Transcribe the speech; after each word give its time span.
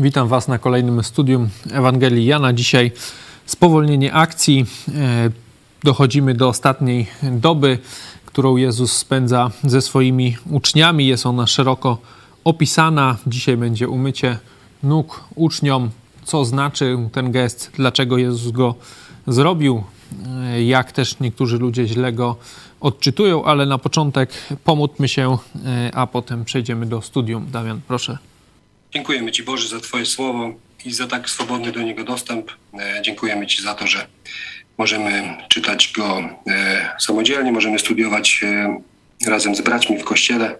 Witam 0.00 0.28
Was 0.28 0.48
na 0.48 0.58
kolejnym 0.58 1.04
studium 1.04 1.48
Ewangelii 1.72 2.26
Jana. 2.26 2.52
Dzisiaj 2.52 2.92
spowolnienie 3.46 4.12
akcji. 4.12 4.66
E, 4.94 5.30
dochodzimy 5.84 6.34
do 6.34 6.48
ostatniej 6.48 7.06
doby, 7.22 7.78
którą 8.26 8.56
Jezus 8.56 8.92
spędza 8.92 9.50
ze 9.64 9.82
swoimi 9.82 10.36
uczniami. 10.50 11.06
Jest 11.06 11.26
ona 11.26 11.46
szeroko 11.46 11.98
opisana. 12.44 13.16
Dzisiaj 13.26 13.56
będzie 13.56 13.88
umycie 13.88 14.38
nóg 14.82 15.24
uczniom, 15.34 15.90
co 16.24 16.44
znaczy 16.44 16.98
ten 17.12 17.32
gest, 17.32 17.70
dlaczego 17.74 18.18
Jezus 18.18 18.52
go 18.52 18.74
zrobił, 19.26 19.82
e, 20.26 20.64
jak 20.64 20.92
też 20.92 21.20
niektórzy 21.20 21.58
ludzie 21.58 21.86
źle 21.86 22.12
go 22.12 22.36
odczytują, 22.80 23.44
ale 23.44 23.66
na 23.66 23.78
początek 23.78 24.30
pomódlmy 24.64 25.08
się, 25.08 25.38
e, 25.66 25.90
a 25.94 26.06
potem 26.06 26.44
przejdziemy 26.44 26.86
do 26.86 27.02
studium. 27.02 27.46
Damian, 27.50 27.80
proszę. 27.88 28.29
Dziękujemy 28.90 29.32
Ci 29.32 29.42
Boże 29.42 29.68
za 29.68 29.80
Twoje 29.80 30.06
słowo 30.06 30.54
i 30.84 30.92
za 30.92 31.06
tak 31.06 31.30
swobodny 31.30 31.72
do 31.72 31.82
niego 31.82 32.04
dostęp. 32.04 32.50
E, 32.74 33.02
dziękujemy 33.02 33.46
Ci 33.46 33.62
za 33.62 33.74
to, 33.74 33.86
że 33.86 34.06
możemy 34.78 35.36
czytać 35.48 35.92
go 35.96 36.22
e, 36.46 36.90
samodzielnie, 36.98 37.52
możemy 37.52 37.78
studiować 37.78 38.40
e, 38.44 38.80
razem 39.30 39.54
z 39.54 39.60
braćmi 39.60 39.98
w 39.98 40.04
kościele, 40.04 40.56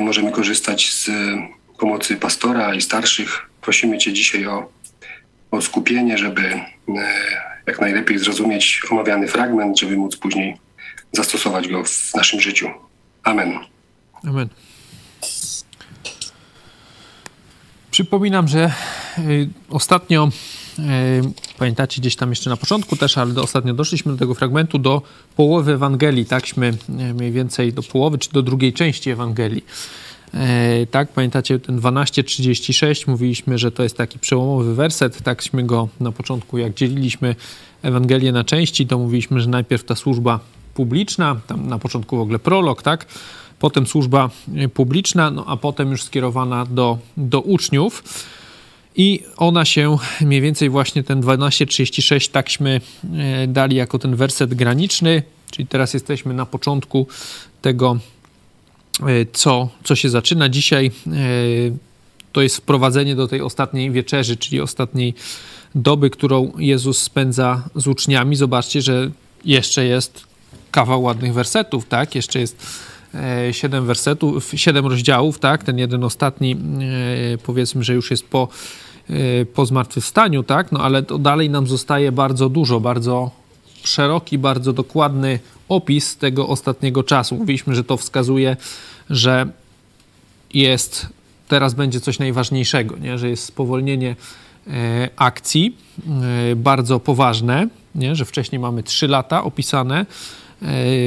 możemy 0.00 0.32
korzystać 0.32 0.92
z 0.92 1.10
pomocy 1.78 2.16
pastora 2.16 2.74
i 2.74 2.80
starszych. 2.80 3.50
Prosimy 3.60 3.98
Cię 3.98 4.12
dzisiaj 4.12 4.46
o, 4.46 4.72
o 5.50 5.60
skupienie, 5.60 6.18
żeby 6.18 6.60
jak 7.66 7.80
najlepiej 7.80 8.18
zrozumieć 8.18 8.80
omawiany 8.90 9.28
fragment, 9.28 9.80
żeby 9.80 9.96
móc 9.96 10.16
później 10.16 10.56
zastosować 11.12 11.68
go 11.68 11.84
w 11.84 12.14
naszym 12.14 12.40
życiu. 12.40 12.68
Amen. 13.22 13.58
Amen. 14.24 14.48
Przypominam, 17.94 18.48
że 18.48 18.72
y, 19.18 19.48
ostatnio, 19.70 20.28
y, 20.78 20.82
pamiętacie 21.58 22.00
gdzieś 22.00 22.16
tam 22.16 22.30
jeszcze 22.30 22.50
na 22.50 22.56
początku 22.56 22.96
też, 22.96 23.18
ale 23.18 23.34
ostatnio 23.42 23.74
doszliśmy 23.74 24.12
do 24.12 24.18
tego 24.18 24.34
fragmentu 24.34 24.78
do 24.78 25.02
połowy 25.36 25.72
Ewangelii, 25.72 26.26
takśmy 26.26 26.66
y, 27.10 27.14
mniej 27.14 27.32
więcej 27.32 27.72
do 27.72 27.82
połowy, 27.82 28.18
czy 28.18 28.32
do 28.32 28.42
drugiej 28.42 28.72
części 28.72 29.10
Ewangelii. 29.10 29.64
Tak, 30.90 31.12
pamiętacie 31.12 31.58
ten 31.58 31.80
12:36, 31.80 33.06
mówiliśmy, 33.06 33.58
że 33.58 33.72
to 33.72 33.82
jest 33.82 33.96
taki 33.96 34.18
przełomowy 34.18 34.74
werset, 34.74 35.22
takśmy 35.22 35.64
go 35.64 35.88
na 36.00 36.12
początku, 36.12 36.58
jak 36.58 36.74
dzieliliśmy 36.74 37.36
Ewangelię 37.82 38.32
na 38.32 38.44
części, 38.44 38.86
to 38.86 38.98
mówiliśmy, 38.98 39.40
że 39.40 39.48
najpierw 39.48 39.84
ta 39.84 39.94
służba 39.94 40.40
publiczna, 40.74 41.40
tam 41.46 41.68
na 41.68 41.78
początku 41.78 42.16
w 42.16 42.20
ogóle 42.20 42.38
prolog, 42.38 42.82
tak, 42.82 43.06
potem 43.58 43.86
służba 43.86 44.30
e, 44.56 44.68
publiczna, 44.68 45.30
no 45.30 45.44
a 45.46 45.56
potem 45.56 45.90
już 45.90 46.02
skierowana 46.02 46.66
do, 46.66 46.98
do 47.16 47.40
uczniów. 47.40 48.04
I 48.96 49.20
ona 49.36 49.64
się 49.64 49.96
mniej 50.20 50.40
więcej 50.40 50.70
właśnie 50.70 51.02
ten 51.04 51.20
1236 51.20 52.28
takśmy 52.28 52.80
e, 53.14 53.46
dali 53.46 53.76
jako 53.76 53.98
ten 53.98 54.16
werset 54.16 54.54
graniczny, 54.54 55.22
czyli 55.50 55.68
teraz 55.68 55.94
jesteśmy 55.94 56.34
na 56.34 56.46
początku 56.46 57.06
tego, 57.62 57.98
e, 59.00 59.04
co, 59.32 59.68
co 59.84 59.96
się 59.96 60.08
zaczyna. 60.08 60.48
Dzisiaj 60.48 60.90
to 62.32 62.42
jest 62.42 62.56
wprowadzenie 62.56 63.16
do 63.16 63.28
tej 63.28 63.40
ostatniej 63.40 63.90
wieczerzy, 63.90 64.36
czyli 64.36 64.60
ostatniej 64.60 65.14
doby, 65.74 66.10
którą 66.10 66.52
Jezus 66.58 67.02
spędza 67.02 67.68
z 67.74 67.86
uczniami. 67.86 68.36
Zobaczcie, 68.36 68.82
że 68.82 69.10
jeszcze 69.44 69.84
jest 69.84 70.24
kawał 70.70 71.02
ładnych 71.02 71.34
wersetów, 71.34 71.86
tak? 71.88 72.14
Jeszcze 72.14 72.40
jest 72.40 72.66
siedem 73.52 73.86
wersetów, 73.86 74.52
siedem 74.56 74.86
rozdziałów, 74.86 75.38
tak? 75.38 75.64
Ten 75.64 75.78
jeden 75.78 76.04
ostatni, 76.04 76.52
e, 76.52 77.38
powiedzmy, 77.38 77.84
że 77.84 77.94
już 77.94 78.10
jest 78.10 78.28
po, 78.28 78.48
e, 79.10 79.44
po 79.44 79.66
zmartwychwstaniu, 79.66 80.42
tak? 80.42 80.72
No 80.72 80.80
ale 80.80 81.02
to 81.02 81.18
dalej 81.18 81.50
nam 81.50 81.66
zostaje 81.66 82.12
bardzo 82.12 82.48
dużo, 82.48 82.80
bardzo 82.80 83.30
szeroki, 83.84 84.38
bardzo 84.38 84.72
dokładny 84.72 85.38
opis 85.68 86.16
tego 86.16 86.48
ostatniego 86.48 87.02
czasu. 87.02 87.34
Mówiliśmy, 87.34 87.74
że 87.74 87.84
to 87.84 87.96
wskazuje, 87.96 88.56
że 89.10 89.46
jest, 90.54 91.06
teraz 91.48 91.74
będzie 91.74 92.00
coś 92.00 92.18
najważniejszego, 92.18 92.96
nie? 92.96 93.18
że 93.18 93.30
jest 93.30 93.44
spowolnienie 93.44 94.16
akcji, 95.16 95.76
bardzo 96.56 97.00
poważne, 97.00 97.68
nie? 97.94 98.16
że 98.16 98.24
wcześniej 98.24 98.58
mamy 98.58 98.82
trzy 98.82 99.08
lata 99.08 99.44
opisane, 99.44 100.06
E, 100.06 100.06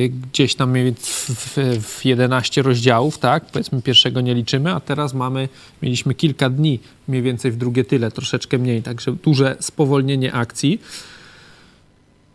gdzieś 0.09 0.56
tam 0.56 0.73
w, 0.95 1.57
w 1.81 2.06
11 2.06 2.62
rozdziałów, 2.62 3.18
tak? 3.18 3.45
Powiedzmy 3.45 3.81
pierwszego 3.81 4.22
nie 4.22 4.34
liczymy, 4.34 4.73
a 4.73 4.79
teraz 4.79 5.13
mamy, 5.13 5.50
mieliśmy 5.81 6.13
kilka 6.13 6.50
dni 6.50 6.79
mniej 7.07 7.22
więcej 7.22 7.51
w 7.51 7.57
drugie 7.57 7.85
tyle, 7.85 8.12
troszeczkę 8.12 8.57
mniej, 8.57 8.84
także 8.84 9.12
duże 9.12 9.57
spowolnienie 9.59 10.34
akcji. 10.34 10.79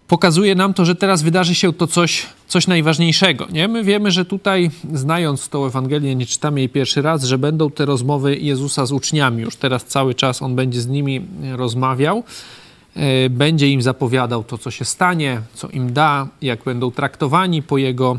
Pokazuje 0.08 0.54
nam 0.54 0.74
to, 0.74 0.84
że 0.84 0.94
teraz 0.94 1.22
wydarzy 1.22 1.54
się 1.54 1.72
to 1.72 1.86
coś, 1.86 2.26
coś 2.48 2.66
najważniejszego. 2.66 3.46
Nie? 3.52 3.68
My 3.68 3.84
wiemy, 3.84 4.10
że 4.10 4.24
tutaj, 4.24 4.70
znając 4.94 5.48
tą 5.48 5.66
Ewangelię, 5.66 6.14
nie 6.14 6.26
czytamy 6.26 6.60
jej 6.60 6.68
pierwszy 6.68 7.02
raz, 7.02 7.24
że 7.24 7.38
będą 7.38 7.70
te 7.70 7.84
rozmowy 7.84 8.36
Jezusa 8.36 8.86
z 8.86 8.92
uczniami. 8.92 9.42
Już 9.42 9.56
teraz 9.56 9.84
cały 9.84 10.14
czas 10.14 10.42
On 10.42 10.56
będzie 10.56 10.80
z 10.80 10.86
nimi 10.86 11.20
rozmawiał. 11.56 12.24
E, 12.96 13.30
będzie 13.30 13.68
im 13.68 13.82
zapowiadał 13.82 14.44
to, 14.44 14.58
co 14.58 14.70
się 14.70 14.84
stanie, 14.84 15.40
co 15.54 15.68
im 15.68 15.92
da, 15.92 16.28
jak 16.42 16.64
będą 16.64 16.90
traktowani 16.90 17.62
po 17.62 17.78
jego, 17.78 18.18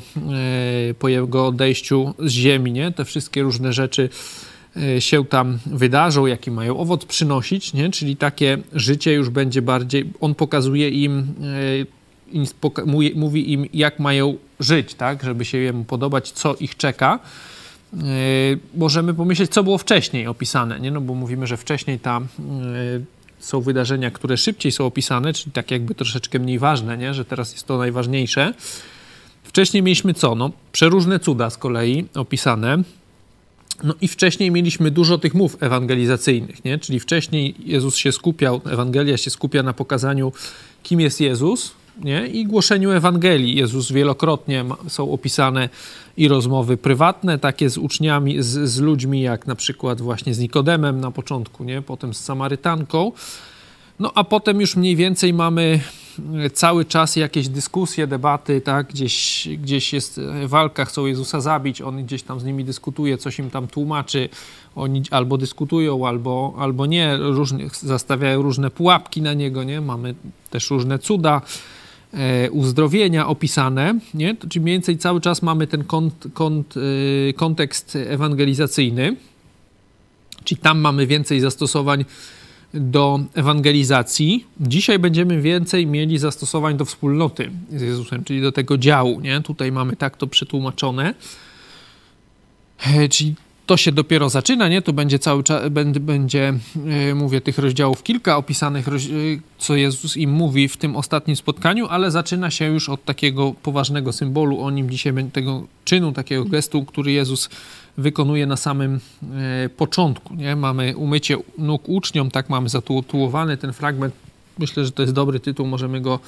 e, 0.90 0.94
po 0.94 1.08
jego 1.08 1.48
odejściu 1.48 2.14
z 2.20 2.32
ziemi. 2.32 2.72
Nie? 2.72 2.92
Te 2.92 3.06
wszystkie 3.06 3.42
różne 3.42 3.74
rzeczy 3.74 4.10
e, 4.78 5.02
się 5.02 5.26
tam 5.26 5.60
wydarzą, 5.66 6.26
jaki 6.26 6.52
mają 6.52 6.78
owoc 6.78 7.06
przynosić, 7.06 7.74
nie? 7.74 7.90
czyli 7.90 8.16
takie 8.16 8.58
życie 8.74 9.14
już 9.14 9.30
będzie 9.30 9.62
bardziej, 9.62 10.10
on 10.22 10.36
pokazuje 10.36 10.90
im, 10.90 11.34
mówi 13.16 13.54
im, 13.54 13.66
jak 13.74 14.00
mają 14.00 14.38
żyć, 14.60 14.94
tak? 14.94 15.24
żeby 15.24 15.46
się 15.46 15.58
jemu 15.58 15.84
podobać, 15.84 16.32
co 16.32 16.56
ich 16.56 16.78
czeka. 16.78 17.20
Możemy 18.76 19.14
pomyśleć, 19.14 19.52
co 19.52 19.64
było 19.64 19.78
wcześniej 19.78 20.28
opisane, 20.28 20.80
nie? 20.80 20.92
No 20.92 21.02
bo 21.02 21.14
mówimy, 21.14 21.48
że 21.48 21.58
wcześniej 21.58 22.00
ta 22.00 22.22
są 23.44 23.62
wydarzenia, 23.62 24.12
które 24.12 24.38
szybciej 24.38 24.72
są 24.72 24.86
opisane, 24.86 25.34
czyli 25.34 25.52
tak 25.52 25.72
jakby 25.72 25.96
troszeczkę 25.96 26.40
mniej 26.40 26.60
ważne, 26.60 26.98
nie? 26.98 27.14
że 27.14 27.26
teraz 27.26 27.54
jest 27.54 27.68
to 27.68 27.78
najważniejsze. 27.78 28.54
Wcześniej 29.44 29.84
mieliśmy 29.84 30.14
co? 30.14 30.36
No, 30.36 30.52
przeróżne 30.72 31.20
cuda 31.20 31.50
z 31.50 31.58
kolei 31.58 32.06
opisane. 32.16 32.84
No 33.84 33.94
i 34.02 34.08
wcześniej 34.08 34.52
mieliśmy 34.52 34.92
dużo 34.92 35.18
tych 35.18 35.34
mów 35.34 35.58
ewangelizacyjnych, 35.60 36.66
nie? 36.66 36.80
czyli 36.80 37.00
wcześniej 37.00 37.56
Jezus 37.66 37.96
się 37.96 38.12
skupiał, 38.12 38.62
Ewangelia 38.66 39.18
się 39.18 39.30
skupia 39.30 39.64
na 39.64 39.74
pokazaniu, 39.74 40.34
kim 40.84 41.00
jest 41.00 41.22
Jezus, 41.22 41.72
nie? 42.02 42.28
i 42.28 42.46
głoszeniu 42.46 42.92
Ewangelii. 42.92 43.56
Jezus 43.56 43.92
wielokrotnie 43.92 44.66
są 44.88 45.12
opisane 45.12 45.70
i 46.18 46.28
rozmowy 46.28 46.78
prywatne, 46.78 47.40
takie 47.40 47.70
z 47.70 47.78
uczniami, 47.78 48.44
z, 48.44 48.70
z 48.70 48.80
ludźmi, 48.80 49.22
jak 49.22 49.48
na 49.48 49.56
przykład 49.56 50.02
właśnie 50.02 50.34
z 50.34 50.40
Nikodemem 50.40 51.02
na 51.02 51.12
początku, 51.12 51.64
nie? 51.64 51.82
potem 51.82 52.14
z 52.14 52.20
Samarytanką. 52.20 53.12
No 54.00 54.12
a 54.16 54.24
potem 54.24 54.62
już 54.62 54.76
mniej 54.76 54.96
więcej 54.96 55.34
mamy 55.34 55.80
e, 56.36 56.50
cały 56.50 56.86
czas 56.86 57.16
jakieś 57.16 57.48
dyskusje, 57.48 58.08
debaty, 58.08 58.62
tak? 58.62 58.88
Gdzieś, 58.88 59.48
gdzieś 59.58 59.94
jest 59.94 60.22
walka, 60.46 60.86
chcą 60.86 61.06
Jezusa 61.06 61.42
zabić, 61.42 61.82
on 61.82 62.06
gdzieś 62.06 62.24
tam 62.24 62.40
z 62.40 62.44
nimi 62.44 62.66
dyskutuje, 62.66 63.18
coś 63.18 63.40
im 63.40 63.50
tam 63.50 63.68
tłumaczy, 63.68 64.30
oni 64.76 65.04
albo 65.12 65.38
dyskutują, 65.38 66.08
albo, 66.08 66.54
albo 66.58 66.86
nie, 66.86 67.18
różnie, 67.18 67.70
zastawiają 67.82 68.42
różne 68.42 68.70
pułapki 68.72 69.22
na 69.22 69.34
niego, 69.34 69.64
nie? 69.64 69.82
Mamy 69.82 70.16
też 70.50 70.70
różne 70.70 71.00
cuda, 71.00 71.42
E, 71.42 71.73
uzdrowienia 72.52 73.28
opisane, 73.28 74.00
nie? 74.14 74.36
to 74.36 74.48
czyli 74.48 74.64
mniej 74.64 74.76
więcej 74.76 74.98
cały 74.98 75.22
czas 75.22 75.42
mamy 75.42 75.68
ten 75.68 75.84
kont, 75.84 76.28
kont, 76.34 76.76
e, 77.30 77.34
kontekst 77.34 77.96
ewangelizacyjny, 77.96 79.16
czyli 80.44 80.62
tam 80.62 80.80
mamy 80.80 81.08
więcej 81.08 81.40
zastosowań 81.40 82.06
do 82.74 83.20
ewangelizacji. 83.34 84.46
Dzisiaj 84.60 85.00
będziemy 85.00 85.42
więcej 85.42 85.88
mieli 85.88 86.18
zastosowań 86.18 86.78
do 86.78 86.86
wspólnoty 86.86 87.52
z 87.70 87.82
Jezusem, 87.82 88.24
czyli 88.24 88.42
do 88.42 88.52
tego 88.52 88.78
działu. 88.78 89.20
Nie? 89.20 89.42
Tutaj 89.42 89.72
mamy 89.72 89.96
tak 89.96 90.18
to 90.18 90.28
przetłumaczone. 90.28 91.14
E, 92.86 93.10
czyli 93.10 93.36
to 93.66 93.78
się 93.78 93.92
dopiero 93.92 94.30
zaczyna, 94.30 94.70
nie? 94.70 94.82
To 94.82 94.94
będzie 94.94 95.20
cały 95.20 95.44
czas, 95.44 95.70
będzie, 95.70 96.00
będzie 96.00 96.54
mówię, 97.16 97.42
tych 97.42 97.58
rozdziałów 97.58 98.04
kilka 98.04 98.38
opisanych, 98.38 98.88
e, 98.88 98.92
co 99.58 99.76
Jezus 99.76 100.18
im 100.18 100.32
mówi 100.32 100.68
w 100.68 100.78
tym 100.78 100.96
ostatnim 100.96 101.36
spotkaniu, 101.36 101.88
ale 101.88 102.12
zaczyna 102.12 102.52
się 102.52 102.66
już 102.66 102.90
od 102.90 103.06
takiego 103.06 103.54
poważnego 103.64 104.14
symbolu 104.14 104.62
o 104.62 104.72
nim 104.72 104.90
dzisiaj, 104.90 105.14
tego 105.34 105.68
czynu, 105.86 106.12
takiego 106.12 106.46
gestu, 106.46 106.86
który 106.86 107.12
Jezus 107.12 107.50
wykonuje 107.98 108.48
na 108.48 108.58
samym 108.58 109.00
e, 109.66 109.70
początku, 109.70 110.36
nie? 110.36 110.56
Mamy 110.56 110.98
umycie 110.98 111.38
nóg 111.58 111.90
uczniom, 111.90 112.32
tak 112.32 112.50
mamy 112.50 112.70
zatytułowany 112.70 113.58
ten 113.58 113.74
fragment. 113.74 114.14
Myślę, 114.60 114.86
że 114.86 114.92
to 114.92 115.02
jest 115.02 115.14
dobry 115.14 115.40
tytuł, 115.40 115.68
możemy 115.68 116.02
go 116.02 116.20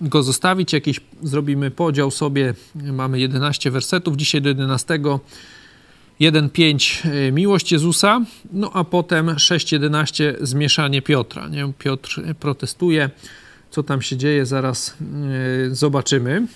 go 0.00 0.22
zostawić, 0.22 0.72
jakiś 0.72 1.00
zrobimy 1.22 1.70
podział 1.70 2.10
sobie, 2.10 2.54
mamy 2.74 3.20
11 3.20 3.70
wersetów, 3.70 4.16
dzisiaj 4.16 4.42
do 4.42 4.48
11 4.48 4.98
1.5 6.20 7.06
y, 7.28 7.32
miłość 7.32 7.72
Jezusa, 7.72 8.20
no 8.52 8.70
a 8.74 8.84
potem 8.84 9.26
6.11 9.26 10.34
zmieszanie 10.40 11.02
Piotra. 11.02 11.48
Nie? 11.48 11.72
Piotr 11.78 12.22
protestuje, 12.40 13.10
co 13.70 13.82
tam 13.82 14.02
się 14.02 14.16
dzieje, 14.16 14.46
zaraz 14.46 14.96
zobaczymy. 15.70 16.46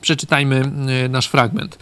Przeczytajmy 0.00 0.72
nasz 1.08 1.28
fragment. 1.28 1.78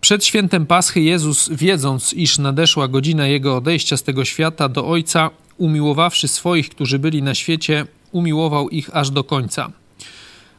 Przed 0.00 0.24
świętem 0.24 0.66
Paschy 0.66 1.00
Jezus, 1.00 1.48
wiedząc, 1.52 2.12
iż 2.12 2.38
nadeszła 2.38 2.88
godzina 2.88 3.26
Jego 3.26 3.56
odejścia 3.56 3.96
z 3.96 4.02
tego 4.02 4.24
świata 4.24 4.68
do 4.68 4.88
Ojca, 4.88 5.30
umiłowawszy 5.56 6.28
swoich, 6.28 6.70
którzy 6.70 6.98
byli 6.98 7.22
na 7.22 7.34
świecie, 7.34 7.86
umiłował 8.12 8.68
ich 8.68 8.96
aż 8.96 9.10
do 9.10 9.24
końca. 9.24 9.72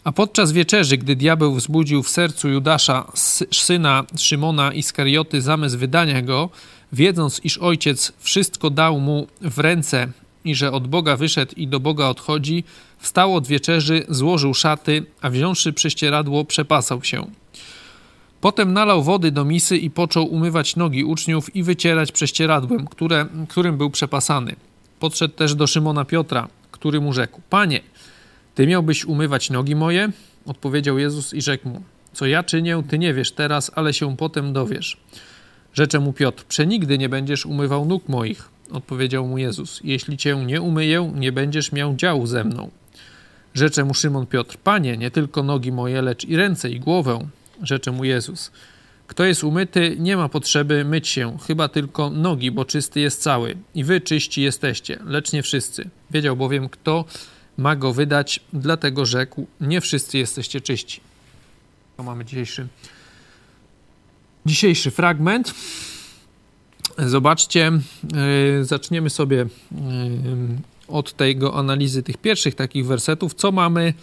A 0.03 0.11
podczas 0.11 0.51
wieczerzy, 0.51 0.97
gdy 0.97 1.15
diabeł 1.15 1.55
wzbudził 1.55 2.03
w 2.03 2.09
sercu 2.09 2.49
Judasza, 2.49 3.11
syna 3.51 4.03
Szymona 4.17 4.73
Iskarioty, 4.73 5.41
zamysł 5.41 5.77
wydania 5.77 6.21
go, 6.21 6.49
wiedząc, 6.93 7.41
iż 7.43 7.57
ojciec 7.57 8.13
wszystko 8.19 8.69
dał 8.69 8.99
mu 8.99 9.27
w 9.41 9.59
ręce 9.59 10.07
i 10.45 10.55
że 10.55 10.71
od 10.71 10.87
Boga 10.87 11.17
wyszedł 11.17 11.53
i 11.55 11.67
do 11.67 11.79
Boga 11.79 12.07
odchodzi, 12.07 12.63
wstał 12.99 13.35
od 13.35 13.47
wieczerzy, 13.47 14.05
złożył 14.09 14.53
szaty, 14.53 15.05
a 15.21 15.29
wziąwszy 15.29 15.73
prześcieradło, 15.73 16.45
przepasał 16.45 17.03
się. 17.03 17.27
Potem 18.41 18.73
nalał 18.73 19.03
wody 19.03 19.31
do 19.31 19.45
misy 19.45 19.77
i 19.77 19.89
począł 19.89 20.25
umywać 20.25 20.75
nogi 20.75 21.03
uczniów 21.03 21.55
i 21.55 21.63
wycierać 21.63 22.11
prześcieradłem, 22.11 22.87
które, 22.87 23.25
którym 23.49 23.77
był 23.77 23.89
przepasany. 23.89 24.55
Podszedł 24.99 25.33
też 25.33 25.55
do 25.55 25.67
Szymona 25.67 26.05
Piotra, 26.05 26.47
który 26.71 27.01
mu 27.01 27.13
rzekł: 27.13 27.41
Panie, 27.49 27.79
ty 28.55 28.67
miałbyś 28.67 29.05
umywać 29.05 29.49
nogi 29.49 29.75
moje? 29.75 30.09
Odpowiedział 30.45 30.99
Jezus 30.99 31.33
i 31.33 31.41
rzekł 31.41 31.69
mu: 31.69 31.81
Co 32.13 32.25
ja 32.25 32.43
czynię, 32.43 32.83
ty 32.89 32.99
nie 32.99 33.13
wiesz 33.13 33.31
teraz, 33.31 33.71
ale 33.75 33.93
się 33.93 34.17
potem 34.17 34.53
dowiesz. 34.53 34.97
Rzecze 35.73 35.99
mu 35.99 36.13
Piotr: 36.13 36.43
Przenigdy 36.43 36.97
nie 36.97 37.09
będziesz 37.09 37.45
umywał 37.45 37.85
nóg 37.85 38.09
moich. 38.09 38.49
Odpowiedział 38.71 39.27
mu 39.27 39.37
Jezus: 39.37 39.81
Jeśli 39.83 40.17
cię 40.17 40.35
nie 40.45 40.61
umyję, 40.61 41.11
nie 41.15 41.31
będziesz 41.31 41.71
miał 41.71 41.95
działu 41.95 42.27
ze 42.27 42.43
mną. 42.43 42.69
Rzecze 43.53 43.83
mu 43.83 43.93
Szymon 43.93 44.27
Piotr: 44.27 44.57
Panie, 44.57 44.97
nie 44.97 45.11
tylko 45.11 45.43
nogi 45.43 45.71
moje, 45.71 46.01
lecz 46.01 46.25
i 46.25 46.35
ręce 46.35 46.69
i 46.69 46.79
głowę 46.79 47.27
rzeczy 47.61 47.91
mu 47.91 48.03
Jezus. 48.03 48.51
Kto 49.07 49.23
jest 49.23 49.43
umyty, 49.43 49.95
nie 49.99 50.17
ma 50.17 50.29
potrzeby 50.29 50.85
myć 50.85 51.07
się, 51.07 51.37
chyba 51.47 51.67
tylko 51.67 52.09
nogi, 52.09 52.51
bo 52.51 52.65
czysty 52.65 52.99
jest 52.99 53.21
cały. 53.21 53.57
I 53.75 53.83
wy 53.83 54.01
czyści 54.01 54.41
jesteście, 54.41 54.99
lecz 55.05 55.33
nie 55.33 55.43
wszyscy. 55.43 55.89
Wiedział 56.11 56.37
bowiem, 56.37 56.69
kto 56.69 57.05
ma 57.61 57.75
go 57.75 57.93
wydać, 57.93 58.39
dlatego 58.53 59.05
rzekł: 59.05 59.47
Nie 59.61 59.81
wszyscy 59.81 60.17
jesteście 60.17 60.61
czyści. 60.61 61.01
To 61.97 62.03
mamy 62.03 62.25
dzisiejszy, 62.25 62.67
dzisiejszy 64.45 64.91
fragment. 64.91 65.53
Zobaczcie, 66.97 67.71
yy, 68.57 68.65
zaczniemy 68.65 69.09
sobie 69.09 69.37
yy, 69.37 69.47
od 70.87 71.13
tego 71.13 71.55
analizy 71.55 72.03
tych 72.03 72.17
pierwszych 72.17 72.55
takich 72.55 72.85
wersetów. 72.85 73.33
Co 73.33 73.51
mamy, 73.51 73.93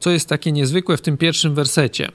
co 0.00 0.10
jest 0.10 0.28
takie 0.28 0.52
niezwykłe 0.52 0.96
w 0.96 1.02
tym 1.02 1.16
pierwszym 1.16 1.54
wersecie? 1.54 2.08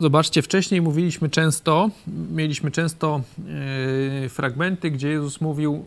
Zobaczcie, 0.00 0.42
wcześniej 0.42 0.82
mówiliśmy 0.82 1.30
często, 1.30 1.90
mieliśmy 2.30 2.70
często 2.70 3.22
yy, 4.22 4.28
fragmenty, 4.28 4.90
gdzie 4.90 5.08
Jezus 5.08 5.40
mówił 5.40 5.86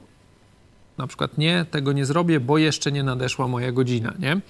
na 1.00 1.08
przykład 1.08 1.38
nie, 1.38 1.66
tego 1.72 1.92
nie 1.92 2.06
zrobię, 2.06 2.40
bo 2.40 2.58
jeszcze 2.58 2.92
nie 2.92 3.04
nadeszła 3.04 3.48
moja 3.48 3.72
godzina, 3.72 4.14
nie? 4.20 4.42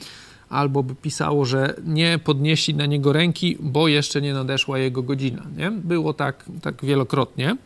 Albo 0.50 0.84
by 0.84 0.96
pisało, 0.96 1.46
że 1.46 1.74
nie 1.86 2.20
podnieśli 2.24 2.76
na 2.76 2.86
niego 2.86 3.14
ręki, 3.14 3.58
bo 3.60 3.88
jeszcze 3.88 4.22
nie 4.22 4.34
nadeszła 4.34 4.80
jego 4.80 5.04
godzina, 5.04 5.46
nie? 5.58 5.72
Było 5.72 6.14
tak, 6.14 6.46
tak 6.62 6.86
wielokrotnie. 6.86 7.58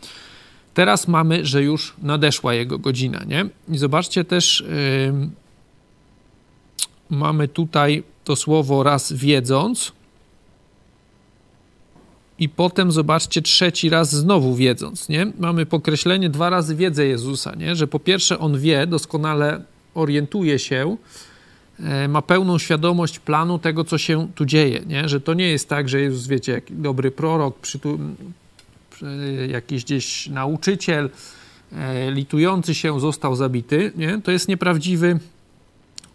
Teraz 0.73 1.07
mamy, 1.07 1.45
że 1.45 1.63
już 1.63 1.93
nadeszła 2.01 2.53
jego 2.53 2.79
godzina, 2.79 3.23
nie? 3.27 3.45
I 3.69 3.77
zobaczcie 3.77 4.25
też, 4.25 4.63
yy, 5.09 5.29
mamy 7.09 7.47
tutaj 7.47 8.03
to 8.23 8.35
słowo 8.35 8.83
raz 8.83 9.13
wiedząc, 9.13 9.91
i 12.43 12.49
potem 12.49 12.91
zobaczcie 12.91 13.41
trzeci 13.41 13.89
raz 13.89 14.15
znowu 14.15 14.55
wiedząc, 14.55 15.09
nie? 15.09 15.27
Mamy 15.39 15.65
pokreślenie 15.65 16.29
dwa 16.29 16.49
razy 16.49 16.75
wiedzę 16.75 17.05
Jezusa, 17.05 17.55
nie? 17.55 17.75
Że 17.75 17.87
po 17.87 17.99
pierwsze 17.99 18.39
on 18.39 18.59
wie, 18.59 18.87
doskonale 18.87 19.63
orientuje 19.95 20.59
się, 20.59 20.97
e, 21.79 22.07
ma 22.07 22.21
pełną 22.21 22.57
świadomość 22.57 23.19
planu 23.19 23.59
tego, 23.59 23.83
co 23.83 23.97
się 23.97 24.27
tu 24.35 24.45
dzieje, 24.45 24.81
nie? 24.87 25.09
Że 25.09 25.21
to 25.21 25.33
nie 25.33 25.47
jest 25.47 25.69
tak, 25.69 25.89
że 25.89 26.01
Jezus, 26.01 26.27
wiecie, 26.27 26.51
jak 26.51 26.63
dobry 26.69 27.11
prorok, 27.11 27.55
jakiś 29.47 29.83
gdzieś 29.83 30.27
nauczyciel, 30.27 31.09
e, 31.71 32.11
litujący 32.11 32.75
się 32.75 32.99
został 32.99 33.35
zabity, 33.35 33.91
nie? 33.95 34.21
To 34.23 34.31
jest 34.31 34.47
nieprawdziwy 34.47 35.19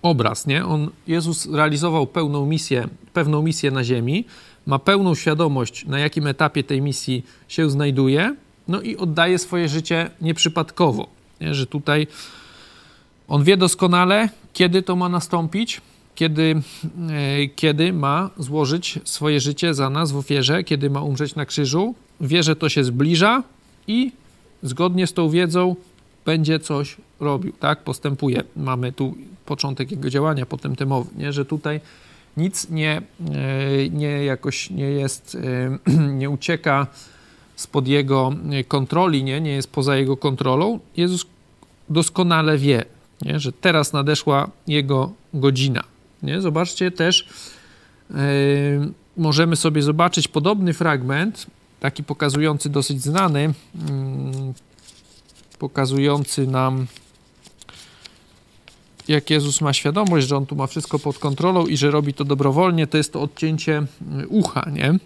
obraz, 0.02 0.46
nie? 0.46 0.66
On, 0.66 0.90
Jezus 1.06 1.52
realizował 1.52 2.06
pełną 2.06 2.46
misję, 2.46 2.88
pewną 3.12 3.42
misję 3.42 3.70
na 3.70 3.84
ziemi, 3.84 4.25
ma 4.68 4.78
pełną 4.78 5.14
świadomość, 5.14 5.86
na 5.86 5.98
jakim 5.98 6.26
etapie 6.26 6.64
tej 6.64 6.82
misji 6.82 7.24
się 7.48 7.70
znajduje, 7.70 8.36
no 8.68 8.80
i 8.80 8.96
oddaje 8.96 9.38
swoje 9.38 9.68
życie 9.68 10.10
nieprzypadkowo. 10.20 11.08
Nie? 11.40 11.54
Że 11.54 11.66
tutaj 11.66 12.06
on 13.28 13.44
wie 13.44 13.56
doskonale, 13.56 14.28
kiedy 14.52 14.82
to 14.82 14.96
ma 14.96 15.08
nastąpić, 15.08 15.80
kiedy, 16.14 16.62
e, 17.10 17.48
kiedy 17.56 17.92
ma 17.92 18.30
złożyć 18.38 18.98
swoje 19.04 19.40
życie 19.40 19.74
za 19.74 19.90
nas 19.90 20.12
w 20.12 20.16
ofierze, 20.16 20.64
kiedy 20.64 20.90
ma 20.90 21.02
umrzeć 21.02 21.34
na 21.34 21.46
krzyżu. 21.46 21.94
Wie, 22.20 22.42
że 22.42 22.56
to 22.56 22.68
się 22.68 22.84
zbliża 22.84 23.42
i 23.86 24.12
zgodnie 24.62 25.06
z 25.06 25.12
tą 25.12 25.30
wiedzą 25.30 25.76
będzie 26.24 26.60
coś 26.60 26.96
robił, 27.20 27.52
tak? 27.60 27.84
Postępuje. 27.84 28.42
Mamy 28.56 28.92
tu 28.92 29.14
początek 29.46 29.90
jego 29.90 30.10
działania, 30.10 30.46
potem 30.46 30.76
te 30.76 30.86
mowy, 30.86 31.10
nie? 31.16 31.32
że 31.32 31.44
tutaj 31.44 31.80
nic 32.38 32.70
nie, 32.70 33.02
e, 33.31 33.88
nie 33.90 34.25
jakoś 34.25 34.71
nie 34.71 34.90
jest, 34.90 35.37
e, 35.87 35.92
nie 36.21 36.30
ucieka 36.30 36.87
spod 37.57 37.88
jego 37.88 38.33
kontroli, 38.68 39.25
nie, 39.25 39.40
nie 39.40 39.50
jest 39.50 39.73
poza 39.73 39.97
jego 39.97 40.16
kontrolą. 40.16 40.78
Jezus 40.97 41.26
doskonale 41.88 42.59
wie, 42.59 42.85
nie, 43.23 43.40
że 43.40 43.52
teraz 43.52 43.92
nadeszła 43.92 44.50
jego 44.66 45.12
godzina. 45.35 45.85
Nie? 46.23 46.40
Zobaczcie 46.40 46.90
też, 46.90 47.28
możemy 49.16 49.57
sobie 49.57 49.83
zobaczyć 49.83 50.28
podobny 50.28 50.75
fragment, 50.75 51.47
taki 51.80 52.04
pokazujący 52.04 52.68
dosyć 52.68 53.02
znany, 53.02 53.42
yy, 53.42 53.52
pokazujący 55.59 56.47
nam 56.47 56.87
jak 59.08 59.30
Jezus 59.30 59.60
ma 59.60 59.72
świadomość, 59.72 60.26
że 60.26 60.36
on 60.36 60.46
tu 60.46 60.56
ma 60.56 60.66
wszystko 60.66 60.98
pod 60.98 61.18
kontrolą 61.18 61.66
i 61.66 61.76
że 61.76 61.90
robi 61.90 62.14
to 62.14 62.24
dobrowolnie, 62.24 62.86
to 62.86 62.96
jest 62.96 63.12
to 63.12 63.22
odcięcie 63.22 63.82
y, 64.22 64.28
ucha, 64.28 64.70
nie? 64.72 64.98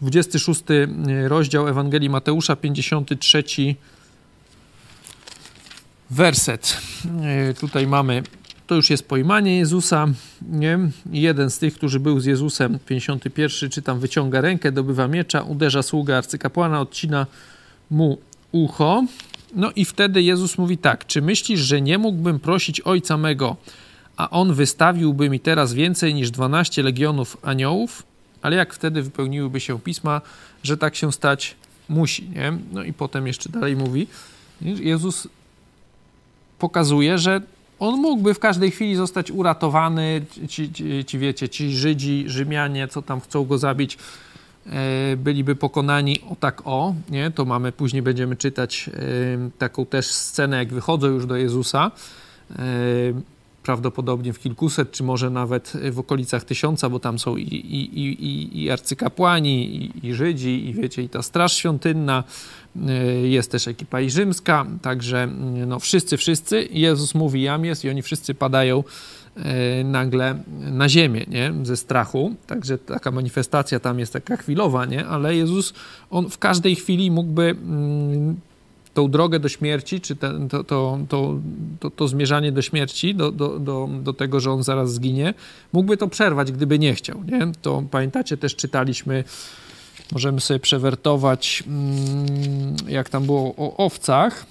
26 0.00 0.62
y, 0.70 1.28
rozdział 1.28 1.68
Ewangelii 1.68 2.10
Mateusza, 2.10 2.56
53 2.56 3.44
werset. 6.10 6.80
Y, 7.50 7.54
tutaj 7.54 7.86
mamy, 7.86 8.22
to 8.66 8.74
już 8.74 8.90
jest 8.90 9.08
pojmanie 9.08 9.58
Jezusa, 9.58 10.06
nie? 10.42 10.78
Jeden 11.12 11.50
z 11.50 11.58
tych, 11.58 11.74
którzy 11.74 12.00
był 12.00 12.20
z 12.20 12.24
Jezusem, 12.24 12.78
51, 12.86 13.70
czytam, 13.70 14.00
wyciąga 14.00 14.40
rękę, 14.40 14.72
dobywa 14.72 15.08
miecza, 15.08 15.42
uderza 15.42 15.82
sługa 15.82 16.16
arcykapłana, 16.16 16.80
odcina 16.80 17.26
mu 17.90 18.18
ucho. 18.52 19.04
No 19.54 19.72
i 19.76 19.84
wtedy 19.84 20.22
Jezus 20.22 20.58
mówi 20.58 20.78
tak: 20.78 21.06
Czy 21.06 21.22
myślisz, 21.22 21.60
że 21.60 21.80
nie 21.80 21.98
mógłbym 21.98 22.40
prosić 22.40 22.80
ojca 22.80 23.16
mego, 23.16 23.56
a 24.16 24.30
on 24.30 24.54
wystawiłby 24.54 25.30
mi 25.30 25.40
teraz 25.40 25.72
więcej 25.72 26.14
niż 26.14 26.30
12 26.30 26.82
legionów 26.82 27.36
aniołów? 27.42 28.02
Ale 28.42 28.56
jak 28.56 28.74
wtedy 28.74 29.02
wypełniłyby 29.02 29.60
się 29.60 29.80
pisma, 29.80 30.20
że 30.62 30.76
tak 30.76 30.96
się 30.96 31.12
stać 31.12 31.56
musi, 31.88 32.28
nie? 32.28 32.58
No 32.72 32.82
i 32.82 32.92
potem 32.92 33.26
jeszcze 33.26 33.48
dalej 33.48 33.76
mówi: 33.76 34.06
Jezus 34.62 35.28
pokazuje, 36.58 37.18
że 37.18 37.40
on 37.78 38.00
mógłby 38.00 38.34
w 38.34 38.38
każdej 38.38 38.70
chwili 38.70 38.96
zostać 38.96 39.30
uratowany. 39.30 40.24
Ci, 40.48 40.72
ci, 40.72 41.04
ci 41.04 41.18
wiecie, 41.18 41.48
ci 41.48 41.76
Żydzi, 41.76 42.24
Rzymianie, 42.26 42.88
co 42.88 43.02
tam 43.02 43.20
chcą 43.20 43.44
go 43.44 43.58
zabić, 43.58 43.98
byliby 45.16 45.56
pokonani 45.56 46.20
o 46.30 46.36
tak 46.40 46.62
o, 46.64 46.94
nie? 47.10 47.30
to 47.30 47.44
mamy, 47.44 47.72
później 47.72 48.02
będziemy 48.02 48.36
czytać 48.36 48.90
e, 48.92 49.50
taką 49.58 49.86
też 49.86 50.06
scenę, 50.06 50.56
jak 50.56 50.72
wychodzą 50.72 51.06
już 51.06 51.26
do 51.26 51.36
Jezusa, 51.36 51.90
e, 52.52 52.58
prawdopodobnie 53.62 54.32
w 54.32 54.38
kilkuset, 54.38 54.92
czy 54.92 55.02
może 55.02 55.30
nawet 55.30 55.72
w 55.90 55.98
okolicach 55.98 56.44
tysiąca, 56.44 56.88
bo 56.88 57.00
tam 57.00 57.18
są 57.18 57.36
i, 57.36 57.42
i, 57.42 58.00
i, 58.00 58.62
i 58.62 58.70
arcykapłani, 58.70 59.76
i, 59.76 60.06
i 60.06 60.14
Żydzi, 60.14 60.68
i 60.68 60.74
wiecie, 60.74 61.02
i 61.02 61.08
ta 61.08 61.22
straż 61.22 61.56
świątynna, 61.56 62.24
jest 63.22 63.50
też 63.50 63.68
ekipa 63.68 64.00
i 64.00 64.10
rzymska, 64.10 64.66
także 64.82 65.26
no 65.66 65.78
wszyscy, 65.78 66.16
wszyscy, 66.16 66.68
Jezus 66.70 67.14
mówi 67.14 67.42
jam 67.42 67.64
jest 67.64 67.84
i 67.84 67.90
oni 67.90 68.02
wszyscy 68.02 68.34
padają 68.34 68.78
e, 68.78 68.82
nagle 69.84 70.42
na 70.60 70.88
ziemię, 70.88 71.24
nie? 71.28 71.52
Ze 71.62 71.76
strachu. 71.76 72.34
Także 72.46 72.78
taka 72.78 73.10
manifestacja 73.10 73.80
tam 73.80 73.98
jest 73.98 74.12
taka 74.12 74.36
chwilowa, 74.36 74.84
nie? 74.84 75.06
Ale 75.06 75.36
Jezus, 75.36 75.74
on 76.10 76.30
w 76.30 76.38
każdej 76.38 76.76
chwili 76.76 77.10
mógłby 77.10 77.42
mm, 77.42 78.36
tą 78.94 79.10
drogę 79.10 79.40
do 79.40 79.48
śmierci, 79.48 80.00
czy 80.00 80.16
ten, 80.16 80.48
to, 80.48 80.64
to, 80.64 80.98
to, 81.08 81.38
to, 81.80 81.90
to 81.90 82.08
zmierzanie 82.08 82.52
do 82.52 82.62
śmierci, 82.62 83.14
do, 83.14 83.32
do, 83.32 83.58
do, 83.58 83.88
do 84.02 84.12
tego, 84.12 84.40
że 84.40 84.52
on 84.52 84.62
zaraz 84.62 84.92
zginie, 84.92 85.34
mógłby 85.72 85.96
to 85.96 86.08
przerwać, 86.08 86.52
gdyby 86.52 86.78
nie 86.78 86.94
chciał. 86.94 87.24
Nie? 87.24 87.52
To 87.62 87.82
pamiętacie, 87.90 88.36
też 88.36 88.56
czytaliśmy, 88.56 89.24
możemy 90.12 90.40
sobie 90.40 90.60
przewertować, 90.60 91.64
mm, 91.66 92.76
jak 92.88 93.08
tam 93.08 93.26
było 93.26 93.54
o 93.56 93.76
owcach. 93.76 94.46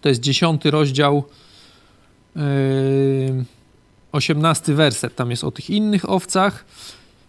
To 0.00 0.08
jest 0.08 0.20
dziesiąty 0.20 0.70
rozdział, 0.70 1.24
yy, 2.36 2.42
osiemnasty 4.14 4.74
werset. 4.74 5.16
Tam 5.16 5.30
jest 5.30 5.44
o 5.44 5.50
tych 5.50 5.70
innych 5.70 6.10
owcach 6.10 6.64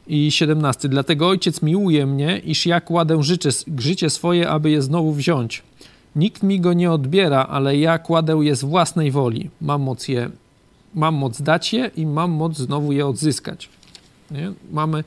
i 0.07 0.31
17. 0.31 0.89
Dlatego 0.89 1.27
ojciec 1.27 1.61
miłuje 1.61 2.05
mnie, 2.05 2.39
iż 2.39 2.65
ja 2.65 2.81
kładę 2.81 3.23
życie, 3.23 3.49
życie 3.77 4.09
swoje, 4.09 4.49
aby 4.49 4.69
je 4.69 4.81
znowu 4.81 5.13
wziąć. 5.13 5.63
Nikt 6.15 6.43
mi 6.43 6.59
go 6.59 6.73
nie 6.73 6.91
odbiera, 6.91 7.45
ale 7.49 7.77
ja 7.77 7.99
kładę 7.99 8.39
je 8.41 8.55
z 8.55 8.63
własnej 8.63 9.11
woli. 9.11 9.49
Mam 9.61 9.81
moc 9.81 10.07
je, 10.07 10.29
mam 10.93 11.15
moc 11.15 11.41
dać 11.41 11.73
je 11.73 11.91
i 11.95 12.05
mam 12.05 12.31
moc 12.31 12.57
znowu 12.57 12.91
je 12.91 13.07
odzyskać. 13.07 13.69
Nie? 14.31 14.53
Mamy, 14.71 15.03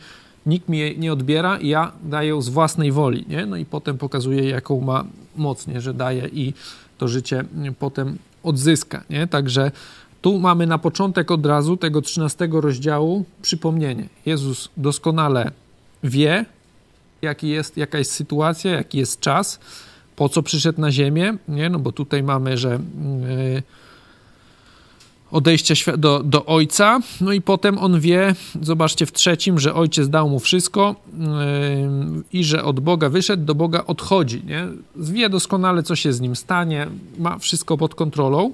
nikt 0.46 0.68
mi 0.68 0.78
je 0.78 0.96
nie 0.96 1.12
odbiera, 1.12 1.58
ja 1.62 1.92
daję 2.02 2.42
z 2.42 2.48
własnej 2.48 2.92
woli. 2.92 3.24
Nie? 3.28 3.46
No 3.46 3.56
i 3.56 3.64
potem 3.64 3.98
pokazuje, 3.98 4.48
jaką 4.48 4.80
ma 4.80 5.04
moc, 5.36 5.66
nie? 5.66 5.80
że 5.80 5.94
daje 5.94 6.28
i 6.28 6.54
to 6.98 7.08
życie 7.08 7.44
potem 7.78 8.18
odzyska. 8.42 9.04
Nie? 9.10 9.26
Także 9.26 9.70
tu 10.22 10.38
mamy 10.38 10.66
na 10.66 10.78
początek 10.78 11.30
od 11.30 11.46
razu 11.46 11.76
tego 11.76 12.02
13 12.02 12.48
rozdziału 12.52 13.24
przypomnienie. 13.42 14.08
Jezus 14.26 14.68
doskonale 14.76 15.50
wie, 16.02 16.44
jaki 17.22 17.48
jest, 17.48 17.76
jaka 17.76 17.98
jest 17.98 18.12
sytuacja, 18.12 18.70
jaki 18.70 18.98
jest 18.98 19.20
czas 19.20 19.60
po 20.18 20.28
co 20.28 20.42
przyszedł 20.42 20.80
na 20.80 20.92
ziemię, 20.92 21.36
nie? 21.48 21.70
No 21.70 21.78
bo 21.78 21.92
tutaj 21.92 22.22
mamy, 22.22 22.58
że 22.58 22.68
yy, 22.70 23.62
odejście 25.30 25.96
do, 25.96 26.22
do 26.22 26.46
ojca, 26.46 27.00
no 27.20 27.32
i 27.32 27.40
potem 27.40 27.78
on 27.78 28.00
wie, 28.00 28.34
zobaczcie 28.62 29.06
w 29.06 29.12
trzecim, 29.12 29.58
że 29.58 29.74
ojciec 29.74 30.08
dał 30.08 30.28
mu 30.28 30.38
wszystko 30.38 30.94
yy, 31.12 31.24
i 32.32 32.44
że 32.44 32.64
od 32.64 32.80
Boga 32.80 33.08
wyszedł, 33.08 33.44
do 33.44 33.54
Boga 33.54 33.84
odchodzi, 33.86 34.42
nie? 34.44 34.66
Wie 34.96 35.28
doskonale, 35.28 35.82
co 35.82 35.96
się 35.96 36.12
z 36.12 36.20
nim 36.20 36.36
stanie, 36.36 36.86
ma 37.18 37.38
wszystko 37.38 37.76
pod 37.76 37.94
kontrolą, 37.94 38.52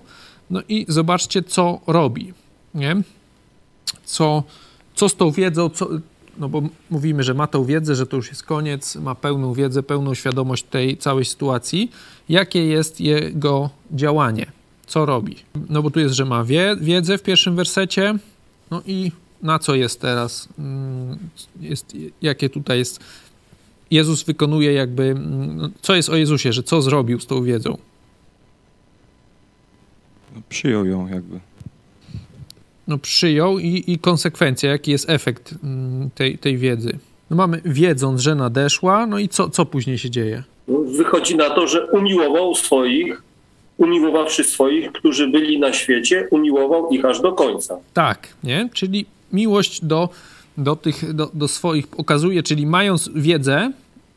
no 0.50 0.62
i 0.68 0.86
zobaczcie, 0.88 1.42
co 1.42 1.80
robi, 1.86 2.32
nie? 2.74 3.02
Co, 4.04 4.42
co 4.94 5.08
z 5.08 5.16
tą 5.16 5.30
wiedzą, 5.30 5.68
co, 5.68 5.88
no 6.38 6.48
bo 6.48 6.62
mówimy, 6.90 7.22
że 7.22 7.34
ma 7.34 7.46
tą 7.46 7.64
wiedzę, 7.64 7.94
że 7.94 8.06
to 8.06 8.16
już 8.16 8.28
jest 8.28 8.42
koniec, 8.42 8.96
ma 8.96 9.14
pełną 9.14 9.52
wiedzę, 9.52 9.82
pełną 9.82 10.14
świadomość 10.14 10.64
tej 10.64 10.96
całej 10.96 11.24
sytuacji. 11.24 11.90
Jakie 12.28 12.66
jest 12.66 13.00
jego 13.00 13.70
działanie? 13.92 14.46
Co 14.86 15.06
robi? 15.06 15.36
No 15.68 15.82
bo 15.82 15.90
tu 15.90 16.00
jest, 16.00 16.14
że 16.14 16.24
ma 16.24 16.44
wie, 16.44 16.76
wiedzę 16.80 17.18
w 17.18 17.22
pierwszym 17.22 17.56
wersecie, 17.56 18.14
no 18.70 18.82
i 18.86 19.12
na 19.42 19.58
co 19.58 19.74
jest 19.74 20.00
teraz? 20.00 20.48
Mm, 20.58 21.18
jest, 21.60 21.96
jakie 22.22 22.50
tutaj 22.50 22.78
jest? 22.78 23.00
Jezus 23.90 24.22
wykonuje 24.22 24.72
jakby, 24.72 25.02
mm, 25.02 25.56
no, 25.56 25.68
co 25.82 25.94
jest 25.94 26.08
o 26.08 26.16
Jezusie, 26.16 26.52
że 26.52 26.62
co 26.62 26.82
zrobił 26.82 27.20
z 27.20 27.26
tą 27.26 27.42
wiedzą? 27.42 27.78
No, 30.34 30.40
przyjął 30.48 30.86
ją 30.86 31.08
jakby 31.08 31.40
no, 32.88 32.98
przyjął 32.98 33.58
i, 33.58 33.84
i 33.86 33.98
konsekwencja, 33.98 34.70
jaki 34.70 34.90
jest 34.90 35.10
efekt 35.10 35.54
mm, 35.64 36.10
tej, 36.14 36.38
tej 36.38 36.58
wiedzy. 36.58 36.98
No 37.30 37.36
mamy 37.36 37.60
wiedząc, 37.64 38.20
że 38.20 38.34
nadeszła, 38.34 39.06
no 39.06 39.18
i 39.18 39.28
co, 39.28 39.50
co 39.50 39.66
później 39.66 39.98
się 39.98 40.10
dzieje? 40.10 40.42
No, 40.68 40.78
wychodzi 40.78 41.36
na 41.36 41.50
to, 41.50 41.66
że 41.66 41.86
umiłował 41.86 42.54
swoich, 42.54 43.22
umiłowawszy 43.78 44.44
swoich, 44.44 44.92
którzy 44.92 45.28
byli 45.28 45.58
na 45.58 45.72
świecie, 45.72 46.28
umiłował 46.30 46.88
ich 46.90 47.04
aż 47.04 47.20
do 47.20 47.32
końca. 47.32 47.78
Tak, 47.94 48.28
nie? 48.44 48.68
Czyli 48.72 49.06
miłość 49.32 49.84
do, 49.84 50.08
do 50.58 50.76
tych, 50.76 51.14
do, 51.14 51.30
do 51.34 51.48
swoich 51.48 51.86
okazuje, 51.96 52.42
czyli 52.42 52.66
mając 52.66 53.10
wiedzę, 53.14 53.72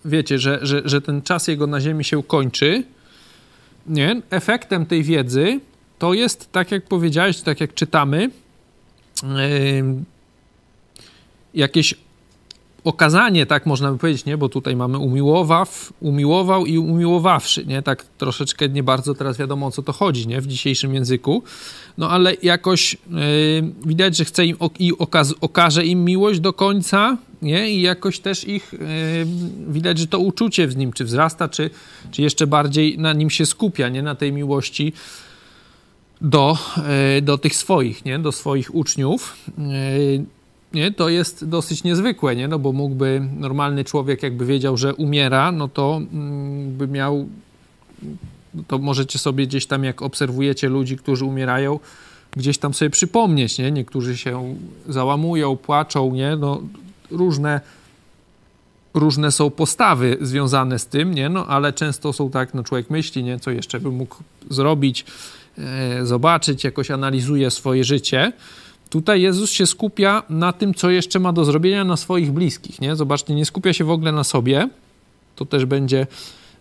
wiecie, 0.05 0.39
że, 0.39 0.59
że, 0.61 0.81
że 0.85 1.01
ten 1.01 1.21
czas 1.21 1.47
jego 1.47 1.67
na 1.67 1.81
ziemi 1.81 2.03
się 2.03 2.23
kończy, 2.23 2.83
nie? 3.87 4.21
Efektem 4.29 4.85
tej 4.85 5.03
wiedzy 5.03 5.59
to 5.99 6.13
jest, 6.13 6.51
tak 6.51 6.71
jak 6.71 6.85
powiedziałeś, 6.85 7.41
tak 7.41 7.61
jak 7.61 7.73
czytamy, 7.73 8.29
jakieś 11.53 11.95
okazanie, 12.83 13.45
tak 13.45 13.65
można 13.65 13.91
by 13.91 13.97
powiedzieć, 13.97 14.25
nie? 14.25 14.37
bo 14.37 14.49
tutaj 14.49 14.75
mamy 14.75 14.97
umiłowaw, 14.97 15.93
umiłował 15.99 16.65
i 16.65 16.77
umiłowawszy, 16.77 17.65
nie? 17.65 17.81
tak 17.81 18.05
troszeczkę 18.17 18.69
nie 18.69 18.83
bardzo 18.83 19.13
teraz 19.13 19.37
wiadomo 19.37 19.65
o 19.65 19.71
co 19.71 19.83
to 19.83 19.93
chodzi 19.93 20.27
nie? 20.27 20.41
w 20.41 20.47
dzisiejszym 20.47 20.93
języku, 20.93 21.43
no 21.97 22.09
ale 22.09 22.33
jakoś 22.43 22.93
yy, 22.93 23.73
widać, 23.85 24.17
że 24.17 24.25
chce 24.25 24.45
im 24.45 24.57
i 24.79 24.97
okaz, 24.97 25.33
okaże 25.41 25.85
im 25.85 26.05
miłość 26.05 26.39
do 26.39 26.53
końca 26.53 27.17
nie? 27.41 27.71
i 27.71 27.81
jakoś 27.81 28.19
też 28.19 28.47
ich 28.47 28.73
yy, 28.73 28.79
widać, 29.67 29.97
że 29.99 30.07
to 30.07 30.19
uczucie 30.19 30.67
w 30.67 30.77
nim 30.77 30.93
czy 30.93 31.05
wzrasta, 31.05 31.49
czy, 31.49 31.69
czy 32.11 32.21
jeszcze 32.21 32.47
bardziej 32.47 32.97
na 32.99 33.13
nim 33.13 33.29
się 33.29 33.45
skupia, 33.45 33.89
nie? 33.89 34.03
na 34.03 34.15
tej 34.15 34.33
miłości 34.33 34.93
do, 36.21 36.57
e, 37.17 37.21
do 37.21 37.37
tych 37.37 37.55
swoich, 37.55 38.05
nie? 38.05 38.19
do 38.19 38.31
swoich 38.31 38.75
uczniów. 38.75 39.35
E, 39.57 39.61
nie? 40.73 40.91
To 40.91 41.09
jest 41.09 41.45
dosyć 41.45 41.83
niezwykłe, 41.83 42.35
nie? 42.35 42.47
No 42.47 42.59
bo 42.59 42.71
mógłby 42.71 43.27
normalny 43.37 43.83
człowiek, 43.83 44.23
jakby 44.23 44.45
wiedział, 44.45 44.77
że 44.77 44.95
umiera, 44.95 45.51
no 45.51 45.67
to 45.67 46.01
mm, 46.13 46.77
by 46.77 46.87
miał. 46.87 47.27
To 48.67 48.77
możecie 48.77 49.19
sobie 49.19 49.47
gdzieś 49.47 49.65
tam, 49.65 49.83
jak 49.83 50.01
obserwujecie 50.01 50.69
ludzi, 50.69 50.97
którzy 50.97 51.25
umierają, 51.25 51.79
gdzieś 52.31 52.57
tam 52.57 52.73
sobie 52.73 52.89
przypomnieć, 52.89 53.57
nie? 53.57 53.71
Niektórzy 53.71 54.17
się 54.17 54.55
załamują, 54.87 55.57
płaczą, 55.57 56.13
nie? 56.13 56.35
No, 56.35 56.61
różne, 57.11 57.61
różne 58.93 59.31
są 59.31 59.49
postawy 59.49 60.17
związane 60.21 60.79
z 60.79 60.87
tym, 60.87 61.13
nie? 61.13 61.29
No, 61.29 61.47
ale 61.47 61.73
często 61.73 62.13
są 62.13 62.29
tak, 62.29 62.53
no 62.53 62.63
człowiek 62.63 62.89
myśli, 62.89 63.23
nie? 63.23 63.39
Co 63.39 63.51
jeszcze 63.51 63.79
by 63.79 63.91
mógł 63.91 64.15
zrobić, 64.49 65.05
zobaczyć, 66.03 66.63
jakoś 66.63 66.91
analizuje 66.91 67.51
swoje 67.51 67.83
życie. 67.83 68.31
Tutaj 68.89 69.21
Jezus 69.21 69.51
się 69.51 69.65
skupia 69.65 70.23
na 70.29 70.53
tym, 70.53 70.73
co 70.73 70.89
jeszcze 70.89 71.19
ma 71.19 71.33
do 71.33 71.45
zrobienia 71.45 71.83
na 71.83 71.97
swoich 71.97 72.31
bliskich. 72.31 72.81
Nie? 72.81 72.95
Zobaczcie, 72.95 73.35
nie 73.35 73.45
skupia 73.45 73.73
się 73.73 73.83
w 73.83 73.91
ogóle 73.91 74.11
na 74.11 74.23
sobie. 74.23 74.69
To 75.35 75.45
też 75.45 75.65
będzie 75.65 76.07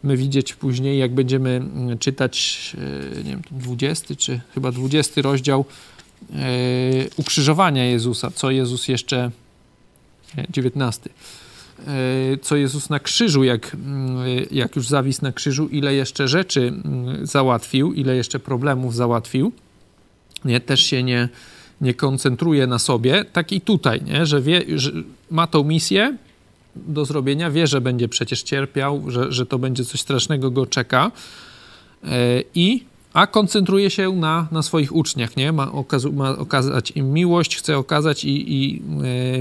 my 0.02 0.16
widzieć 0.16 0.54
później, 0.54 0.98
jak 0.98 1.14
będziemy 1.14 1.50
mm, 1.50 1.98
czytać, 1.98 2.76
e, 3.14 3.22
nie 3.22 3.30
wiem, 3.30 3.42
20 3.50 4.14
czy 4.16 4.40
chyba 4.54 4.72
20 4.72 5.22
rozdział 5.22 5.64
e, 6.32 6.34
ukrzyżowania 7.16 7.84
Jezusa, 7.84 8.30
co 8.30 8.50
Jezus 8.50 8.88
jeszcze, 8.88 9.30
19 10.50 11.10
E, 11.10 11.45
co 12.42 12.56
Jezus 12.56 12.90
na 12.90 13.00
krzyżu, 13.00 13.44
jak, 13.44 13.74
mm, 13.74 14.16
jak 14.50 14.76
już 14.76 14.88
zawisł 14.88 15.22
na 15.22 15.32
krzyżu, 15.32 15.68
ile 15.68 15.94
jeszcze 15.94 16.28
rzeczy 16.28 16.60
mm, 16.84 17.26
załatwił, 17.26 17.92
ile 17.92 18.16
jeszcze 18.16 18.38
problemów 18.38 18.94
załatwił. 18.94 19.52
Nie, 20.44 20.60
też 20.60 20.80
się 20.80 21.02
nie, 21.02 21.28
nie 21.80 21.94
koncentruje 21.94 22.66
na 22.66 22.78
sobie, 22.78 23.24
tak 23.24 23.52
i 23.52 23.60
tutaj, 23.60 24.02
nie? 24.02 24.26
że, 24.26 24.40
wie, 24.40 24.62
że 24.78 24.92
ma 25.30 25.46
tą 25.46 25.64
misję 25.64 26.16
do 26.76 27.04
zrobienia, 27.04 27.50
wie, 27.50 27.66
że 27.66 27.80
będzie 27.80 28.08
przecież 28.08 28.42
cierpiał, 28.42 29.10
że, 29.10 29.32
że 29.32 29.46
to 29.46 29.58
będzie 29.58 29.84
coś 29.84 30.00
strasznego 30.00 30.50
go 30.50 30.66
czeka 30.66 31.10
e, 32.04 32.08
i 32.54 32.84
a 33.16 33.26
koncentruje 33.26 33.90
się 33.90 34.12
na, 34.12 34.48
na 34.52 34.62
swoich 34.62 34.96
uczniach, 34.96 35.36
nie? 35.36 35.52
Ma, 35.52 35.72
okazu, 35.72 36.12
ma 36.12 36.38
okazać 36.38 36.90
im 36.90 37.12
miłość, 37.12 37.56
chce 37.56 37.78
okazać 37.78 38.24
i, 38.24 38.54
i 38.54 38.82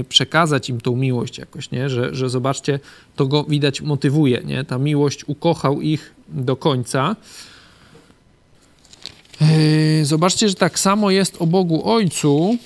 e, 0.00 0.04
przekazać 0.04 0.70
im 0.70 0.80
tą 0.80 0.96
miłość 0.96 1.38
jakoś, 1.38 1.70
nie? 1.70 1.88
Że, 1.88 2.14
że 2.14 2.30
zobaczcie, 2.30 2.80
to 3.16 3.26
go 3.26 3.44
widać 3.44 3.80
motywuje, 3.80 4.42
nie? 4.44 4.64
Ta 4.64 4.78
miłość 4.78 5.24
ukochał 5.28 5.80
ich 5.80 6.14
do 6.28 6.56
końca. 6.56 7.16
E, 9.40 10.04
zobaczcie, 10.04 10.48
że 10.48 10.54
tak 10.54 10.78
samo 10.78 11.10
jest 11.10 11.36
o 11.38 11.46
Bogu 11.46 11.90
Ojcu, 11.90 12.56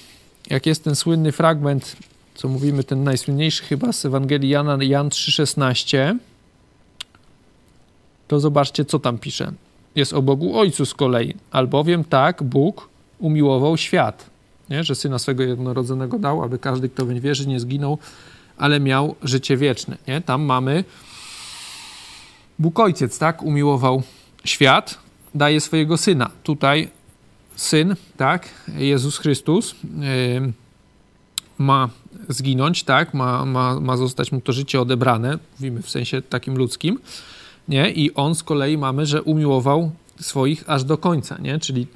jak 0.51 0.67
jest 0.67 0.85
ten 0.85 0.97
słynny 0.97 1.33
fragment, 1.33 1.97
co 2.35 2.49
mówimy, 2.49 2.85
ten 2.85 3.05
najsłynniejszy 3.05 3.63
chyba 3.63 3.93
z 3.93 4.05
Ewangelii 4.05 4.51
Jana, 4.51 4.79
Jan 4.81 5.09
3,16, 5.09 6.17
to 8.29 8.41
zobaczcie, 8.41 8.85
co 8.85 8.99
tam 8.99 9.19
pisze 9.19 9.53
jest 9.97 10.13
o 10.13 10.23
Bogu 10.23 10.59
Ojcu 10.59 10.87
z 10.87 10.95
kolei. 10.95 11.35
Albowiem 11.51 12.05
tak 12.05 12.43
Bóg 12.43 12.89
umiłował 13.19 13.77
świat, 13.77 14.31
nie? 14.71 14.85
że 14.85 14.95
Syna 14.95 15.19
swego 15.19 15.43
jednorodzonego 15.43 16.19
dał, 16.19 16.45
aby 16.45 16.59
każdy, 16.59 16.89
kto 16.89 17.07
w 17.07 17.13
wierzy, 17.13 17.49
nie 17.49 17.61
zginął, 17.61 17.99
ale 18.57 18.81
miał 18.81 19.15
życie 19.23 19.57
wieczne. 19.57 19.97
Nie? 20.09 20.21
Tam 20.21 20.43
mamy 20.43 20.85
Bóg 22.59 22.81
Ojciec, 22.81 23.19
tak? 23.19 23.43
Umiłował 23.43 24.03
świat, 24.45 24.99
daje 25.35 25.61
swojego 25.61 25.97
Syna. 25.97 26.31
Tutaj 26.43 26.89
syn, 27.57 27.97
tak, 28.17 28.49
Jezus 28.79 29.19
Chrystus, 29.19 29.75
ma 31.59 31.89
zginąć, 32.29 32.85
tak, 32.85 33.15
ma, 33.15 33.45
ma, 33.45 33.81
ma 33.81 33.97
zostać 33.97 34.33
mu 34.33 34.41
to 34.41 34.53
życie 34.53 34.81
odebrane, 34.81 35.39
mówimy 35.59 35.83
w 35.83 35.91
sensie 35.91 36.23
takim 36.23 36.57
ludzkim, 36.57 36.99
nie, 37.71 37.91
i 37.91 38.15
on 38.15 38.35
z 38.35 38.43
kolei 38.43 38.79
mamy, 38.79 39.07
że 39.07 39.23
umiłował 39.23 39.91
swoich 40.21 40.65
aż 40.67 40.85
do 40.85 40.99
końca, 40.99 41.39
nie, 41.39 41.59
czyli 41.59 41.87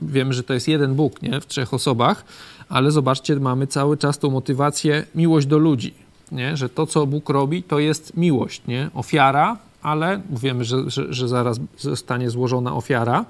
wiemy, 0.00 0.34
że 0.34 0.42
to 0.42 0.54
jest 0.54 0.68
jeden 0.68 0.94
Bóg, 0.94 1.22
nie, 1.22 1.40
w 1.40 1.46
trzech 1.46 1.74
osobach, 1.74 2.24
ale 2.68 2.90
zobaczcie, 2.90 3.36
mamy 3.36 3.66
cały 3.66 3.96
czas 3.96 4.18
tą 4.18 4.30
motywację 4.30 5.06
miłość 5.14 5.46
do 5.46 5.58
ludzi, 5.58 5.94
nie, 6.32 6.56
że 6.56 6.68
to, 6.68 6.86
co 6.86 7.06
Bóg 7.06 7.28
robi, 7.28 7.62
to 7.62 7.78
jest 7.78 8.16
miłość, 8.16 8.62
nie, 8.68 8.90
ofiara, 8.94 9.56
ale 9.82 10.20
wiemy, 10.30 10.64
że, 10.64 10.90
że, 10.90 11.14
że 11.14 11.28
zaraz 11.28 11.60
zostanie 11.78 12.30
złożona 12.30 12.74
ofiara, 12.74 13.24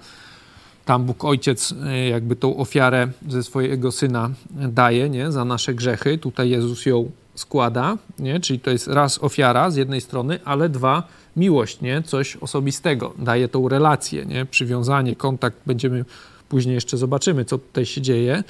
tam 0.85 1.05
Bóg 1.05 1.25
Ojciec 1.25 1.75
e, 1.87 2.09
jakby 2.09 2.37
tą 2.37 2.57
ofiarę 2.57 3.09
ze 3.29 3.43
swojego 3.43 3.93
Syna 3.93 4.31
daje, 4.51 5.11
nie, 5.11 5.33
za 5.33 5.45
nasze 5.45 5.75
grzechy. 5.75 6.19
Tutaj 6.19 6.51
Jezus 6.51 6.87
ją 6.87 7.11
składa, 7.35 7.99
nie, 8.19 8.41
czyli 8.41 8.61
to 8.61 8.71
jest 8.71 8.87
raz 8.87 9.19
ofiara 9.23 9.71
z 9.71 9.77
jednej 9.77 10.01
strony, 10.01 10.39
ale 10.45 10.69
dwa 10.69 11.03
miłość, 11.37 11.81
nie, 11.81 12.03
coś 12.03 12.37
osobistego. 12.37 13.15
Daje 13.19 13.49
tą 13.49 13.69
relację, 13.69 14.27
nie, 14.27 14.47
przywiązanie, 14.47 15.17
kontakt. 15.17 15.57
Będziemy 15.67 16.05
później 16.49 16.75
jeszcze 16.75 16.97
zobaczymy, 16.97 17.45
co 17.45 17.59
tutaj 17.59 17.87
się 17.87 18.01
dzieje. 18.01 18.45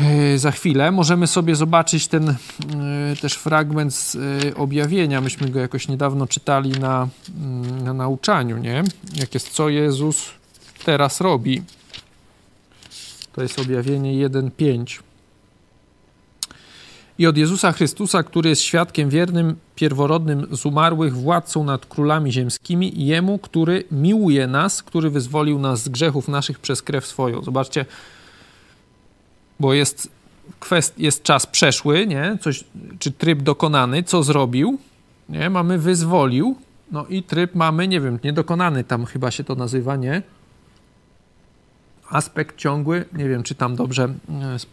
E, 0.00 0.38
za 0.38 0.50
chwilę 0.50 0.90
możemy 0.90 1.26
sobie 1.26 1.56
zobaczyć 1.56 2.08
ten 2.08 2.28
e, 2.28 2.34
też 3.20 3.32
fragment 3.32 3.94
z 3.94 4.16
objawienia. 4.56 5.20
Myśmy 5.20 5.48
go 5.48 5.60
jakoś 5.60 5.88
niedawno 5.88 6.26
czytali 6.26 6.70
na, 6.70 7.08
mm, 7.36 7.84
na 7.84 7.94
nauczaniu, 7.94 8.58
nie? 8.58 8.84
Jak 9.14 9.34
jest 9.34 9.50
co 9.50 9.68
Jezus 9.68 10.30
teraz 10.84 11.20
robi. 11.20 11.62
To 13.32 13.42
jest 13.42 13.58
objawienie 13.58 14.28
1:5. 14.28 15.05
I 17.18 17.26
od 17.26 17.36
Jezusa 17.36 17.72
Chrystusa, 17.72 18.22
który 18.22 18.50
jest 18.50 18.62
świadkiem 18.62 19.10
wiernym, 19.10 19.56
pierworodnym 19.74 20.46
z 20.56 20.66
umarłych, 20.66 21.16
władcą 21.16 21.64
nad 21.64 21.86
królami 21.86 22.32
ziemskimi, 22.32 23.00
i 23.00 23.06
Jemu, 23.06 23.38
który 23.38 23.84
miłuje 23.90 24.46
nas, 24.46 24.82
który 24.82 25.10
wyzwolił 25.10 25.58
nas 25.58 25.82
z 25.82 25.88
grzechów 25.88 26.28
naszych 26.28 26.58
przez 26.58 26.82
krew 26.82 27.06
swoją. 27.06 27.42
Zobaczcie, 27.42 27.86
bo 29.60 29.74
jest, 29.74 30.10
kwest, 30.60 30.98
jest 30.98 31.22
czas 31.22 31.46
przeszły, 31.46 32.06
nie? 32.06 32.38
Coś, 32.40 32.64
czy 32.98 33.12
tryb 33.12 33.42
dokonany, 33.42 34.02
co 34.02 34.22
zrobił, 34.22 34.78
nie? 35.28 35.50
Mamy 35.50 35.78
wyzwolił, 35.78 36.56
no 36.92 37.06
i 37.06 37.22
tryb 37.22 37.54
mamy, 37.54 37.88
nie 37.88 38.00
wiem, 38.00 38.18
niedokonany 38.24 38.84
tam 38.84 39.04
chyba 39.04 39.30
się 39.30 39.44
to 39.44 39.54
nazywa, 39.54 39.96
nie? 39.96 40.22
Aspekt 42.10 42.56
ciągły. 42.56 43.04
Nie 43.12 43.28
wiem, 43.28 43.42
czy 43.42 43.54
tam 43.54 43.76
dobrze 43.76 44.04
e, 44.04 44.08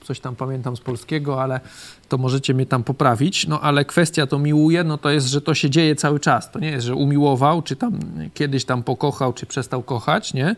coś 0.04 0.20
tam 0.20 0.36
pamiętam 0.36 0.78
z 0.78 0.80
polskiego, 0.80 1.42
ale 1.42 1.60
to 2.10 2.18
możecie 2.18 2.54
mnie 2.54 2.66
tam 2.66 2.84
poprawić. 2.84 3.48
No 3.48 3.62
ale 3.62 3.86
kwestia 3.86 4.28
to 4.28 4.40
miłuje, 4.40 4.84
no 4.84 4.98
to 4.98 5.10
jest, 5.10 5.28
że 5.28 5.42
to 5.42 5.54
się 5.54 5.70
dzieje 5.70 5.96
cały 5.96 6.20
czas. 6.20 6.52
To 6.52 6.60
nie 6.60 6.72
jest, 6.72 6.86
że 6.86 6.96
umiłował, 6.96 7.62
czy 7.62 7.76
tam 7.76 8.00
kiedyś 8.34 8.66
tam 8.66 8.84
pokochał, 8.84 9.34
czy 9.34 9.46
przestał 9.46 9.84
kochać, 9.84 10.34
nie? 10.34 10.56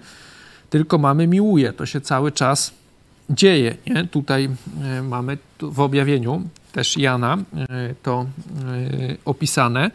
Tylko 0.69 0.97
mamy 0.97 1.27
miłuje. 1.27 1.73
To 1.73 1.85
się 1.85 2.01
cały 2.01 2.31
czas 2.31 2.71
dzieje, 3.29 3.77
nie? 3.87 4.07
Tutaj 4.07 4.49
e, 4.83 5.01
mamy 5.01 5.37
w 5.59 5.79
objawieniu 5.79 6.41
też 6.71 6.97
Jana 6.97 7.37
e, 7.37 7.95
to 8.03 8.25
opisane. 9.25 9.91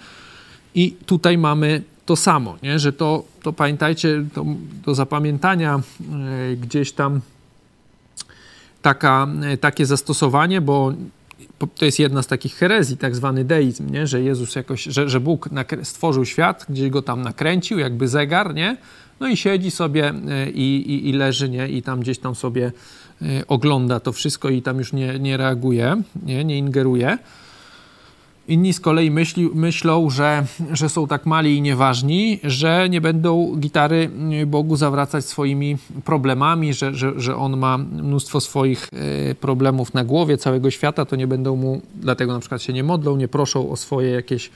I 0.75 0.93
tutaj 1.07 1.39
mamy 1.39 1.83
to 2.11 2.17
samo, 2.17 2.57
nie? 2.63 2.79
że 2.79 2.93
to, 2.93 3.25
to 3.43 3.53
pamiętajcie, 3.53 4.25
to, 4.35 4.45
do 4.87 4.95
zapamiętania 4.95 5.81
e, 6.53 6.57
gdzieś 6.57 6.93
tam 6.93 7.21
taka, 8.83 9.29
e, 9.43 9.57
takie 9.57 9.87
zastosowanie, 9.87 10.61
bo 10.61 10.93
to 11.79 11.85
jest 11.85 11.99
jedna 11.99 12.23
z 12.23 12.27
takich 12.27 12.55
herezji, 12.55 12.97
tak 12.97 13.17
zwany 13.17 13.45
deizm, 13.45 13.91
nie? 13.91 14.07
że 14.07 14.23
Jezus 14.23 14.55
jakoś, 14.55 14.83
że, 14.83 15.09
że 15.09 15.21
Bóg 15.21 15.49
stworzył 15.83 16.25
świat, 16.25 16.67
gdzieś 16.69 16.91
go 16.91 17.03
tam 17.03 17.23
nakręcił, 17.23 17.79
jakby 17.79 18.09
zegar, 18.09 18.55
nie? 18.55 18.77
No 19.21 19.29
i 19.29 19.37
siedzi 19.37 19.71
sobie 19.71 20.09
e, 20.29 20.51
i, 20.51 20.93
i, 20.93 21.09
i 21.09 21.13
leży, 21.13 21.49
nie? 21.49 21.69
I 21.69 21.83
tam 21.83 22.01
gdzieś 22.01 22.19
tam 22.19 22.35
sobie 22.35 22.73
ogląda 23.49 24.01
to 24.01 24.13
wszystko 24.13 24.49
i 24.49 24.63
tam 24.63 24.79
już 24.79 24.93
nie, 24.93 25.19
nie 25.19 25.37
reaguje, 25.37 26.03
nie, 26.27 26.45
nie 26.45 26.59
ingeruje. 26.59 27.19
Inni 28.51 28.73
z 28.73 28.81
kolei 28.81 29.11
myśli, 29.11 29.51
myślą, 29.55 30.11
że, 30.11 30.47
że 30.73 30.89
są 30.89 31.07
tak 31.07 31.27
mali 31.27 31.57
i 31.57 31.63
nieważni, 31.63 32.41
że 32.45 32.89
nie 32.89 33.01
będą 33.01 33.57
gitary 33.57 34.11
Bogu 34.47 34.77
zawracać 34.77 35.25
swoimi 35.25 35.77
problemami, 36.05 36.75
że, 36.75 36.95
że, 36.95 37.21
że 37.21 37.37
on 37.37 37.57
ma 37.57 37.79
mnóstwo 37.79 38.41
swoich 38.41 38.89
e, 38.93 39.35
problemów 39.35 39.95
na 39.95 40.05
głowie 40.05 40.39
całego 40.39 40.71
świata, 40.71 41.05
to 41.05 41.17
nie 41.17 41.27
będą 41.27 41.57
mu, 41.57 41.83
dlatego 41.95 42.33
na 42.33 42.41
przykład 42.41 42.63
się 42.63 42.73
nie 42.73 42.85
modlą, 42.85 43.17
nie 43.17 43.29
proszą 43.29 43.71
o 43.71 43.77
swoje 43.77 44.11
jakieś 44.11 44.51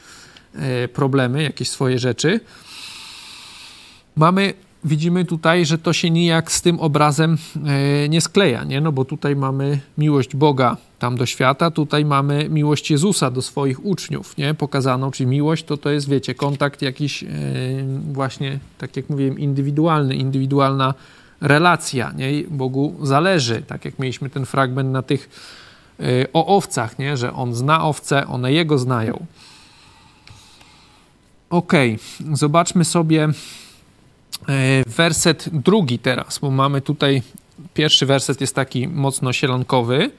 e, 0.55 0.89
problemy, 0.89 1.43
jakieś 1.43 1.69
swoje 1.71 1.99
rzeczy. 1.99 2.41
Mamy 4.17 4.55
widzimy 4.85 5.25
tutaj, 5.25 5.67
że 5.67 5.79
to 5.79 5.93
się 5.93 6.11
nijak 6.11 6.53
z 6.53 6.63
tym 6.63 6.81
obrazem 6.81 7.39
e, 7.67 8.09
nie 8.09 8.21
skleja, 8.21 8.65
nie? 8.65 8.81
No 8.81 8.93
bo 8.93 9.05
tutaj 9.05 9.37
mamy 9.37 9.81
miłość 9.99 10.37
Boga 10.37 10.77
tam 10.99 11.17
do 11.17 11.27
świata, 11.27 11.71
tutaj 11.71 12.05
mamy 12.05 12.49
miłość 12.49 12.91
Jezusa 12.91 13.31
do 13.31 13.43
swoich 13.43 13.85
uczniów, 13.85 14.37
nie? 14.37 14.55
Pokazaną, 14.55 15.11
czyli 15.11 15.27
miłość 15.27 15.65
to 15.65 15.77
to 15.77 15.91
jest, 15.91 16.09
wiecie, 16.09 16.35
kontakt 16.35 16.83
jakiś 16.83 17.23
e, 17.23 17.29
właśnie, 18.13 18.59
tak 18.79 18.97
jak 18.97 19.11
mówiłem, 19.11 19.39
indywidualny, 19.39 20.15
indywidualna 20.15 20.95
relacja, 21.41 22.13
nie? 22.13 22.45
Bogu 22.51 22.95
zależy, 23.03 23.63
tak 23.63 23.85
jak 23.85 23.99
mieliśmy 23.99 24.31
ten 24.31 24.47
fragment 24.47 24.93
na 24.93 25.03
tych 25.03 25.31
e, 26.01 26.05
o 26.33 26.57
owcach, 26.57 26.99
nie? 26.99 27.17
Że 27.17 27.33
On 27.33 27.55
zna 27.55 27.85
owce, 27.85 28.27
one 28.27 28.53
Jego 28.53 28.79
znają. 28.79 29.27
Okej, 31.51 31.99
okay. 32.21 32.37
zobaczmy 32.37 32.85
sobie 32.85 33.29
werset 34.87 35.49
drugi 35.53 35.99
teraz, 35.99 36.39
bo 36.39 36.51
mamy 36.51 36.81
tutaj 36.81 37.23
pierwszy 37.75 38.07
werset 38.07 38.41
jest 38.41 38.55
taki 38.55 38.89
mocno 38.89 39.33
sielankowy. 39.33 40.11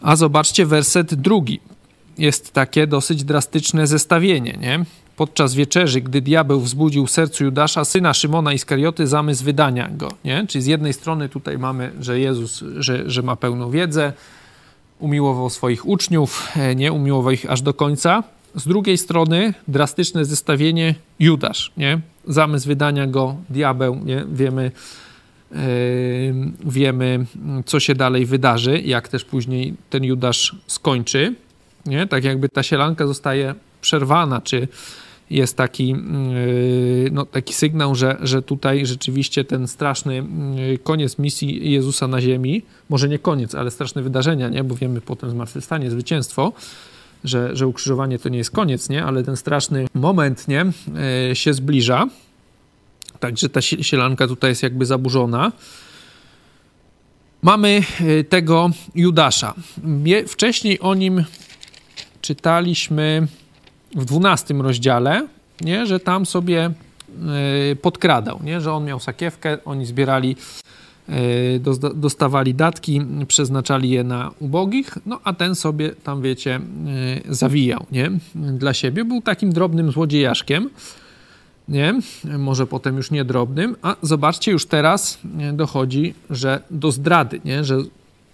A 0.00 0.16
zobaczcie, 0.16 0.66
werset 0.66 1.14
drugi 1.14 1.60
jest 2.18 2.52
takie 2.52 2.86
dosyć 2.86 3.24
drastyczne 3.24 3.86
zestawienie, 3.86 4.58
nie? 4.60 4.84
Podczas 5.16 5.54
wieczerzy, 5.54 6.00
gdy 6.00 6.20
diabeł 6.20 6.60
wzbudził 6.60 7.06
w 7.06 7.10
sercu 7.10 7.44
Judasza, 7.44 7.84
syna 7.84 8.14
Szymona 8.14 8.52
Iskarioty, 8.52 9.06
zamysł 9.06 9.44
wydania 9.44 9.88
go, 9.88 10.08
nie? 10.24 10.46
Czyli 10.46 10.62
z 10.62 10.66
jednej 10.66 10.92
strony 10.92 11.28
tutaj 11.28 11.58
mamy, 11.58 11.92
że 12.00 12.20
Jezus, 12.20 12.64
że, 12.76 13.10
że 13.10 13.22
ma 13.22 13.36
pełną 13.36 13.70
wiedzę, 13.70 14.12
umiłował 14.98 15.50
swoich 15.50 15.88
uczniów, 15.88 16.48
e, 16.56 16.74
nie? 16.74 16.92
Umiłował 16.92 17.32
ich 17.32 17.50
aż 17.50 17.62
do 17.62 17.74
końca, 17.74 18.22
z 18.54 18.66
drugiej 18.66 18.98
strony 18.98 19.54
drastyczne 19.68 20.24
zestawienie 20.24 20.94
Judasz, 21.18 21.72
nie? 21.76 22.00
Zamysł 22.28 22.68
wydania 22.68 23.06
go 23.06 23.36
diabeł, 23.50 24.00
nie? 24.04 24.24
Wiemy, 24.32 24.70
yy, 25.50 25.58
wiemy, 26.64 27.26
co 27.66 27.80
się 27.80 27.94
dalej 27.94 28.26
wydarzy, 28.26 28.80
jak 28.80 29.08
też 29.08 29.24
później 29.24 29.74
ten 29.90 30.04
Judasz 30.04 30.56
skończy, 30.66 31.34
nie? 31.86 32.06
Tak 32.06 32.24
jakby 32.24 32.48
ta 32.48 32.62
sielanka 32.62 33.06
zostaje 33.06 33.54
przerwana, 33.80 34.40
czy 34.40 34.68
jest 35.30 35.56
taki, 35.56 35.88
yy, 35.88 37.10
no, 37.12 37.26
taki 37.26 37.54
sygnał, 37.54 37.94
że, 37.94 38.16
że 38.22 38.42
tutaj 38.42 38.86
rzeczywiście 38.86 39.44
ten 39.44 39.68
straszny 39.68 40.24
yy, 40.56 40.78
koniec 40.78 41.18
misji 41.18 41.70
Jezusa 41.72 42.08
na 42.08 42.20
ziemi, 42.20 42.62
może 42.88 43.08
nie 43.08 43.18
koniec, 43.18 43.54
ale 43.54 43.70
straszne 43.70 44.02
wydarzenia, 44.02 44.48
nie? 44.48 44.64
Bo 44.64 44.74
wiemy 44.74 45.00
potem 45.00 45.30
zmartwychwstanie, 45.30 45.90
zwycięstwo, 45.90 46.52
że, 47.24 47.56
że 47.56 47.66
ukrzyżowanie 47.66 48.18
to 48.18 48.28
nie 48.28 48.38
jest 48.38 48.50
koniec, 48.50 48.88
nie? 48.88 49.04
ale 49.04 49.22
ten 49.22 49.36
straszny 49.36 49.86
moment 49.94 50.48
nie? 50.48 50.66
E, 51.30 51.36
się 51.36 51.54
zbliża. 51.54 52.08
Także 53.20 53.48
ta 53.48 53.62
sielanka 53.62 54.28
tutaj 54.28 54.50
jest 54.50 54.62
jakby 54.62 54.86
zaburzona. 54.86 55.52
Mamy 57.42 57.82
e, 58.00 58.24
tego 58.24 58.70
Judasza. 58.94 59.54
Wcześniej 60.28 60.80
o 60.80 60.94
nim 60.94 61.24
czytaliśmy 62.20 63.26
w 63.96 64.04
12 64.04 64.54
rozdziale, 64.54 65.26
nie? 65.60 65.86
że 65.86 66.00
tam 66.00 66.26
sobie 66.26 66.64
e, 67.72 67.76
podkradał, 67.76 68.40
nie? 68.42 68.60
że 68.60 68.72
on 68.72 68.84
miał 68.84 69.00
sakiewkę, 69.00 69.58
oni 69.64 69.86
zbierali 69.86 70.36
dostawali 71.94 72.54
datki, 72.54 73.00
przeznaczali 73.28 73.90
je 73.90 74.04
na 74.04 74.30
ubogich, 74.38 74.98
no 75.06 75.20
a 75.24 75.32
ten 75.32 75.54
sobie 75.54 75.90
tam, 75.90 76.22
wiecie, 76.22 76.60
e, 77.26 77.34
zawijał, 77.34 77.86
nie? 77.92 78.10
Dla 78.34 78.74
siebie. 78.74 79.04
Był 79.04 79.22
takim 79.22 79.52
drobnym 79.52 79.92
złodziejaszkiem, 79.92 80.70
nie? 81.68 82.00
Może 82.38 82.66
potem 82.66 82.96
już 82.96 83.10
nie 83.10 83.24
drobnym, 83.24 83.76
a 83.82 83.96
zobaczcie, 84.02 84.52
już 84.52 84.66
teraz 84.66 85.18
e, 85.40 85.52
dochodzi, 85.52 86.14
że 86.30 86.62
do 86.70 86.92
zdrady, 86.92 87.40
nie? 87.44 87.64
Że 87.64 87.78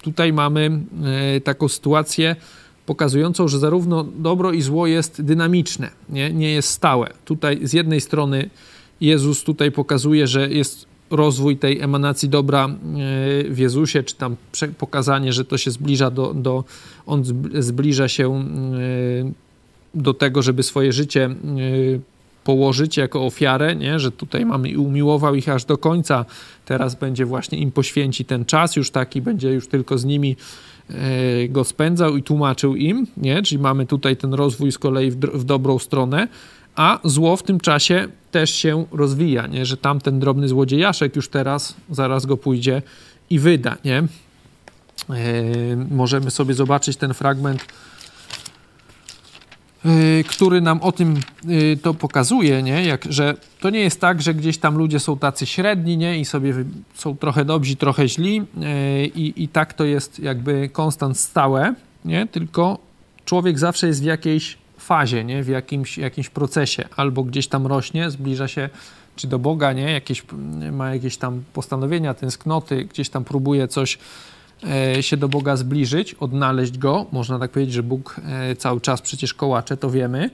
tutaj 0.02 0.32
mamy 0.32 0.80
taką 1.44 1.68
sytuację 1.68 2.36
pokazującą, 2.86 3.48
że 3.48 3.58
zarówno 3.58 4.04
dobro 4.04 4.52
i 4.52 4.62
zło 4.62 4.86
jest 4.86 5.22
dynamiczne, 5.22 5.90
nie, 6.08 6.32
nie 6.32 6.52
jest 6.52 6.68
stałe. 6.68 7.12
Tutaj 7.24 7.60
z 7.62 7.72
jednej 7.72 8.00
strony 8.00 8.50
Jezus 9.00 9.44
tutaj 9.44 9.72
pokazuje, 9.72 10.26
że 10.26 10.50
jest 10.50 10.87
rozwój 11.10 11.56
tej 11.56 11.80
emanacji 11.80 12.28
dobra 12.28 12.66
e, 12.66 12.70
w 13.50 13.58
Jezusie, 13.58 14.02
czy 14.02 14.14
tam 14.14 14.36
pokazanie, 14.78 15.32
że 15.32 15.44
to 15.44 15.58
się 15.58 15.70
zbliża 15.70 16.10
do, 16.10 16.34
do 16.34 16.64
on 17.06 17.24
zbliża 17.58 18.08
się 18.08 18.34
e, 18.34 18.42
do 19.94 20.14
tego, 20.14 20.42
żeby 20.42 20.62
swoje 20.62 20.92
życie 20.92 21.24
e, 21.24 21.34
położyć 22.44 22.96
jako 22.96 23.26
ofiarę, 23.26 23.76
nie? 23.76 23.98
że 23.98 24.12
tutaj 24.12 24.46
mamy 24.46 24.68
i 24.68 24.76
umiłował 24.76 25.34
ich 25.34 25.48
aż 25.48 25.64
do 25.64 25.78
końca, 25.78 26.24
teraz 26.64 26.94
będzie 26.94 27.24
właśnie 27.24 27.58
im 27.58 27.70
poświęci 27.70 28.24
ten 28.24 28.44
czas, 28.44 28.76
już 28.76 28.90
taki 28.90 29.22
będzie 29.22 29.52
już 29.52 29.68
tylko 29.68 29.98
z 29.98 30.04
nimi 30.04 30.36
go 31.48 31.64
spędzał 31.64 32.16
i 32.16 32.22
tłumaczył 32.22 32.76
im, 32.76 33.06
nie? 33.16 33.42
czyli 33.42 33.58
mamy 33.58 33.86
tutaj 33.86 34.16
ten 34.16 34.34
rozwój 34.34 34.72
z 34.72 34.78
kolei 34.78 35.10
w, 35.10 35.16
w 35.16 35.44
dobrą 35.44 35.78
stronę, 35.78 36.28
a 36.78 36.98
zło 37.04 37.36
w 37.36 37.42
tym 37.42 37.60
czasie 37.60 38.08
też 38.30 38.54
się 38.54 38.84
rozwija, 38.92 39.46
nie? 39.46 39.66
że 39.66 39.76
tamten 39.76 40.20
drobny 40.20 40.48
złodziejaszek 40.48 41.16
już 41.16 41.28
teraz 41.28 41.74
zaraz 41.90 42.26
go 42.26 42.36
pójdzie 42.36 42.82
i 43.30 43.38
wyda. 43.38 43.76
Nie? 43.84 43.98
E, 43.98 44.06
możemy 45.90 46.30
sobie 46.30 46.54
zobaczyć 46.54 46.96
ten 46.96 47.14
fragment, 47.14 47.64
e, 49.84 49.88
który 50.24 50.60
nam 50.60 50.82
o 50.82 50.92
tym 50.92 51.14
e, 51.14 51.76
to 51.76 51.94
pokazuje, 51.94 52.62
nie? 52.62 52.84
Jak, 52.84 53.12
że 53.12 53.34
to 53.60 53.70
nie 53.70 53.80
jest 53.80 54.00
tak, 54.00 54.22
że 54.22 54.34
gdzieś 54.34 54.58
tam 54.58 54.78
ludzie 54.78 55.00
są 55.00 55.18
tacy 55.18 55.46
średni 55.46 55.96
nie? 55.96 56.20
i 56.20 56.24
sobie 56.24 56.54
są 56.94 57.16
trochę 57.16 57.44
dobrzy, 57.44 57.76
trochę 57.76 58.08
źli 58.08 58.42
i, 59.14 59.32
i 59.36 59.48
tak 59.48 59.74
to 59.74 59.84
jest 59.84 60.18
jakby 60.18 60.68
konstant 60.68 61.18
stałe, 61.18 61.74
nie? 62.04 62.26
tylko 62.26 62.78
człowiek 63.24 63.58
zawsze 63.58 63.86
jest 63.86 64.02
w 64.02 64.04
jakiejś 64.04 64.58
fazie, 64.88 65.24
nie? 65.24 65.42
w 65.42 65.48
jakimś, 65.48 65.98
jakimś 65.98 66.28
procesie, 66.28 66.84
albo 66.96 67.24
gdzieś 67.24 67.48
tam 67.48 67.66
rośnie, 67.66 68.10
zbliża 68.10 68.48
się 68.48 68.68
czy 69.16 69.26
do 69.26 69.38
Boga, 69.38 69.72
nie? 69.72 69.92
Jakieś, 69.92 70.24
ma 70.72 70.94
jakieś 70.94 71.16
tam 71.16 71.44
postanowienia, 71.52 72.14
tęsknoty, 72.14 72.84
gdzieś 72.84 73.08
tam 73.10 73.24
próbuje 73.24 73.68
coś 73.68 73.98
e, 74.64 75.02
się 75.02 75.16
do 75.16 75.28
Boga 75.28 75.56
zbliżyć, 75.56 76.14
odnaleźć 76.14 76.78
Go. 76.78 77.06
Można 77.12 77.38
tak 77.38 77.50
powiedzieć, 77.50 77.74
że 77.74 77.82
Bóg 77.82 78.16
e, 78.24 78.56
cały 78.56 78.80
czas 78.80 79.02
przecież 79.02 79.34
kołacze, 79.34 79.76
to 79.76 79.90
wiemy. 79.90 80.30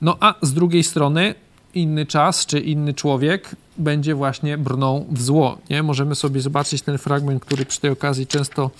No 0.00 0.16
a 0.20 0.34
z 0.42 0.52
drugiej 0.52 0.84
strony 0.84 1.34
inny 1.74 2.06
czas, 2.06 2.46
czy 2.46 2.60
inny 2.60 2.94
człowiek 2.94 3.56
będzie 3.78 4.14
właśnie 4.14 4.58
brną 4.58 5.06
w 5.10 5.22
zło, 5.22 5.58
nie? 5.70 5.82
Możemy 5.82 6.14
sobie 6.14 6.40
zobaczyć 6.40 6.82
ten 6.82 6.98
fragment, 6.98 7.44
który 7.44 7.64
przy 7.66 7.80
tej 7.80 7.90
okazji 7.90 8.26
często 8.26 8.70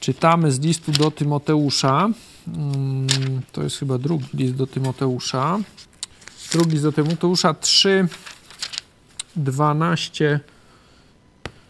czytamy 0.00 0.52
z 0.52 0.60
listu 0.60 0.92
do 0.92 1.10
Tymoteusza. 1.10 2.08
Mm, 2.56 3.06
to 3.52 3.62
jest 3.62 3.78
chyba 3.78 3.98
drugi 3.98 4.26
list 4.34 4.54
do 4.54 4.66
Tymoteusza. 4.66 5.58
Drugi 6.52 6.70
list 6.70 6.82
do 6.82 6.92
Tymoteusza 6.92 7.54
3, 7.54 8.08
12, 9.36 10.40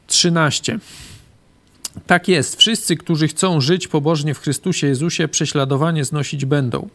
13. 0.07 0.79
Tak 2.07 2.29
jest. 2.29 2.57
Wszyscy, 2.57 2.97
którzy 2.97 3.29
chcą 3.29 3.61
żyć 3.61 3.89
pobożnie 3.89 4.35
w 4.35 4.39
Chrystusie 4.39 4.87
Jezusie, 4.87 5.29
prześladowanie 5.29 6.05
znosić 6.05 6.45
będą. 6.45 6.89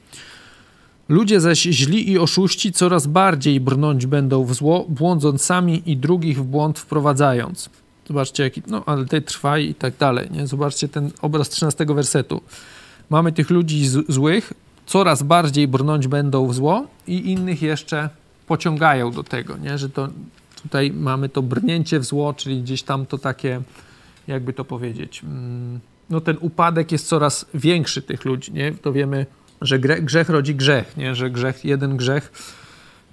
Ludzie 1.09 1.41
zaś 1.41 1.61
źli 1.61 2.11
i 2.11 2.19
oszuści 2.19 2.71
coraz 2.71 3.07
bardziej 3.07 3.59
brnąć 3.59 4.05
będą 4.05 4.45
w 4.45 4.53
zło, 4.53 4.85
błądząc 4.89 5.41
sami 5.41 5.83
i 5.85 5.97
drugich 5.97 6.39
w 6.39 6.43
błąd 6.43 6.79
wprowadzając. 6.79 7.69
Zobaczcie, 8.07 8.43
jaki, 8.43 8.63
no 8.67 8.83
ale 8.85 9.05
tej 9.05 9.23
trwaj 9.23 9.65
i 9.65 9.75
tak 9.75 9.97
dalej. 9.97 10.31
Nie? 10.31 10.47
Zobaczcie 10.47 10.87
ten 10.87 11.11
obraz 11.21 11.49
13 11.49 11.85
wersetu. 11.85 12.41
Mamy 13.09 13.31
tych 13.31 13.49
ludzi 13.49 13.87
złych, 14.09 14.53
coraz 14.85 15.23
bardziej 15.23 15.67
brnąć 15.67 16.07
będą 16.07 16.47
w 16.47 16.53
zło 16.53 16.87
i 17.07 17.31
innych 17.31 17.61
jeszcze 17.61 18.09
pociągają 18.47 19.11
do 19.11 19.23
tego, 19.23 19.57
nie? 19.57 19.77
że 19.77 19.89
to 19.89 20.09
tutaj 20.63 20.91
mamy 20.91 21.29
to 21.29 21.41
brnięcie 21.41 21.99
w 21.99 22.05
zło, 22.05 22.33
czyli 22.33 22.61
gdzieś 22.61 22.83
tam 22.83 23.05
to 23.05 23.17
takie, 23.17 23.61
jakby 24.27 24.53
to 24.53 24.65
powiedzieć, 24.65 25.23
mm, 25.23 25.79
no 26.09 26.21
ten 26.21 26.37
upadek 26.39 26.91
jest 26.91 27.07
coraz 27.07 27.45
większy 27.53 28.01
tych 28.01 28.25
ludzi, 28.25 28.53
nie? 28.53 28.71
To 28.71 28.93
wiemy, 28.93 29.25
że 29.61 29.79
grzech 29.79 30.29
rodzi 30.29 30.55
grzech, 30.55 30.97
nie? 30.97 31.15
Że 31.15 31.29
grzech, 31.29 31.65
jeden 31.65 31.97
grzech 31.97 32.31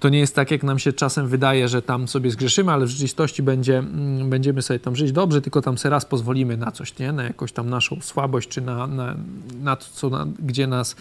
to 0.01 0.09
nie 0.09 0.19
jest 0.19 0.35
tak, 0.35 0.51
jak 0.51 0.63
nam 0.63 0.79
się 0.79 0.93
czasem 0.93 1.29
wydaje, 1.29 1.69
że 1.69 1.83
tam 1.83 2.09
sobie 2.09 2.31
zgrzeszymy, 2.31 2.73
ale 2.73 2.87
w 2.87 2.89
rzeczywistości 2.89 3.43
będzie, 3.43 3.79
mm, 3.79 4.31
będziemy 4.31 4.63
sobie 4.63 4.81
tam 4.81 4.97
żyć 4.97 5.13
dobrze, 5.13 5.43
tylko 5.43 5.63
tam 5.63 5.79
sobie 5.79 5.91
raz 5.91 6.05
pozwolimy 6.05 6.57
na 6.57 6.73
coś, 6.73 6.99
nie? 6.99 7.13
na 7.13 7.23
jakąś 7.23 7.53
tam 7.53 7.71
naszą 7.71 8.01
słabość, 8.01 8.49
czy 8.49 8.61
na, 8.61 8.87
na, 8.87 9.17
na 9.63 9.77
to, 9.77 9.87
co, 9.93 10.11
na, 10.11 10.27
gdzie 10.39 10.67
nas 10.67 10.97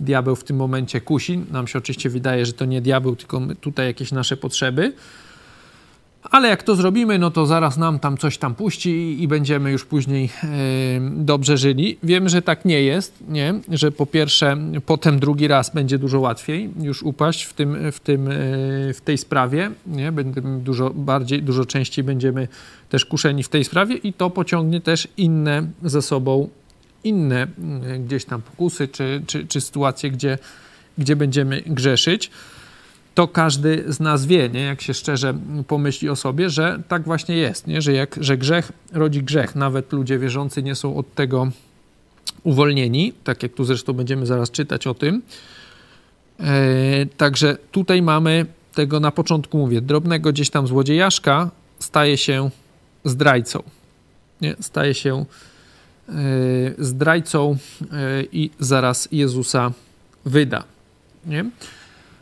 diabeł 0.00 0.36
w 0.36 0.44
tym 0.44 0.56
momencie 0.56 1.00
kusi. 1.00 1.38
Nam 1.50 1.66
się 1.66 1.78
oczywiście 1.78 2.10
wydaje, 2.10 2.46
że 2.46 2.52
to 2.52 2.64
nie 2.64 2.80
diabeł, 2.80 3.16
tylko 3.16 3.40
tutaj 3.60 3.86
jakieś 3.86 4.12
nasze 4.12 4.36
potrzeby. 4.36 4.92
Ale 6.22 6.48
jak 6.48 6.62
to 6.62 6.76
zrobimy, 6.76 7.18
no 7.18 7.30
to 7.30 7.46
zaraz 7.46 7.76
nam 7.76 7.98
tam 7.98 8.16
coś 8.16 8.38
tam 8.38 8.54
puści 8.54 9.22
i 9.22 9.28
będziemy 9.28 9.70
już 9.70 9.84
później 9.84 10.22
yy, 10.22 10.50
dobrze 11.16 11.56
żyli. 11.56 11.98
Wiem, 12.02 12.28
że 12.28 12.42
tak 12.42 12.64
nie 12.64 12.82
jest, 12.82 13.14
nie? 13.28 13.54
że 13.68 13.92
po 13.92 14.06
pierwsze, 14.06 14.56
potem 14.86 15.20
drugi 15.20 15.48
raz 15.48 15.74
będzie 15.74 15.98
dużo 15.98 16.20
łatwiej 16.20 16.70
już 16.80 17.02
upaść 17.02 17.42
w, 17.42 17.52
tym, 17.52 17.92
w, 17.92 18.00
tym, 18.00 18.26
yy, 18.26 18.94
w 18.94 19.00
tej 19.04 19.18
sprawie. 19.18 19.70
Nie? 19.86 20.12
Będziemy 20.12 20.60
dużo 20.60 20.90
bardziej, 20.90 21.42
dużo 21.42 21.64
częściej 21.64 22.04
będziemy 22.04 22.48
też 22.88 23.04
kuszeni 23.04 23.42
w 23.42 23.48
tej 23.48 23.64
sprawie 23.64 23.96
i 23.96 24.12
to 24.12 24.30
pociągnie 24.30 24.80
też 24.80 25.08
inne 25.16 25.66
ze 25.82 26.02
sobą, 26.02 26.48
inne 27.04 27.46
yy, 27.88 27.98
gdzieś 27.98 28.24
tam 28.24 28.42
pokusy 28.42 28.88
czy, 28.88 29.22
czy, 29.26 29.46
czy 29.46 29.60
sytuacje, 29.60 30.10
gdzie, 30.10 30.38
gdzie 30.98 31.16
będziemy 31.16 31.62
grzeszyć 31.66 32.30
to 33.14 33.28
każdy 33.28 33.84
z 33.88 34.00
nas 34.00 34.26
wie, 34.26 34.48
nie? 34.48 34.60
jak 34.60 34.82
się 34.82 34.94
szczerze 34.94 35.34
pomyśli 35.68 36.08
o 36.08 36.16
sobie, 36.16 36.50
że 36.50 36.82
tak 36.88 37.02
właśnie 37.02 37.36
jest, 37.36 37.66
nie? 37.66 37.82
Że, 37.82 37.92
jak, 37.92 38.16
że 38.20 38.38
grzech 38.38 38.72
rodzi 38.92 39.22
grzech. 39.22 39.54
Nawet 39.54 39.92
ludzie 39.92 40.18
wierzący 40.18 40.62
nie 40.62 40.74
są 40.74 40.96
od 40.96 41.14
tego 41.14 41.50
uwolnieni, 42.42 43.12
tak 43.24 43.42
jak 43.42 43.52
tu 43.52 43.64
zresztą 43.64 43.92
będziemy 43.92 44.26
zaraz 44.26 44.50
czytać 44.50 44.86
o 44.86 44.94
tym. 44.94 45.22
E, 46.40 47.06
także 47.06 47.56
tutaj 47.72 48.02
mamy 48.02 48.46
tego 48.74 49.00
na 49.00 49.10
początku 49.10 49.58
mówię, 49.58 49.80
drobnego 49.80 50.32
gdzieś 50.32 50.50
tam 50.50 50.66
złodziejaszka 50.66 51.50
staje 51.78 52.16
się 52.16 52.50
zdrajcą. 53.04 53.62
Nie? 54.40 54.56
Staje 54.60 54.94
się 54.94 55.24
e, 56.08 56.12
zdrajcą 56.78 57.56
e, 57.92 58.22
i 58.32 58.50
zaraz 58.58 59.08
Jezusa 59.12 59.72
wyda. 60.24 60.64
Nie? 61.26 61.44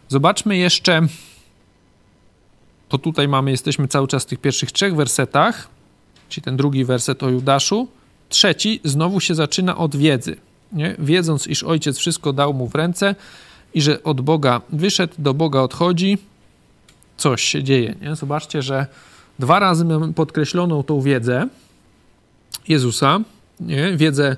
Zobaczmy 0.09 0.57
jeszcze, 0.57 1.07
to 2.89 2.99
tutaj 2.99 3.29
mamy, 3.29 3.51
jesteśmy 3.51 3.89
cały 3.89 4.09
czas 4.09 4.23
w 4.23 4.27
tych 4.27 4.41
pierwszych 4.41 4.73
trzech 4.73 4.97
wersetach, 4.97 5.69
czyli 6.29 6.45
ten 6.45 6.57
drugi 6.57 6.85
werset 6.85 7.23
o 7.23 7.29
Judaszu. 7.29 7.89
Trzeci 8.29 8.81
znowu 8.85 9.21
się 9.21 9.35
zaczyna 9.35 9.77
od 9.77 9.97
wiedzy. 9.97 10.37
Nie? 10.73 10.97
Wiedząc, 10.99 11.47
iż 11.47 11.63
ojciec 11.63 11.99
wszystko 11.99 12.33
dał 12.33 12.55
mu 12.55 12.69
w 12.69 12.75
ręce 12.75 13.15
i 13.75 13.83
że 13.83 14.03
od 14.03 14.21
Boga 14.21 14.61
wyszedł, 14.73 15.15
do 15.19 15.35
Boga 15.35 15.61
odchodzi, 15.61 16.19
coś 17.17 17.43
się 17.43 17.63
dzieje. 17.63 17.95
Nie? 18.01 18.17
Zobaczcie, 18.17 18.63
że 18.63 18.87
dwa 19.39 19.59
razy 19.59 19.85
mamy 19.85 20.13
podkreśloną 20.13 20.83
tą 20.83 21.01
wiedzę 21.01 21.49
Jezusa. 22.69 23.21
Nie? 23.61 23.97
Wiedzę, 23.97 24.37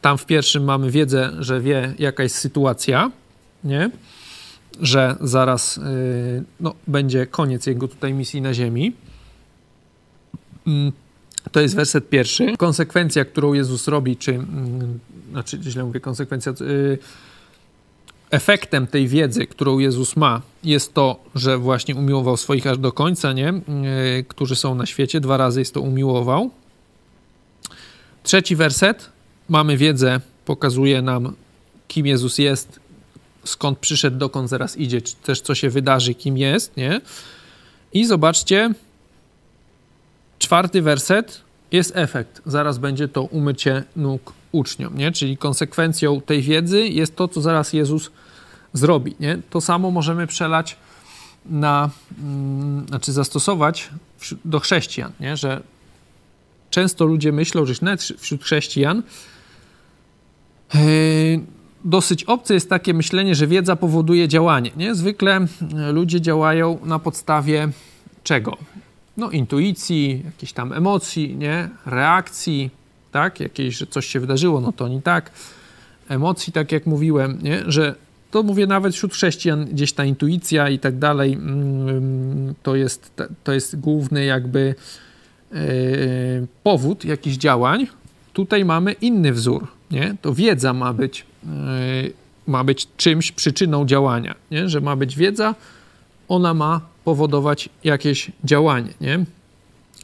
tam 0.00 0.18
w 0.18 0.26
pierwszym 0.26 0.64
mamy 0.64 0.90
wiedzę, 0.90 1.32
że 1.38 1.60
wie, 1.60 1.94
jaka 1.98 2.22
jest 2.22 2.36
sytuacja. 2.36 3.10
Nie? 3.64 3.90
Że 4.80 5.16
zaraz 5.20 5.78
y, 5.78 6.44
no, 6.60 6.74
będzie 6.86 7.26
koniec 7.26 7.66
jego 7.66 7.88
tutaj 7.88 8.14
misji 8.14 8.42
na 8.42 8.54
ziemi. 8.54 8.92
Mm, 10.66 10.92
to 11.52 11.60
jest 11.60 11.76
werset 11.76 12.08
pierwszy. 12.08 12.56
Konsekwencja, 12.56 13.24
którą 13.24 13.52
Jezus 13.52 13.88
robi, 13.88 14.16
czy, 14.16 14.34
mm, 14.34 14.98
znaczy 15.30 15.58
źle 15.62 15.84
mówię, 15.84 16.00
konsekwencja, 16.00 16.52
y, 16.60 16.98
efektem 18.30 18.86
tej 18.86 19.08
wiedzy, 19.08 19.46
którą 19.46 19.78
Jezus 19.78 20.16
ma, 20.16 20.42
jest 20.64 20.94
to, 20.94 21.20
że 21.34 21.58
właśnie 21.58 21.94
umiłował 21.94 22.36
swoich 22.36 22.66
aż 22.66 22.78
do 22.78 22.92
końca, 22.92 23.32
nie? 23.32 23.48
Y, 24.18 24.24
którzy 24.28 24.56
są 24.56 24.74
na 24.74 24.86
świecie. 24.86 25.20
Dwa 25.20 25.36
razy 25.36 25.60
jest 25.60 25.74
to 25.74 25.80
umiłował. 25.80 26.50
Trzeci 28.22 28.56
werset. 28.56 29.10
Mamy 29.48 29.76
wiedzę, 29.76 30.20
pokazuje 30.44 31.02
nam, 31.02 31.32
kim 31.88 32.06
Jezus 32.06 32.38
jest, 32.38 32.80
skąd 33.44 33.78
przyszedł, 33.78 34.18
dokąd 34.18 34.48
zaraz 34.50 34.76
idzie, 34.76 35.02
czy 35.02 35.16
też 35.16 35.40
co 35.40 35.54
się 35.54 35.70
wydarzy, 35.70 36.14
kim 36.14 36.38
jest, 36.38 36.76
nie? 36.76 37.00
I 37.92 38.06
zobaczcie, 38.06 38.70
czwarty 40.38 40.82
werset 40.82 41.40
jest 41.72 41.92
efekt. 41.94 42.42
Zaraz 42.46 42.78
będzie 42.78 43.08
to 43.08 43.22
umycie 43.22 43.84
nóg 43.96 44.32
uczniom, 44.52 44.98
nie? 44.98 45.12
Czyli 45.12 45.36
konsekwencją 45.36 46.20
tej 46.20 46.42
wiedzy 46.42 46.88
jest 46.88 47.16
to, 47.16 47.28
co 47.28 47.40
zaraz 47.40 47.72
Jezus 47.72 48.10
zrobi, 48.72 49.14
nie? 49.20 49.38
To 49.50 49.60
samo 49.60 49.90
możemy 49.90 50.26
przelać 50.26 50.76
na, 51.46 51.90
mm, 52.18 52.86
znaczy 52.88 53.12
zastosować 53.12 53.90
do 54.44 54.60
chrześcijan, 54.60 55.12
nie? 55.20 55.36
Że 55.36 55.62
często 56.70 57.04
ludzie 57.04 57.32
myślą, 57.32 57.66
że 57.66 57.74
nawet 57.82 58.02
wśród 58.02 58.44
chrześcijan 58.44 59.02
yy, 60.74 60.80
dosyć 61.84 62.24
obce 62.24 62.54
jest 62.54 62.70
takie 62.70 62.94
myślenie, 62.94 63.34
że 63.34 63.46
wiedza 63.46 63.76
powoduje 63.76 64.28
działanie. 64.28 64.70
Nie? 64.76 64.94
Zwykle 64.94 65.46
ludzie 65.92 66.20
działają 66.20 66.78
na 66.84 66.98
podstawie 66.98 67.68
czego? 68.24 68.56
no, 69.20 69.30
intuicji, 69.30 70.22
jakichś 70.24 70.52
tam 70.52 70.72
emocji, 70.72 71.36
nie? 71.36 71.68
reakcji, 71.86 72.70
tak? 73.12 73.40
Jakieś, 73.40 73.76
że 73.76 73.86
coś 73.86 74.06
się 74.06 74.20
wydarzyło, 74.20 74.60
no 74.60 74.72
to 74.72 74.88
nie 74.88 75.02
tak. 75.02 75.30
Emocji, 76.08 76.52
tak 76.52 76.72
jak 76.72 76.86
mówiłem, 76.86 77.38
nie? 77.42 77.62
że 77.66 77.94
to 78.30 78.42
mówię 78.42 78.66
nawet 78.66 78.94
wśród 78.94 79.12
chrześcijan, 79.12 79.64
gdzieś 79.64 79.92
ta 79.92 80.04
intuicja 80.04 80.68
i 80.68 80.78
tak 80.78 80.98
dalej, 80.98 81.32
mm, 81.32 82.54
to 82.62 82.76
jest, 82.76 83.22
to 83.44 83.52
jest 83.52 83.80
główny 83.80 84.24
jakby 84.24 84.74
e, 85.52 85.56
powód 86.62 87.04
jakichś 87.04 87.36
działań. 87.36 87.86
Tutaj 88.32 88.64
mamy 88.64 88.92
inny 88.92 89.32
wzór, 89.32 89.66
nie? 89.90 90.16
To 90.22 90.34
wiedza 90.34 90.72
ma 90.72 90.92
być, 90.92 91.20
e, 91.20 91.24
ma 92.46 92.64
być 92.64 92.88
czymś, 92.96 93.32
przyczyną 93.32 93.86
działania, 93.86 94.34
nie? 94.50 94.68
Że 94.68 94.80
ma 94.80 94.96
być 94.96 95.16
wiedza, 95.16 95.54
ona 96.28 96.54
ma 96.54 96.80
powodować 97.04 97.68
jakieś 97.84 98.32
działanie, 98.44 98.90
nie? 99.00 99.24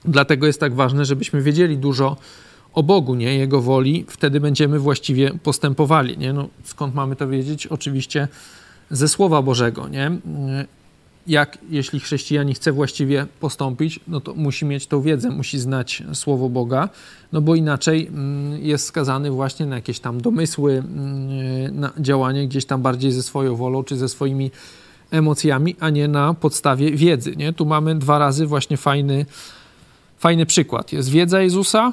Dlatego 0.05 0.47
jest 0.47 0.61
tak 0.61 0.75
ważne, 0.75 1.05
żebyśmy 1.05 1.43
wiedzieli 1.43 1.79
dużo 1.79 2.17
o 2.75 2.83
Bogu, 2.83 3.15
nie? 3.15 3.35
Jego 3.35 3.61
woli, 3.61 4.05
wtedy 4.09 4.41
będziemy 4.41 4.79
właściwie 4.79 5.31
postępowali, 5.43 6.19
nie? 6.19 6.33
No, 6.33 6.49
skąd 6.65 6.95
mamy 6.95 7.17
to 7.17 7.29
wiedzieć? 7.29 7.67
Oczywiście 7.67 8.29
ze 8.91 9.09
Słowa 9.09 9.43
Bożego, 9.43 9.89
nie? 9.89 10.11
Jak, 11.27 11.59
jeśli 11.71 12.01
chrześcijanin 12.01 12.55
chce 12.55 12.73
właściwie 12.73 13.27
postąpić, 13.41 14.01
no 14.09 14.21
to 14.21 14.35
musi 14.35 14.65
mieć 14.65 14.87
tą 14.87 15.01
wiedzę, 15.01 15.31
musi 15.31 15.59
znać 15.59 16.03
Słowo 16.13 16.49
Boga, 16.49 16.89
no 17.33 17.41
bo 17.41 17.55
inaczej 17.55 18.07
mm, 18.07 18.65
jest 18.65 18.87
skazany 18.87 19.31
właśnie 19.31 19.67
na 19.67 19.75
jakieś 19.75 20.01
tam 20.01 20.21
domysły, 20.21 20.73
mm, 20.73 21.81
na 21.81 21.93
działanie 21.99 22.49
gdzieś 22.49 22.65
tam 22.65 22.83
bardziej 22.83 23.13
ze 23.13 23.23
swoją 23.23 23.57
wolą, 23.57 23.85
czy 23.85 23.97
ze 23.97 24.09
swoimi 24.09 24.51
emocjami, 25.11 25.77
a 25.81 25.91
nie 25.91 26.09
na 26.09 26.35
podstawie 26.35 26.91
wiedzy, 26.91 27.37
nie? 27.37 27.53
Tu 27.53 27.67
mamy 27.67 27.95
dwa 27.95 28.19
razy 28.19 28.47
właśnie 28.47 28.77
fajny, 28.77 29.27
fajny 30.19 30.47
przykład. 30.47 30.93
Jest 30.93 31.09
wiedza 31.09 31.43
Jezusa, 31.43 31.93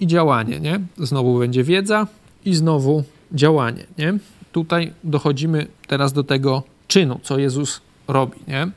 i 0.00 0.06
działanie, 0.06 0.60
nie? 0.60 0.80
Znowu 0.98 1.38
będzie 1.38 1.64
wiedza 1.64 2.06
i 2.44 2.54
znowu 2.54 3.04
działanie, 3.32 3.86
nie? 3.98 4.18
Tutaj 4.52 4.92
dochodzimy 5.04 5.66
teraz 5.86 6.12
do 6.12 6.24
tego 6.24 6.62
czynu, 6.88 7.20
co 7.22 7.38
Jezus 7.38 7.80
robi, 8.08 8.38
nie? 8.48 8.68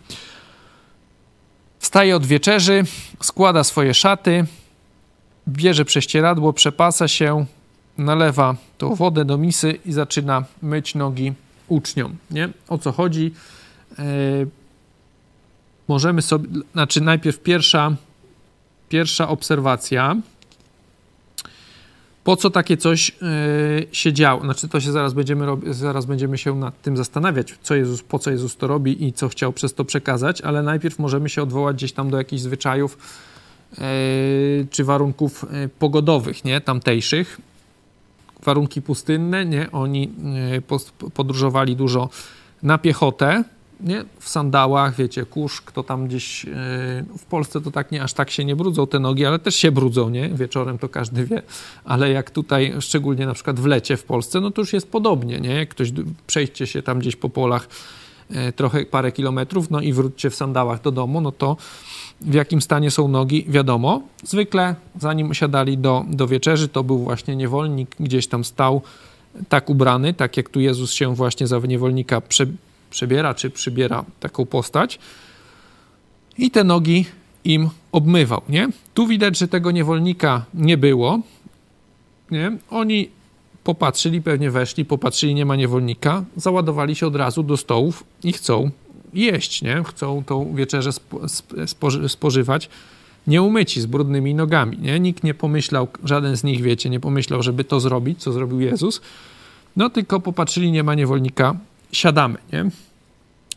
Wstaje 1.79 2.15
od 2.15 2.25
wieczerzy, 2.25 2.83
składa 3.21 3.63
swoje 3.63 3.93
szaty, 3.93 4.45
bierze 5.47 5.85
prześcieradło, 5.85 6.53
przepasa 6.53 7.07
się, 7.07 7.45
nalewa 7.97 8.55
tą 8.77 8.95
wodę 8.95 9.25
do 9.25 9.37
misy 9.37 9.79
i 9.85 9.91
zaczyna 9.91 10.43
myć 10.61 10.95
nogi 10.95 11.33
uczniom, 11.67 12.17
nie? 12.31 12.49
O 12.67 12.77
co 12.77 12.91
chodzi? 12.91 13.31
Yy, 13.97 14.47
możemy 15.87 16.21
sobie, 16.21 16.49
znaczy 16.73 17.01
najpierw 17.01 17.39
pierwsza, 17.39 17.95
pierwsza 18.89 19.29
obserwacja, 19.29 20.15
po 22.23 22.35
co 22.35 22.49
takie 22.49 22.77
coś 22.77 23.09
yy, 23.09 23.87
się 23.91 24.13
działo. 24.13 24.41
Znaczy, 24.41 24.67
to 24.67 24.79
się 24.79 24.91
zaraz 24.91 25.13
będziemy, 25.13 25.45
zaraz 25.73 26.05
będziemy 26.05 26.37
się 26.37 26.55
nad 26.55 26.81
tym 26.81 26.97
zastanawiać, 26.97 27.55
co 27.61 27.75
Jezus, 27.75 28.03
po 28.03 28.19
co 28.19 28.31
Jezus 28.31 28.57
to 28.57 28.67
robi 28.67 29.05
i 29.05 29.13
co 29.13 29.29
chciał 29.29 29.53
przez 29.53 29.73
to 29.73 29.85
przekazać, 29.85 30.41
ale 30.41 30.63
najpierw 30.63 30.99
możemy 30.99 31.29
się 31.29 31.43
odwołać 31.43 31.75
gdzieś 31.75 31.93
tam 31.93 32.09
do 32.09 32.17
jakichś 32.17 32.41
zwyczajów 32.41 32.97
yy, 33.77 33.83
czy 34.69 34.83
warunków 34.83 35.45
yy, 35.51 35.69
pogodowych, 35.69 36.45
nie, 36.45 36.61
tamtejszych. 36.61 37.41
Warunki 38.43 38.81
pustynne, 38.81 39.45
nie, 39.45 39.71
oni 39.71 40.11
yy, 40.51 41.11
podróżowali 41.13 41.75
dużo 41.75 42.09
na 42.63 42.77
piechotę, 42.77 43.43
nie? 43.79 44.05
w 44.19 44.29
sandałach, 44.29 44.95
wiecie, 44.95 45.25
kurz, 45.25 45.61
kto 45.61 45.83
tam 45.83 46.07
gdzieś 46.07 46.43
yy, 46.43 46.51
w 47.17 47.25
Polsce 47.29 47.61
to 47.61 47.71
tak 47.71 47.91
nie 47.91 48.03
aż 48.03 48.13
tak 48.13 48.31
się 48.31 48.45
nie 48.45 48.55
brudzą 48.55 48.87
te 48.87 48.99
nogi, 48.99 49.25
ale 49.25 49.39
też 49.39 49.55
się 49.55 49.71
brudzą, 49.71 50.09
nie? 50.09 50.29
Wieczorem 50.29 50.77
to 50.77 50.89
każdy 50.89 51.25
wie, 51.25 51.41
ale 51.85 52.11
jak 52.11 52.31
tutaj, 52.31 52.73
szczególnie 52.79 53.25
na 53.25 53.33
przykład 53.33 53.59
w 53.59 53.65
lecie 53.65 53.97
w 53.97 54.03
Polsce, 54.03 54.41
no 54.41 54.51
to 54.51 54.61
już 54.61 54.73
jest 54.73 54.91
podobnie, 54.91 55.39
nie? 55.39 55.55
Jak 55.55 55.69
ktoś 55.69 55.91
przejście 56.27 56.67
się 56.67 56.81
tam 56.81 56.99
gdzieś 56.99 57.15
po 57.15 57.29
polach 57.29 57.69
yy, 58.29 58.53
trochę 58.53 58.85
parę 58.85 59.11
kilometrów, 59.11 59.71
no 59.71 59.81
i 59.81 59.93
wróćcie 59.93 60.29
w 60.29 60.35
sandałach 60.35 60.81
do 60.81 60.91
domu, 60.91 61.21
no 61.21 61.31
to 61.31 61.57
w 62.21 62.33
jakim 62.33 62.61
stanie 62.61 62.91
są 62.91 63.07
nogi, 63.07 63.45
wiadomo. 63.47 64.01
Zwykle 64.23 64.75
zanim 64.99 65.33
siadali 65.33 65.77
do, 65.77 66.05
do 66.09 66.27
wieczerzy, 66.27 66.67
to 66.67 66.83
był 66.83 66.97
właśnie 66.97 67.35
niewolnik, 67.35 67.95
gdzieś 67.99 68.27
tam 68.27 68.43
stał 68.43 68.81
tak 69.49 69.69
ubrany, 69.69 70.13
tak 70.13 70.37
jak 70.37 70.49
tu 70.49 70.59
Jezus 70.59 70.91
się 70.91 71.15
właśnie 71.15 71.47
za 71.47 71.59
niewolnika 71.59 72.21
prze, 72.21 72.45
przebiera 72.89 73.33
czy 73.33 73.49
przybiera 73.49 74.05
taką 74.19 74.45
postać 74.45 74.99
i 76.37 76.51
te 76.51 76.63
nogi 76.63 77.05
im 77.43 77.69
obmywał, 77.91 78.41
nie? 78.49 78.67
Tu 78.93 79.07
widać, 79.07 79.37
że 79.37 79.47
tego 79.47 79.71
niewolnika 79.71 80.45
nie 80.53 80.77
było, 80.77 81.19
nie? 82.31 82.57
Oni 82.69 83.09
popatrzyli, 83.63 84.21
pewnie 84.21 84.51
weszli, 84.51 84.85
popatrzyli, 84.85 85.35
nie 85.35 85.45
ma 85.45 85.55
niewolnika, 85.55 86.23
załadowali 86.35 86.95
się 86.95 87.07
od 87.07 87.15
razu 87.15 87.43
do 87.43 87.57
stołów 87.57 88.03
i 88.23 88.33
chcą 88.33 88.71
jeść, 89.13 89.61
nie? 89.61 89.83
Chcą 89.83 90.23
tą 90.23 90.55
wieczerzę 90.55 90.91
spoży 91.65 92.09
spożywać 92.09 92.69
nieumyci, 93.27 93.81
z 93.81 93.85
brudnymi 93.85 94.35
nogami, 94.35 94.77
nie? 94.77 94.99
Nikt 94.99 95.23
nie 95.23 95.33
pomyślał, 95.33 95.87
żaden 96.03 96.37
z 96.37 96.43
nich, 96.43 96.61
wiecie, 96.61 96.89
nie 96.89 96.99
pomyślał, 96.99 97.43
żeby 97.43 97.63
to 97.63 97.79
zrobić, 97.79 98.21
co 98.21 98.31
zrobił 98.31 98.59
Jezus, 98.61 99.01
no 99.75 99.89
tylko 99.89 100.19
popatrzyli, 100.19 100.71
nie 100.71 100.83
ma 100.83 100.95
niewolnika, 100.95 101.55
siadamy, 101.91 102.37
nie? 102.53 102.69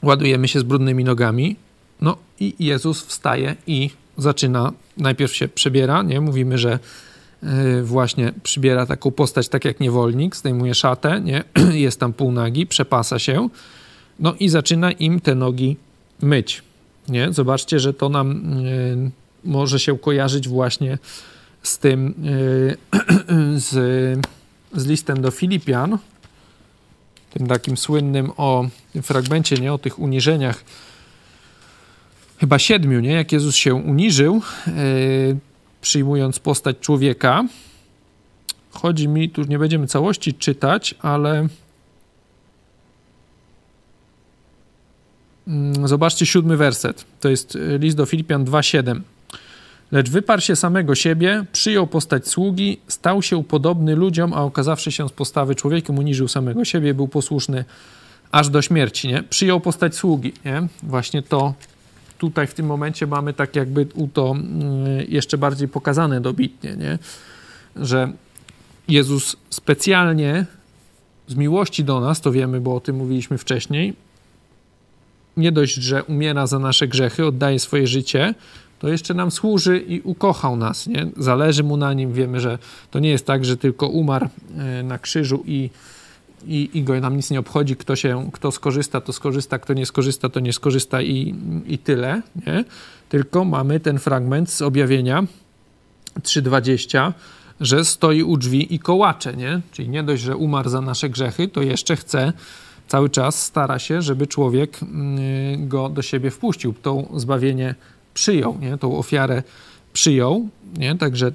Ładujemy 0.03 0.49
się 0.49 0.61
z 0.61 0.63
brudnymi 0.63 1.05
nogami. 1.05 1.57
No 2.01 2.17
i 2.41 2.55
Jezus 2.59 3.03
wstaje 3.03 3.57
i 3.67 3.91
zaczyna, 4.19 4.73
najpierw 4.97 5.37
się 5.37 5.49
przebiera, 5.49 6.03
nie? 6.03 6.21
Mówimy, 6.21 6.59
że 6.59 6.79
yy, 7.43 7.83
właśnie 7.83 8.33
przybiera 8.43 8.87
taką 8.87 9.11
postać 9.11 9.49
tak 9.49 9.65
jak 9.65 9.81
niewolnik, 9.81 10.37
zdejmuje 10.37 10.75
szatę, 10.75 11.21
nie? 11.21 11.45
Jest 11.87 12.01
tam 12.01 12.13
półnagi, 12.13 12.67
przepasa 12.67 13.19
się. 13.19 13.49
No 14.19 14.35
i 14.41 14.49
zaczyna 14.49 14.93
im 14.93 15.21
te 15.21 15.35
nogi 15.35 15.77
myć, 16.23 16.63
nie? 17.09 17.33
Zobaczcie, 17.33 17.81
że 17.81 17.95
to 17.95 18.09
nam 18.09 18.57
yy, 18.65 19.11
może 19.45 19.81
się 19.81 19.99
kojarzyć 19.99 20.49
właśnie 20.49 20.99
z 21.63 21.79
tym, 21.79 22.15
yy, 22.23 23.59
z, 23.61 23.71
z 24.75 24.87
listem 24.87 25.21
do 25.21 25.31
Filipian, 25.31 25.99
tym 27.33 27.47
takim 27.47 27.77
słynnym 27.77 28.33
o 28.37 28.69
tym 28.93 29.03
fragmencie, 29.03 29.57
nie, 29.57 29.73
o 29.73 29.79
tych 29.79 29.99
uniżeniach, 29.99 30.65
chyba 32.39 32.59
siedmiu, 32.59 33.01
nie, 33.01 33.13
jak 33.13 33.33
Jezus 33.33 33.57
się 33.57 33.75
uniżył, 33.75 34.43
yy, 34.67 34.73
przyjmując 35.81 36.39
postać 36.39 36.79
człowieka. 36.81 37.45
Chodzi 38.71 39.09
mi, 39.09 39.31
tu 39.31 39.43
nie 39.43 39.59
będziemy 39.59 39.87
całości 39.87 40.35
czytać, 40.35 40.95
ale 41.01 41.49
yy, 45.47 45.89
zobaczcie 45.89 46.27
siódmy 46.27 46.57
werset. 46.57 47.05
To 47.21 47.29
jest 47.29 47.57
e, 47.57 47.79
list 47.79 47.97
do 47.97 48.07
Filipian 48.07 48.45
2,7. 48.45 49.01
Lecz 49.93 50.11
wyparł 50.11 50.43
się 50.43 50.57
samego 50.57 50.95
siebie, 50.95 51.45
przyjął 51.53 51.87
postać 51.87 52.29
sługi, 52.29 52.81
stał 52.89 53.23
się 53.23 53.45
podobny 53.45 53.97
ludziom, 53.97 54.33
a 54.33 54.43
okazawszy 54.43 54.93
się 54.93 55.09
z 55.09 55.13
postawy 55.13 55.55
człowiekiem, 55.55 55.99
uniżył 55.99 56.29
samego 56.29 56.65
siebie, 56.65 56.95
był 56.95 57.09
posłuszny 57.09 57.65
aż 58.31 58.49
do 58.49 58.63
śmierci, 58.63 59.09
nie? 59.09 59.23
Przyjął 59.23 59.61
postać 59.61 59.95
sługi, 59.95 60.33
nie? 60.45 60.69
Właśnie 60.83 61.23
to 61.23 61.55
tutaj 62.19 62.47
w 62.47 62.55
tym 62.55 62.67
momencie 62.67 63.07
mamy 63.07 63.33
tak 63.33 63.57
jakby 63.57 63.87
u 63.95 64.09
to 64.09 64.31
mm, 64.31 65.07
jeszcze 65.09 65.39
bardziej 65.39 65.69
pokazane 65.69 66.21
dobitnie, 66.21 66.77
nie? 66.77 66.99
Że 67.77 68.13
Jezus 68.89 69.37
specjalnie 69.51 70.47
z 71.29 71.35
miłości 71.35 71.85
do 71.85 72.01
nas, 72.01 72.21
to 72.21 72.33
wiemy, 72.33 72.61
bo 72.61 72.77
o 72.77 72.81
tym 72.81 72.97
mówiliśmy 72.97 73.39
wcześniej, 73.39 73.95
nie 75.37 75.53
dość, 75.53 75.75
że 75.75 76.05
umiera 76.05 76.47
za 76.47 76.59
nasze 76.59 76.89
grzechy, 76.89 77.27
oddaje 77.27 77.59
swoje 77.59 77.87
życie, 77.87 78.35
to 78.83 78.89
jeszcze 78.89 79.15
nam 79.15 79.31
służy 79.31 79.79
i 79.79 80.01
ukochał 80.01 80.57
nas, 80.57 80.87
nie? 80.87 81.07
Zależy 81.17 81.63
mu 81.63 81.77
na 81.77 81.95
nim, 81.95 82.13
wiemy, 82.13 82.41
że 82.41 82.59
to 82.91 82.99
nie 82.99 83.11
jest 83.11 83.27
tak, 83.27 83.45
że 83.45 83.57
tylko 83.57 83.89
umarł 83.89 84.29
e, 84.59 84.83
na 84.83 84.99
krzyżu 84.99 85.43
i, 85.47 85.71
i, 86.47 86.71
i 86.75 86.83
go 86.83 87.01
nam 87.01 87.17
nic 87.17 87.31
nie 87.31 87.41
obchodzi, 87.41 87.77
kto 87.77 87.97
się, 87.97 88.31
kto 88.33 88.53
skorzysta, 88.53 89.01
to 89.01 89.13
skorzysta, 89.13 89.59
kto 89.59 89.75
nie 89.75 89.87
skorzysta, 89.87 90.29
to 90.29 90.41
nie 90.41 90.53
skorzysta 90.53 91.03
i, 91.03 91.35
i 91.67 91.79
tyle, 91.79 92.23
nie? 92.47 92.65
Tylko 93.09 93.45
mamy 93.45 93.81
ten 93.81 93.99
fragment 93.99 94.51
z 94.51 94.63
objawienia 94.63 95.23
3.20, 96.21 97.13
że 97.61 97.85
stoi 97.85 98.23
u 98.23 98.37
drzwi 98.37 98.75
i 98.75 98.79
kołacze, 98.79 99.37
nie? 99.37 99.61
Czyli 99.73 99.89
nie 99.89 100.03
dość, 100.03 100.23
że 100.23 100.37
umarł 100.37 100.69
za 100.69 100.81
nasze 100.81 101.11
grzechy, 101.11 101.49
to 101.49 101.63
jeszcze 101.63 101.97
chce 101.97 102.33
cały 102.89 103.11
czas 103.11 103.43
stara 103.43 103.79
się, 103.79 104.03
żeby 104.03 104.27
człowiek 104.27 104.83
mm, 104.83 105.69
go 105.69 105.89
do 105.89 106.03
siebie 106.03 106.31
wpuścił. 106.31 106.75
To 106.83 107.05
zbawienie 107.17 107.75
przyjął, 108.15 108.59
nie? 108.61 108.79
tą 108.79 108.99
ofiarę 108.99 109.43
przyjął, 109.93 110.49
nie? 110.77 110.99
także 110.99 111.33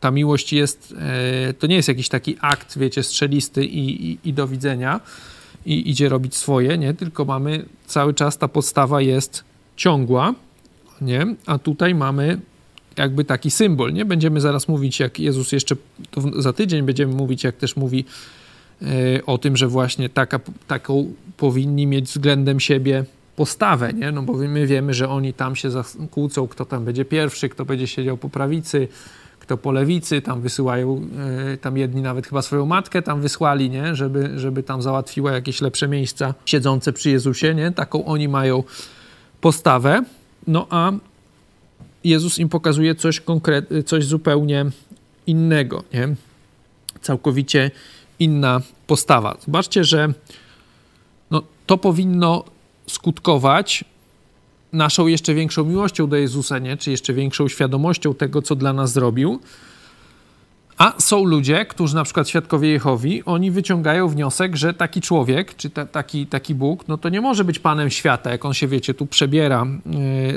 ta 0.00 0.10
miłość 0.10 0.52
jest, 0.52 0.94
e, 0.98 1.54
to 1.54 1.66
nie 1.66 1.76
jest 1.76 1.88
jakiś 1.88 2.08
taki 2.08 2.36
akt, 2.40 2.78
wiecie, 2.78 3.02
strzelisty 3.02 3.64
i, 3.64 4.10
i, 4.10 4.18
i 4.24 4.32
do 4.32 4.48
widzenia 4.48 5.00
i 5.66 5.90
idzie 5.90 6.08
robić 6.08 6.36
swoje, 6.36 6.78
nie? 6.78 6.94
tylko 6.94 7.24
mamy 7.24 7.64
cały 7.86 8.14
czas, 8.14 8.38
ta 8.38 8.48
podstawa 8.48 9.00
jest 9.00 9.44
ciągła, 9.76 10.34
nie? 11.00 11.34
A 11.46 11.58
tutaj 11.58 11.94
mamy 11.94 12.40
jakby 12.96 13.24
taki 13.24 13.50
symbol, 13.50 13.92
nie? 13.92 14.04
Będziemy 14.04 14.40
zaraz 14.40 14.68
mówić, 14.68 15.00
jak 15.00 15.18
Jezus 15.18 15.52
jeszcze, 15.52 15.76
za 16.38 16.52
tydzień 16.52 16.82
będziemy 16.82 17.14
mówić, 17.14 17.44
jak 17.44 17.56
też 17.56 17.76
mówi 17.76 18.04
yy, 18.80 18.88
o 19.26 19.38
tym, 19.38 19.56
że 19.56 19.68
właśnie 19.68 20.08
taka, 20.08 20.40
taką 20.66 21.12
powinni 21.36 21.86
mieć 21.86 22.04
względem 22.04 22.60
siebie 22.60 23.04
postawę, 23.40 23.92
nie? 23.92 24.12
No 24.12 24.22
bo 24.22 24.32
my 24.32 24.66
wiemy, 24.66 24.94
że 24.94 25.08
oni 25.08 25.32
tam 25.32 25.56
się 25.56 25.68
kłócą, 26.10 26.48
kto 26.48 26.64
tam 26.64 26.84
będzie 26.84 27.04
pierwszy, 27.04 27.48
kto 27.48 27.64
będzie 27.64 27.86
siedział 27.86 28.16
po 28.16 28.28
prawicy, 28.28 28.88
kto 29.38 29.56
po 29.56 29.72
lewicy, 29.72 30.22
tam 30.22 30.40
wysyłają, 30.40 31.00
yy, 31.48 31.56
tam 31.56 31.76
jedni 31.76 32.02
nawet 32.02 32.26
chyba 32.26 32.42
swoją 32.42 32.66
matkę 32.66 33.02
tam 33.02 33.20
wysłali, 33.20 33.70
nie? 33.70 33.94
Żeby, 33.94 34.38
żeby 34.38 34.62
tam 34.62 34.82
załatwiła 34.82 35.32
jakieś 35.32 35.60
lepsze 35.60 35.88
miejsca 35.88 36.34
siedzące 36.46 36.92
przy 36.92 37.10
Jezusie, 37.10 37.54
nie? 37.54 37.72
Taką 37.72 38.04
oni 38.04 38.28
mają 38.28 38.64
postawę, 39.40 40.04
no 40.46 40.66
a 40.70 40.92
Jezus 42.04 42.38
im 42.38 42.48
pokazuje 42.48 42.94
coś 42.94 43.20
konkretnego, 43.20 43.82
coś 43.82 44.04
zupełnie 44.04 44.66
innego, 45.26 45.84
nie? 45.94 46.14
Całkowicie 47.00 47.70
inna 48.18 48.60
postawa. 48.86 49.36
Zobaczcie, 49.46 49.84
że 49.84 50.12
no, 51.30 51.42
to 51.66 51.78
powinno 51.78 52.44
skutkować 52.90 53.84
naszą 54.72 55.06
jeszcze 55.06 55.34
większą 55.34 55.64
miłością 55.64 56.08
do 56.08 56.16
Jezusa, 56.16 56.58
nie? 56.58 56.76
czy 56.76 56.90
jeszcze 56.90 57.14
większą 57.14 57.48
świadomością 57.48 58.14
tego, 58.14 58.42
co 58.42 58.56
dla 58.56 58.72
nas 58.72 58.92
zrobił. 58.92 59.40
A 60.78 60.94
są 60.98 61.24
ludzie, 61.24 61.66
którzy 61.66 61.94
na 61.94 62.04
przykład 62.04 62.28
świadkowie 62.28 62.70
Jehowi, 62.70 63.24
oni 63.24 63.50
wyciągają 63.50 64.08
wniosek, 64.08 64.56
że 64.56 64.74
taki 64.74 65.00
człowiek, 65.00 65.56
czy 65.56 65.70
ta, 65.70 65.86
taki, 65.86 66.26
taki 66.26 66.54
Bóg, 66.54 66.88
no 66.88 66.98
to 66.98 67.08
nie 67.08 67.20
może 67.20 67.44
być 67.44 67.58
panem 67.58 67.90
świata, 67.90 68.30
jak 68.30 68.44
on 68.44 68.54
się, 68.54 68.68
wiecie, 68.68 68.94
tu 68.94 69.06
przebiera 69.06 69.66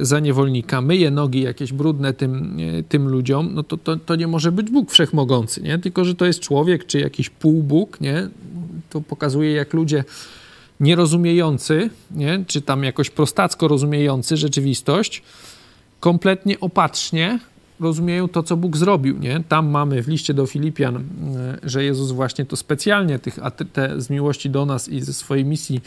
y, 0.02 0.06
za 0.06 0.20
niewolnika, 0.20 0.82
myje 0.82 1.12
nogi 1.12 1.42
jakieś 1.42 1.74
brudne 1.74 2.14
tym, 2.14 2.60
y, 2.60 2.84
tym 2.90 3.10
ludziom, 3.10 3.50
no 3.54 3.64
to, 3.64 3.78
to, 3.78 3.96
to 3.96 4.16
nie 4.16 4.28
może 4.28 4.52
być 4.52 4.70
Bóg 4.70 4.92
wszechmogący, 4.92 5.62
nie? 5.62 5.80
Tylko, 5.80 6.06
że 6.06 6.16
to 6.16 6.26
jest 6.26 6.40
człowiek, 6.40 6.86
czy 6.86 7.00
jakiś 7.00 7.30
półbóg, 7.30 8.02
nie? 8.02 8.28
To 8.90 9.02
pokazuje, 9.02 9.52
jak 9.52 9.74
ludzie 9.74 10.04
nierozumiejący, 10.84 11.90
nie? 12.12 12.44
czy 12.48 12.62
tam 12.62 12.84
jakoś 12.84 13.10
prostacko 13.10 13.68
rozumiejący 13.68 14.38
rzeczywistość, 14.38 15.24
kompletnie 16.00 16.60
opatrznie 16.60 17.40
rozumieją 17.80 18.28
to, 18.28 18.44
co 18.44 18.58
Bóg 18.58 18.78
zrobił. 18.78 19.20
Nie? 19.20 19.44
Tam 19.50 19.70
mamy 19.70 20.04
w 20.04 20.08
liście 20.08 20.34
do 20.34 20.46
Filipian, 20.46 20.96
e, 20.96 21.02
że 21.64 21.84
Jezus 21.84 22.12
właśnie 22.12 22.46
to 22.46 22.56
specjalnie 22.56 23.20
tych, 23.20 23.40
te, 23.74 24.02
z 24.02 24.10
miłości 24.10 24.50
do 24.50 24.66
nas 24.66 24.90
i 24.90 25.02
ze 25.02 25.14
swojej 25.14 25.46
misji, 25.46 25.82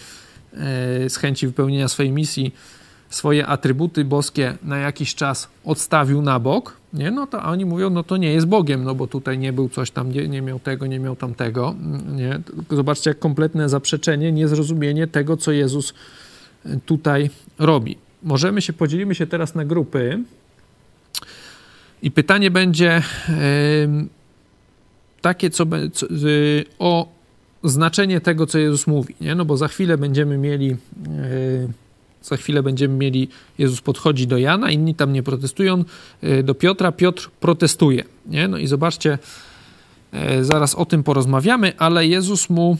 e, 0.55 1.11
z 1.11 1.17
chęci 1.17 1.47
wypełnienia 1.47 1.89
swojej 1.89 2.13
misji, 2.13 2.55
swoje 3.11 3.47
atrybuty 3.47 4.05
boskie 4.05 4.57
na 4.63 4.79
jakiś 4.79 5.15
czas 5.15 5.49
odstawił 5.65 6.23
na 6.23 6.39
bok, 6.39 6.77
nie? 6.93 7.11
no 7.11 7.27
to 7.27 7.43
oni 7.43 7.65
mówią, 7.65 7.91
no 7.91 8.03
to 8.03 8.17
nie 8.17 8.33
jest 8.33 8.47
Bogiem, 8.47 8.85
no 8.85 8.95
bo 8.95 9.07
tutaj 9.07 9.39
nie 9.39 9.53
był 9.53 9.69
coś 9.69 9.91
tam, 9.91 10.13
nie, 10.13 10.29
nie 10.29 10.43
miał 10.43 10.59
tego, 10.59 10.87
nie 10.87 10.99
miał 10.99 11.17
tamtego. 11.17 11.75
Nie? 12.17 12.41
Zobaczcie, 12.71 13.11
jak 13.11 13.19
kompletne 13.19 13.69
zaprzeczenie, 13.69 14.33
niezrozumienie 14.33 15.07
tego, 15.07 15.37
co 15.37 15.53
Jezus 15.53 15.95
e, 16.67 16.77
tutaj 16.87 17.31
robi. 17.59 17.97
Możemy 18.23 18.63
się, 18.63 18.73
podzielimy 18.73 19.15
się 19.15 19.27
teraz 19.27 19.55
na 19.55 19.65
grupy 19.65 20.23
i 22.03 22.11
pytanie 22.11 22.51
będzie 22.51 23.03
yy, 23.29 23.35
takie, 25.21 25.51
co, 25.51 25.67
co 25.93 26.07
yy, 26.07 26.65
o 26.79 27.09
znaczenie 27.65 28.21
tego, 28.21 28.47
co 28.47 28.59
Jezus 28.59 28.87
mówi, 28.87 29.15
nie? 29.21 29.35
no 29.35 29.45
bo 29.45 29.57
za 29.57 29.69
chwilę 29.69 29.99
będziemy 29.99 30.39
mieli 30.39 30.67
yy, 30.67 30.77
za 32.29 32.37
chwilę 32.37 32.63
będziemy 32.63 32.95
mieli, 32.95 33.29
Jezus 33.59 33.81
podchodzi 33.81 34.27
do 34.27 34.39
Jana, 34.39 34.71
inni 34.71 34.95
tam 34.95 35.13
nie 35.13 35.23
protestują, 35.23 35.85
e, 36.23 36.43
do 36.43 36.55
Piotra, 36.55 36.93
Piotr 36.93 37.31
protestuje. 37.41 38.05
Nie? 38.27 38.49
No 38.49 38.59
i 38.59 38.67
zobaczcie, 38.67 39.19
e, 40.13 40.45
zaraz 40.45 40.75
o 40.75 40.85
tym 40.85 41.03
porozmawiamy, 41.03 41.73
ale 41.79 42.07
Jezus 42.07 42.51
mu, 42.51 42.77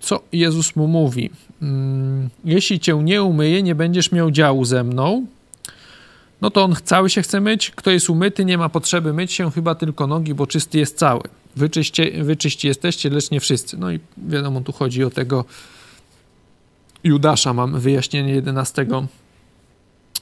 co 0.00 0.20
Jezus 0.32 0.76
mu 0.76 0.86
mówi? 0.86 1.30
Mm, 1.62 2.28
jeśli 2.44 2.80
cię 2.80 2.94
nie 3.02 3.22
umyję, 3.22 3.62
nie 3.62 3.74
będziesz 3.74 4.12
miał 4.12 4.30
działu 4.30 4.64
ze 4.64 4.84
mną. 4.84 5.26
No 6.40 6.50
to 6.50 6.64
on 6.64 6.76
cały 6.84 7.10
się 7.10 7.22
chce 7.22 7.40
myć. 7.40 7.70
Kto 7.70 7.90
jest 7.90 8.10
umyty, 8.10 8.44
nie 8.44 8.58
ma 8.58 8.68
potrzeby 8.68 9.12
myć 9.12 9.32
się, 9.32 9.50
chyba 9.50 9.74
tylko 9.74 10.06
nogi, 10.06 10.34
bo 10.34 10.46
czysty 10.46 10.78
jest 10.78 10.98
cały. 10.98 11.22
Wyczyście, 11.56 12.24
wyczyści 12.24 12.68
jesteście, 12.68 13.10
lecz 13.10 13.30
nie 13.30 13.40
wszyscy. 13.40 13.76
No 13.76 13.92
i 13.92 14.00
wiadomo, 14.18 14.60
tu 14.60 14.72
chodzi 14.72 15.04
o 15.04 15.10
tego 15.10 15.44
Judasza 17.04 17.52
mam 17.54 17.80
wyjaśnienie 17.80 18.34
11 18.34 18.86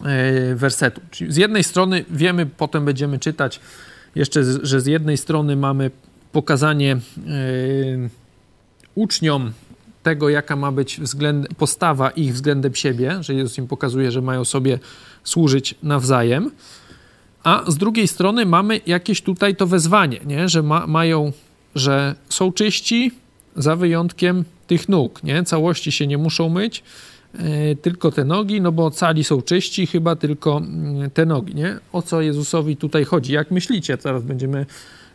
e, 0.04 0.54
wersetu. 0.54 1.00
Czyli 1.10 1.32
z 1.32 1.36
jednej 1.36 1.64
strony 1.64 2.04
wiemy, 2.10 2.46
potem 2.46 2.84
będziemy 2.84 3.18
czytać 3.18 3.60
jeszcze, 4.14 4.44
że 4.62 4.80
z 4.80 4.86
jednej 4.86 5.16
strony 5.16 5.56
mamy 5.56 5.90
pokazanie 6.32 6.92
e, 6.92 6.98
uczniom 8.94 9.52
tego, 10.02 10.28
jaka 10.28 10.56
ma 10.56 10.72
być 10.72 11.00
względ, 11.00 11.48
postawa 11.54 12.10
ich 12.10 12.34
względem 12.34 12.74
siebie, 12.74 13.16
że 13.20 13.34
Jezus 13.34 13.58
im 13.58 13.66
pokazuje, 13.66 14.10
że 14.10 14.22
mają 14.22 14.44
sobie 14.44 14.78
służyć 15.24 15.74
nawzajem, 15.82 16.50
a 17.44 17.64
z 17.68 17.76
drugiej 17.76 18.08
strony 18.08 18.46
mamy 18.46 18.80
jakieś 18.86 19.22
tutaj 19.22 19.56
to 19.56 19.66
wezwanie, 19.66 20.20
nie? 20.26 20.48
że 20.48 20.62
ma, 20.62 20.86
mają, 20.86 21.32
że 21.74 22.14
są 22.28 22.52
czyści, 22.52 23.12
za 23.56 23.76
wyjątkiem 23.76 24.44
tych 24.66 24.88
nóg, 24.88 25.22
nie? 25.22 25.44
Całości 25.44 25.92
się 25.92 26.06
nie 26.06 26.18
muszą 26.18 26.48
myć, 26.48 26.82
e, 27.38 27.76
tylko 27.76 28.12
te 28.12 28.24
nogi, 28.24 28.60
no 28.60 28.72
bo 28.72 28.90
cali 28.90 29.24
są 29.24 29.42
czyści, 29.42 29.86
chyba 29.86 30.16
tylko 30.16 30.56
mm, 30.56 31.10
te 31.10 31.26
nogi, 31.26 31.54
nie? 31.54 31.78
O 31.92 32.02
co 32.02 32.22
Jezusowi 32.22 32.76
tutaj 32.76 33.04
chodzi? 33.04 33.32
Jak 33.32 33.50
myślicie? 33.50 33.98
Zaraz 34.00 34.22
będziemy 34.22 34.66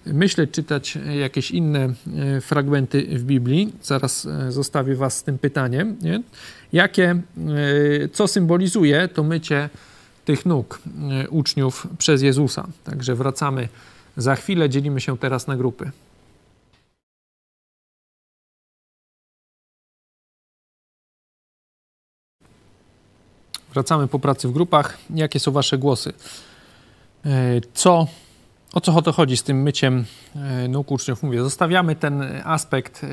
myśleć, 0.06 0.52
czytać 0.52 0.98
jakieś 1.20 1.52
inne 1.52 1.80
e, 1.80 2.42
fragmenty 2.42 3.20
w 3.20 3.24
Biblii. 3.24 3.74
Zaraz 3.84 4.26
e, 4.26 4.52
zostawię 4.52 4.96
was 4.96 5.18
z 5.18 5.24
tym 5.24 5.38
pytaniem, 5.38 5.98
nie? 6.02 6.22
Jakie, 6.74 7.22
co 8.14 8.28
symbolizuje 8.28 9.08
to 9.08 9.24
mycie 9.24 9.70
tych 10.26 10.46
nóg 10.46 10.82
uczniów 11.30 11.88
przez 11.98 12.22
Jezusa? 12.22 12.68
Także 12.84 13.16
wracamy 13.16 13.68
za 14.18 14.36
chwilę, 14.36 14.70
dzielimy 14.70 15.02
się 15.02 15.18
teraz 15.18 15.48
na 15.48 15.58
grupy. 15.58 15.92
Wracamy 23.74 24.08
po 24.08 24.20
pracy 24.20 24.48
w 24.48 24.52
grupach. 24.52 24.98
Jakie 25.16 25.40
są 25.40 25.52
Wasze 25.52 25.78
głosy? 25.78 26.14
E, 27.26 27.62
co, 27.74 28.08
o 28.74 28.82
co 28.82 29.02
to 29.02 29.12
chodzi 29.12 29.38
z 29.38 29.44
tym 29.44 29.62
myciem 29.62 30.06
e, 30.36 30.68
nóg 30.68 30.92
uczniów? 30.92 31.24
Mówię, 31.24 31.42
zostawiamy 31.44 31.96
ten 31.96 32.24
aspekt 32.44 33.04
e, 33.04 33.08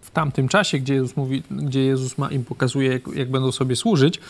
w 0.00 0.10
tamtym 0.10 0.48
czasie, 0.48 0.78
gdzie 0.78 0.94
Jezus, 0.94 1.16
mówi, 1.16 1.42
gdzie 1.50 1.84
Jezus 1.84 2.18
ma, 2.18 2.30
im 2.30 2.44
pokazuje, 2.44 2.92
jak, 2.92 3.02
jak 3.14 3.30
będą 3.30 3.52
sobie 3.52 3.76
służyć, 3.76 4.20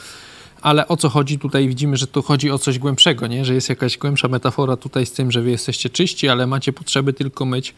ale 0.63 0.89
o 0.89 0.97
co 0.97 1.09
chodzi 1.09 1.39
tutaj? 1.39 1.69
Widzimy, 1.69 1.97
że 1.97 2.07
tu 2.07 2.23
chodzi 2.23 2.51
o 2.51 2.59
coś 2.59 2.79
głębszego, 2.79 3.27
nie? 3.27 3.45
że 3.45 3.55
jest 3.55 3.69
jakaś 3.69 3.99
głębsza 3.99 4.29
metafora 4.29 4.77
tutaj 4.77 5.07
z 5.07 5.13
tym, 5.13 5.33
że 5.33 5.43
wy 5.43 5.51
jesteście 5.51 5.91
czyści, 5.91 6.29
ale 6.29 6.47
macie 6.47 6.73
potrzeby 6.73 7.13
tylko 7.13 7.45
myć 7.45 7.75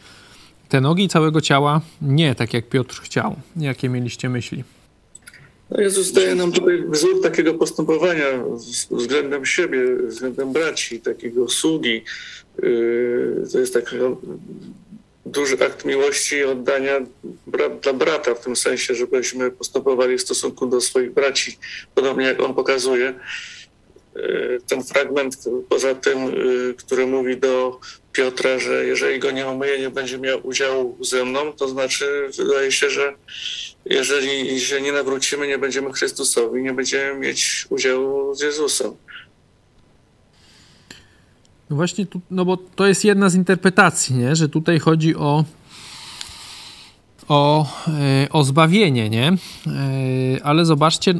te 0.69 0.81
nogi 0.81 1.07
całego 1.07 1.41
ciała. 1.41 1.81
Nie 2.01 2.35
tak, 2.35 2.53
jak 2.53 2.69
Piotr 2.69 3.01
chciał. 3.01 3.35
Jakie 3.55 3.89
mieliście 3.89 4.29
myśli? 4.29 4.63
No 5.71 5.81
Jezus 5.81 6.11
daje 6.11 6.35
nam 6.35 6.51
tutaj 6.51 6.83
wzór 6.89 7.21
takiego 7.21 7.53
postępowania 7.53 8.25
względem 8.91 9.45
siebie, 9.45 9.79
względem 10.07 10.53
braci, 10.53 10.99
takiego 10.99 11.49
sługi. 11.49 12.03
Yy, 12.63 13.43
to 13.51 13.59
jest 13.59 13.73
taki 13.73 13.95
duży 15.25 15.65
akt 15.65 15.85
miłości 15.85 16.35
i 16.35 16.43
oddania 16.43 16.99
dla 17.81 17.93
brata, 17.93 18.35
w 18.35 18.43
tym 18.43 18.55
sensie, 18.55 18.95
żebyśmy 18.95 19.51
postępowali 19.51 20.17
w 20.17 20.21
stosunku 20.21 20.67
do 20.67 20.81
swoich 20.81 21.11
braci, 21.11 21.57
podobnie 21.95 22.25
jak 22.25 22.41
on 22.41 22.53
pokazuje. 22.53 23.13
Yy, 24.15 24.59
ten 24.67 24.83
fragment, 24.83 25.37
poza 25.69 25.95
tym, 25.95 26.25
yy, 26.25 26.73
który 26.77 27.07
mówi 27.07 27.37
do 27.37 27.79
Piotra, 28.17 28.59
że 28.59 28.85
jeżeli 28.85 29.19
go 29.19 29.31
nie 29.31 29.47
umyje, 29.47 29.79
nie 29.79 29.89
będzie 29.89 30.17
miał 30.17 30.47
udziału 30.47 30.97
ze 31.01 31.25
mną, 31.25 31.53
to 31.53 31.67
znaczy, 31.67 32.05
wydaje 32.37 32.71
się, 32.71 32.89
że 32.89 33.13
jeżeli 33.85 34.59
się 34.59 34.81
nie 34.81 34.91
nawrócimy, 34.91 35.47
nie 35.47 35.57
będziemy 35.57 35.93
Chrystusowi, 35.93 36.63
nie 36.63 36.73
będziemy 36.73 37.19
mieć 37.19 37.67
udziału 37.69 38.35
z 38.35 38.41
Jezusem. 38.41 38.91
No 41.69 41.75
właśnie, 41.75 42.05
tu, 42.05 42.21
no 42.31 42.45
bo 42.45 42.57
to 42.57 42.87
jest 42.87 43.05
jedna 43.05 43.29
z 43.29 43.35
interpretacji, 43.35 44.15
nie? 44.15 44.35
że 44.35 44.49
tutaj 44.49 44.79
chodzi 44.79 45.15
o, 45.15 45.45
o, 47.27 47.67
yy, 47.87 48.29
o 48.31 48.43
zbawienie, 48.43 49.09
nie? 49.09 49.37
Yy, 49.65 50.43
ale 50.43 50.65
zobaczcie, 50.65 51.13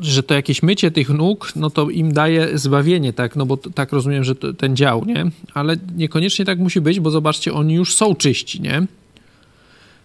że 0.00 0.22
to 0.22 0.34
jakieś 0.34 0.62
mycie 0.62 0.90
tych 0.90 1.08
nóg, 1.08 1.52
no 1.56 1.70
to 1.70 1.90
im 1.90 2.12
daje 2.12 2.58
zbawienie, 2.58 3.12
tak? 3.12 3.36
No 3.36 3.46
bo 3.46 3.56
tak 3.56 3.92
rozumiem, 3.92 4.24
że 4.24 4.34
ten 4.34 4.76
dział, 4.76 5.04
nie? 5.04 5.30
Ale 5.54 5.76
niekoniecznie 5.96 6.44
tak 6.44 6.58
musi 6.58 6.80
być, 6.80 7.00
bo 7.00 7.10
zobaczcie, 7.10 7.52
oni 7.52 7.74
już 7.74 7.94
są 7.94 8.14
czyści, 8.14 8.60
nie? 8.60 8.86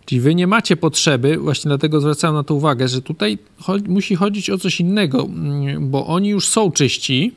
Czyli 0.05 0.21
wy 0.21 0.35
nie 0.35 0.47
macie 0.47 0.77
potrzeby, 0.77 1.37
właśnie 1.37 1.69
dlatego 1.69 2.01
zwracam 2.01 2.35
na 2.35 2.43
to 2.43 2.55
uwagę, 2.55 2.87
że 2.87 3.01
tutaj 3.01 3.37
musi 3.87 4.15
chodzić 4.15 4.49
o 4.49 4.57
coś 4.57 4.79
innego, 4.79 5.23
mm, 5.23 5.89
bo 5.89 6.07
oni 6.07 6.29
już 6.29 6.47
są 6.47 6.71
czyści, 6.71 7.33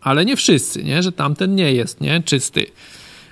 ale 0.00 0.24
nie 0.24 0.36
wszyscy, 0.36 0.84
nie? 0.84 1.02
że 1.02 1.12
tamten 1.12 1.54
nie 1.54 1.72
jest 1.72 2.00
nie? 2.00 2.22
czysty. 2.22 2.66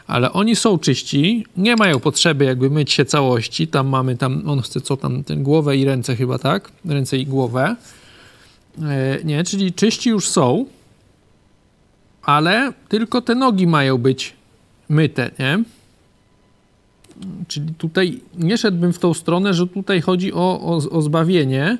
Ale 0.06 0.32
oni 0.32 0.56
są 0.56 0.78
czyści, 0.78 1.46
nie 1.56 1.76
mają 1.76 2.00
potrzeby 2.00 2.44
jakby 2.44 2.70
myć 2.70 2.92
się 2.92 3.04
całości. 3.04 3.68
Tam 3.68 3.88
mamy, 3.88 4.16
tam 4.16 4.42
on 4.46 4.60
chce 4.60 4.80
co 4.80 4.96
tam, 4.96 5.24
ten 5.24 5.42
głowę 5.42 5.76
i 5.76 5.84
ręce 5.84 6.16
chyba, 6.16 6.38
tak? 6.38 6.72
Ręce 6.84 7.18
i 7.18 7.26
głowę. 7.26 7.76
E, 8.82 9.18
nie, 9.24 9.44
czyli 9.44 9.72
czyści 9.72 10.10
już 10.10 10.28
są, 10.28 10.66
ale 12.22 12.72
tylko 12.88 13.22
te 13.22 13.34
nogi 13.34 13.66
mają 13.66 13.98
być 13.98 14.32
myte, 14.88 15.30
nie? 15.38 15.62
Czyli 17.48 17.74
tutaj 17.74 18.20
nie 18.38 18.58
szedłbym 18.58 18.92
w 18.92 18.98
tą 18.98 19.14
stronę, 19.14 19.54
że 19.54 19.66
tutaj 19.66 20.00
chodzi 20.00 20.32
o, 20.32 20.60
o, 20.60 20.76
o 20.90 21.02
zbawienie, 21.02 21.78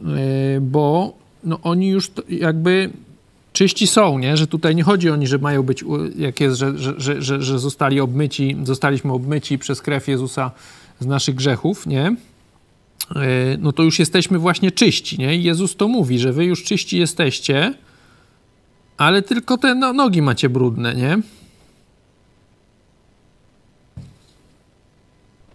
e, 0.00 0.60
bo 0.60 1.14
no 1.44 1.58
oni 1.62 1.88
już 1.88 2.10
jakby 2.28 2.90
czyści 3.52 3.86
są, 3.86 4.18
nie? 4.18 4.36
Że 4.36 4.46
tutaj 4.46 4.74
nie 4.74 4.82
chodzi 4.82 5.10
o 5.10 5.16
nich, 5.16 5.28
że 5.28 5.38
mają 5.38 5.62
być, 5.62 5.84
jak 6.16 6.40
jest, 6.40 6.56
że, 6.56 6.78
że, 6.78 7.22
że, 7.22 7.42
że 7.42 7.58
zostali 7.58 8.00
obmyci, 8.00 8.56
zostaliśmy 8.62 9.12
obmyci 9.12 9.58
przez 9.58 9.82
krew 9.82 10.08
Jezusa 10.08 10.50
z 11.00 11.06
naszych 11.06 11.34
grzechów, 11.34 11.86
nie? 11.86 12.16
E, 13.16 13.56
no 13.60 13.72
to 13.72 13.82
już 13.82 13.98
jesteśmy 13.98 14.38
właśnie 14.38 14.70
czyści, 14.70 15.18
nie? 15.18 15.36
I 15.36 15.42
Jezus 15.42 15.76
to 15.76 15.88
mówi, 15.88 16.18
że 16.18 16.32
wy 16.32 16.44
już 16.44 16.64
czyści 16.64 16.98
jesteście, 16.98 17.74
ale 18.96 19.22
tylko 19.22 19.58
te 19.58 19.74
no, 19.74 19.92
nogi 19.92 20.22
macie 20.22 20.48
brudne, 20.48 20.94
nie? 20.94 21.18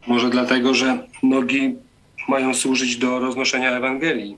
Może 0.07 0.29
dlatego, 0.29 0.73
że 0.73 1.07
nogi 1.23 1.75
mają 2.27 2.53
służyć 2.53 2.97
do 2.97 3.19
roznoszenia 3.19 3.71
Ewangelii. 3.71 4.37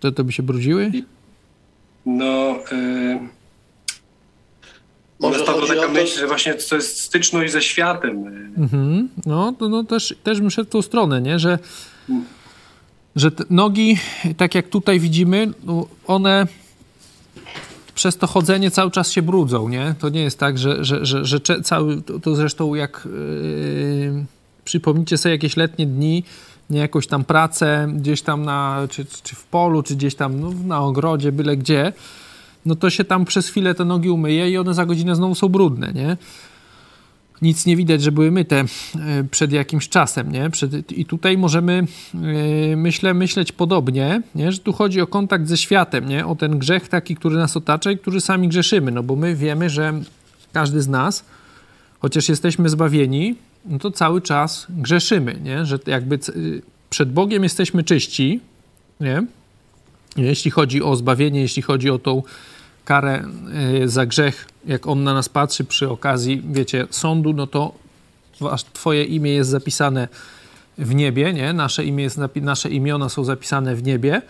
To, 0.00 0.12
to 0.12 0.24
by 0.24 0.32
się 0.32 0.42
brudziły? 0.42 0.92
No, 2.06 2.58
yy, 2.72 3.18
może 5.24 5.40
spadła 5.40 5.66
taka 5.66 5.88
myśl, 5.88 6.18
że 6.18 6.26
właśnie 6.26 6.54
to 6.54 6.76
jest 6.76 7.00
styczność 7.00 7.52
ze 7.52 7.62
światem. 7.62 8.26
Mhm. 8.56 9.08
No, 9.26 9.54
to 9.58 9.68
no 9.68 9.84
też, 9.84 10.14
też 10.22 10.40
bym 10.40 10.50
szedł 10.50 10.68
w 10.68 10.72
tą 10.72 10.82
stronę, 10.82 11.20
nie? 11.20 11.38
Że, 11.38 11.58
że 13.16 13.30
nogi, 13.50 13.98
tak 14.36 14.54
jak 14.54 14.68
tutaj 14.68 15.00
widzimy, 15.00 15.52
no 15.64 15.86
one 16.06 16.46
przez 17.94 18.16
to 18.16 18.26
chodzenie 18.26 18.70
cały 18.70 18.90
czas 18.90 19.12
się 19.12 19.22
brudzą, 19.22 19.68
nie? 19.68 19.94
To 19.98 20.08
nie 20.08 20.22
jest 20.22 20.38
tak, 20.38 20.58
że, 20.58 20.84
że, 20.84 21.06
że, 21.06 21.24
że 21.24 21.40
cały, 21.40 22.02
to, 22.02 22.18
to 22.18 22.34
zresztą 22.34 22.74
jak 22.74 23.08
yy, 23.12 24.24
przypomnijcie 24.64 25.18
sobie 25.18 25.34
jakieś 25.34 25.56
letnie 25.56 25.86
dni, 25.86 26.24
nie 26.70 26.80
jakąś 26.80 27.06
tam 27.06 27.24
pracę 27.24 27.88
gdzieś 27.94 28.22
tam 28.22 28.42
na, 28.42 28.86
czy, 28.90 29.06
czy 29.22 29.36
w 29.36 29.44
polu, 29.44 29.82
czy 29.82 29.94
gdzieś 29.94 30.14
tam 30.14 30.40
no, 30.40 30.50
na 30.66 30.80
ogrodzie, 30.80 31.32
byle 31.32 31.56
gdzie, 31.56 31.92
no 32.66 32.74
to 32.74 32.90
się 32.90 33.04
tam 33.04 33.24
przez 33.24 33.48
chwilę 33.48 33.74
te 33.74 33.84
nogi 33.84 34.10
umyje 34.10 34.50
i 34.50 34.58
one 34.58 34.74
za 34.74 34.86
godzinę 34.86 35.16
znowu 35.16 35.34
są 35.34 35.48
brudne, 35.48 35.92
nie? 35.92 36.16
Nic 37.42 37.66
nie 37.66 37.76
widać, 37.76 38.02
że 38.02 38.12
były 38.12 38.30
myte 38.30 38.56
e, 38.60 38.64
przed 39.30 39.52
jakimś 39.52 39.88
czasem, 39.88 40.32
nie? 40.32 40.50
Przed, 40.50 40.92
I 40.92 41.04
tutaj 41.04 41.38
możemy, 41.38 41.86
yy, 42.14 42.76
myślę, 42.76 43.14
myśleć 43.14 43.52
podobnie, 43.52 44.22
nie? 44.34 44.52
Że 44.52 44.58
tu 44.58 44.72
chodzi 44.72 45.00
o 45.00 45.06
kontakt 45.06 45.48
ze 45.48 45.56
światem, 45.56 46.08
nie? 46.08 46.26
O 46.26 46.36
ten 46.36 46.58
grzech 46.58 46.88
taki, 46.88 47.16
który 47.16 47.36
nas 47.36 47.56
otacza 47.56 47.90
i 47.90 47.98
który 47.98 48.20
sami 48.20 48.48
grzeszymy, 48.48 48.90
no 48.90 49.02
bo 49.02 49.16
my 49.16 49.34
wiemy, 49.34 49.70
że 49.70 49.92
każdy 50.52 50.82
z 50.82 50.88
nas, 50.88 51.24
chociaż 51.98 52.28
jesteśmy 52.28 52.68
zbawieni, 52.68 53.34
no 53.64 53.78
to 53.78 53.90
cały 53.90 54.20
czas 54.20 54.66
grzeszymy, 54.70 55.40
nie? 55.42 55.66
Że 55.66 55.78
jakby 55.86 56.18
przed 56.90 57.12
Bogiem 57.12 57.42
jesteśmy 57.42 57.84
czyści, 57.84 58.40
nie? 59.00 59.26
Jeśli 60.16 60.50
chodzi 60.50 60.82
o 60.82 60.96
zbawienie, 60.96 61.40
jeśli 61.40 61.62
chodzi 61.62 61.90
o 61.90 61.98
tą 61.98 62.22
karę 62.84 63.24
e, 63.82 63.88
za 63.88 64.06
grzech, 64.06 64.48
jak 64.66 64.86
On 64.86 65.04
na 65.04 65.14
nas 65.14 65.28
patrzy 65.28 65.64
przy 65.64 65.90
okazji, 65.90 66.42
wiecie, 66.52 66.86
sądu, 66.90 67.32
no 67.32 67.46
to 67.46 67.84
Twoje 68.72 69.04
imię 69.04 69.30
jest 69.30 69.50
zapisane 69.50 70.08
w 70.78 70.94
niebie, 70.94 71.32
nie? 71.32 71.52
Nasze, 71.52 71.84
imię 71.84 72.04
jest, 72.04 72.18
nasze 72.36 72.70
imiona 72.70 73.08
są 73.08 73.24
zapisane 73.24 73.74
w 73.74 73.82
niebie, 73.82 74.22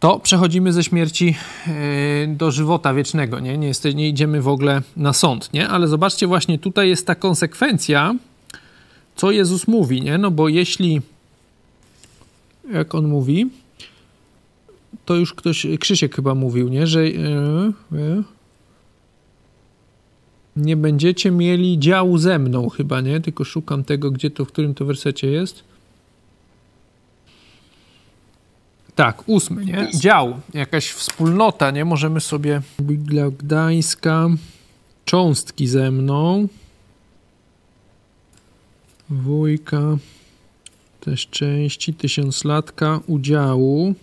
to 0.00 0.18
przechodzimy 0.18 0.72
ze 0.72 0.84
śmierci 0.84 1.36
e, 1.66 2.26
do 2.26 2.50
żywota 2.50 2.94
wiecznego, 2.94 3.40
nie? 3.40 3.58
Nie, 3.58 3.68
jest, 3.68 3.84
nie 3.84 4.08
idziemy 4.08 4.42
w 4.42 4.48
ogóle 4.48 4.82
na 4.96 5.12
sąd, 5.12 5.52
nie? 5.52 5.68
Ale 5.68 5.88
zobaczcie, 5.88 6.26
właśnie 6.26 6.58
tutaj 6.58 6.88
jest 6.88 7.06
ta 7.06 7.14
konsekwencja, 7.14 8.14
co 9.16 9.30
Jezus 9.30 9.68
mówi, 9.68 10.02
nie? 10.02 10.18
No 10.18 10.30
bo 10.30 10.48
jeśli, 10.48 11.02
jak 12.72 12.94
On 12.94 13.08
mówi, 13.08 13.50
to 15.04 15.14
już 15.14 15.34
ktoś, 15.34 15.66
Krzysiek 15.80 16.16
chyba 16.16 16.34
mówił, 16.34 16.68
nie? 16.68 16.86
Że 16.86 17.08
yy, 17.08 18.22
nie 20.56 20.76
będziecie 20.76 21.30
mieli 21.30 21.78
działu 21.78 22.18
ze 22.18 22.38
mną 22.38 22.68
chyba, 22.68 23.00
nie? 23.00 23.20
Tylko 23.20 23.44
szukam 23.44 23.84
tego, 23.84 24.10
gdzie 24.10 24.30
to, 24.30 24.44
w 24.44 24.48
którym 24.48 24.74
to 24.74 24.84
wersecie 24.84 25.26
jest. 25.30 25.64
Tak, 28.94 29.28
ósmy, 29.28 29.64
nie? 29.64 29.88
Dział, 29.94 30.40
jakaś 30.54 30.90
wspólnota, 30.90 31.70
nie? 31.70 31.84
Możemy 31.84 32.20
sobie 32.20 32.62
dla 32.78 33.30
Gdańska, 33.30 34.28
cząstki 35.04 35.66
ze 35.66 35.90
mną, 35.90 36.48
wujka, 39.10 39.96
też 41.00 41.26
części, 41.26 41.94
tysiąclatka, 41.94 43.00
udziału, 43.06 43.94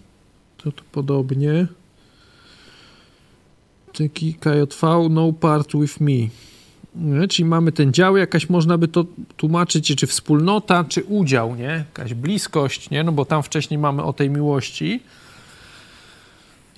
to 0.64 0.72
tu 0.72 0.84
podobnie. 0.92 1.68
Taki 3.94 4.34
KJV, 4.34 5.10
no 5.10 5.34
part 5.34 5.72
with 5.74 6.00
me. 6.00 6.28
Nie? 6.96 7.28
Czyli 7.28 7.46
mamy 7.46 7.72
ten 7.72 7.94
dział, 7.94 8.18
jakaś 8.18 8.50
można 8.50 8.78
by 8.78 8.88
to 8.88 9.06
tłumaczyć, 9.38 9.96
czy 9.96 10.08
wspólnota, 10.08 10.84
czy 10.84 11.04
udział, 11.04 11.56
nie? 11.56 11.64
Jakaś 11.64 12.14
bliskość, 12.14 12.90
nie? 12.90 13.04
No 13.04 13.12
bo 13.12 13.26
tam 13.26 13.44
wcześniej 13.44 13.78
mamy 13.78 14.04
o 14.04 14.14
tej 14.14 14.30
miłości. 14.30 15.00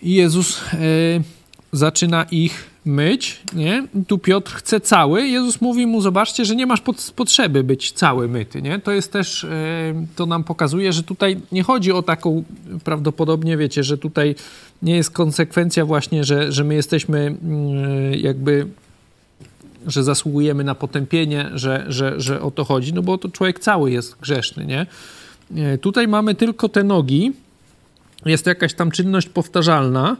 I 0.01 0.13
Jezus 0.13 0.61
e, 0.73 0.77
zaczyna 1.71 2.23
ich 2.23 2.72
myć, 2.86 3.41
nie? 3.53 3.88
Tu 4.07 4.17
Piotr 4.17 4.53
chce 4.53 4.79
cały. 4.79 5.27
Jezus 5.27 5.61
mówi 5.61 5.88
mu, 5.88 6.01
zobaczcie, 6.01 6.45
że 6.45 6.55
nie 6.55 6.65
masz 6.65 6.81
potrzeby 7.15 7.63
być 7.63 7.91
cały 7.91 8.27
myty, 8.27 8.61
nie? 8.61 8.79
To 8.79 8.91
jest 8.91 9.11
też, 9.11 9.43
e, 9.43 9.49
to 10.15 10.25
nam 10.25 10.43
pokazuje, 10.43 10.93
że 10.93 11.03
tutaj 11.03 11.38
nie 11.51 11.63
chodzi 11.63 11.91
o 11.91 12.01
taką, 12.01 12.43
prawdopodobnie 12.84 13.57
wiecie, 13.57 13.84
że 13.84 13.97
tutaj 13.97 14.36
nie 14.81 14.95
jest 14.95 15.11
konsekwencja 15.11 15.86
właśnie, 15.86 16.23
że, 16.23 16.51
że 16.51 16.63
my 16.63 16.75
jesteśmy 16.75 17.19
mm, 17.19 18.13
jakby 18.13 18.67
że 19.88 20.03
zasługujemy 20.03 20.63
na 20.63 20.75
potępienie, 20.75 21.49
że, 21.53 21.86
że, 21.88 22.21
że 22.21 22.41
o 22.41 22.51
to 22.51 22.63
chodzi, 22.63 22.93
no 22.93 23.01
bo 23.01 23.17
to 23.17 23.29
człowiek 23.29 23.59
cały 23.59 23.91
jest 23.91 24.17
grzeszny, 24.21 24.65
nie? 24.65 24.86
E, 25.55 25.77
tutaj 25.77 26.07
mamy 26.07 26.36
tylko 26.36 26.69
te 26.69 26.84
nogi, 26.84 27.31
jest 28.25 28.45
jakaś 28.45 28.73
tam 28.73 28.91
czynność 28.91 29.29
powtarzalna, 29.29 30.17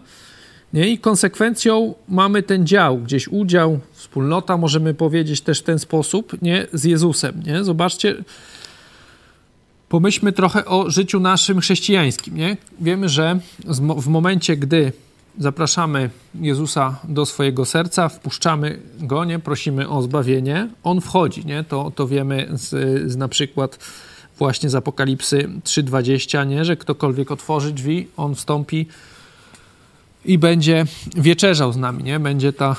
nie? 0.74 0.90
I 0.90 0.98
konsekwencją 0.98 1.94
mamy 2.10 2.44
ten 2.44 2.68
dział, 2.68 2.98
gdzieś 2.98 3.28
udział, 3.28 3.80
wspólnota, 3.92 4.58
możemy 4.58 4.94
powiedzieć 4.94 5.42
też 5.42 5.60
w 5.60 5.64
ten 5.64 5.80
sposób, 5.80 6.42
nie? 6.42 6.68
Z 6.74 6.84
Jezusem, 6.84 7.44
nie? 7.46 7.64
Zobaczcie, 7.64 8.16
pomyślmy 9.90 10.32
trochę 10.32 10.66
o 10.66 10.90
życiu 10.90 11.20
naszym 11.20 11.60
chrześcijańskim, 11.60 12.38
nie? 12.38 12.58
Wiemy, 12.82 13.10
że 13.10 13.40
w 13.98 14.08
momencie, 14.08 14.58
gdy 14.58 14.92
zapraszamy 15.40 16.10
Jezusa 16.36 17.00
do 17.04 17.26
swojego 17.26 17.66
serca, 17.66 18.10
wpuszczamy 18.10 18.80
Go, 19.00 19.26
nie? 19.26 19.40
prosimy 19.40 19.90
o 19.90 20.02
zbawienie, 20.02 20.70
On 20.84 21.02
wchodzi, 21.02 21.46
nie? 21.46 21.64
To, 21.64 21.92
to 21.96 22.08
wiemy 22.08 22.50
z, 22.54 22.70
z 23.12 23.16
na 23.16 23.28
przykład 23.28 23.80
właśnie 24.38 24.70
z 24.70 24.76
Apokalipsy 24.76 25.50
3,20, 25.64 26.48
nie? 26.48 26.66
że 26.66 26.78
ktokolwiek 26.78 27.32
otworzy 27.32 27.72
drzwi, 27.72 28.08
On 28.18 28.36
wstąpi 28.36 28.88
i 30.26 30.38
będzie 30.38 30.86
wieczerzał 31.16 31.74
z 31.74 31.78
nami, 31.78 32.04
nie? 32.04 32.20
Będzie 32.20 32.54
ta, 32.54 32.76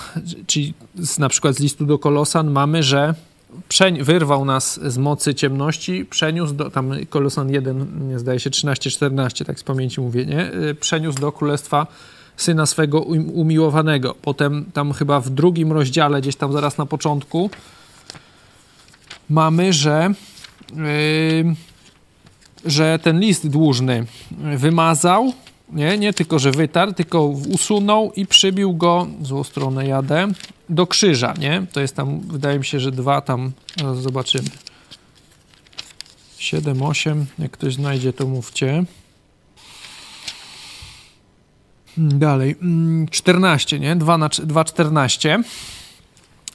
czyli 0.47 0.75
z, 0.95 1.19
na 1.19 1.29
przykład 1.29 1.57
z 1.57 1.61
listu 1.61 1.87
do 1.87 1.99
Kolosan 1.99 2.51
mamy, 2.51 2.83
że 2.83 3.15
wyrwał 4.01 4.45
nas 4.45 4.81
z 4.93 4.99
mocy 4.99 5.35
ciemności, 5.35 6.05
przeniósł 6.05 6.55
do, 6.55 6.71
tam 6.71 6.93
Kolosan 7.09 7.51
1, 7.51 8.13
zdaje 8.17 8.41
się 8.41 8.51
13-14, 8.51 9.45
tak 9.45 9.61
z 9.61 9.63
pamięci 9.63 10.01
mówię, 10.01 10.27
nie? 10.27 10.51
Przeniósł 10.81 11.19
do 11.19 11.33
Królestwa 11.33 11.87
syna 12.37 12.67
swego 12.67 13.01
umiłowanego. 13.01 14.15
Potem 14.23 14.65
tam 14.73 14.93
chyba 14.93 15.21
w 15.21 15.31
drugim 15.31 15.73
rozdziale, 15.73 16.21
gdzieś 16.21 16.37
tam 16.37 16.53
zaraz 16.53 16.79
na 16.79 16.87
początku, 16.87 17.51
mamy, 19.31 19.73
że, 19.73 20.11
yy, 20.77 21.55
że 22.65 22.99
ten 22.99 23.21
list 23.21 23.49
dłużny 23.49 24.07
wymazał, 24.57 25.33
nie, 25.73 25.99
nie 25.99 26.13
tylko, 26.13 26.39
że 26.39 26.51
wytarł, 26.51 26.93
tylko 26.93 27.25
usunął 27.27 28.13
i 28.17 28.27
przybił 28.27 28.75
go, 28.75 29.07
złą 29.23 29.45
stronę 29.45 29.87
jadę, 29.87 30.29
do 30.69 30.87
krzyża, 30.87 31.35
nie? 31.39 31.67
To 31.73 31.81
jest 31.81 31.97
tam, 31.97 32.21
wydaje 32.21 32.59
mi 32.59 32.65
się, 32.65 32.81
że 32.81 32.93
dwa 32.93 33.21
tam, 33.21 33.53
zobaczymy. 34.01 34.49
7, 36.39 36.83
8. 36.83 37.27
Jak 37.39 37.51
ktoś 37.51 37.75
znajdzie, 37.75 38.13
to 38.13 38.27
mówcie. 38.27 38.85
Dalej. 41.97 42.57
14, 43.11 43.77
mm, 43.77 43.89
nie? 43.89 43.97
2 43.97 44.19
na 44.19 44.29
2, 44.29 44.65
14. 44.65 45.43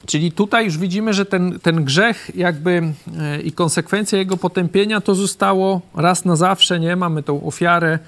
Czyli 0.06 0.32
tutaj 0.32 0.64
już 0.64 0.78
widzimy, 0.78 1.14
że 1.14 1.26
ten, 1.26 1.60
ten 1.60 1.84
grzech 1.84 2.30
jakby 2.34 2.92
e, 3.18 3.40
i 3.42 3.52
konsekwencja 3.52 4.18
jego 4.18 4.36
potępienia 4.36 5.00
to 5.00 5.14
zostało 5.14 5.80
raz 5.94 6.24
na 6.24 6.36
zawsze, 6.36 6.80
nie? 6.80 6.96
Mamy 6.96 7.22
tą 7.22 7.46
ofiarę 7.46 7.98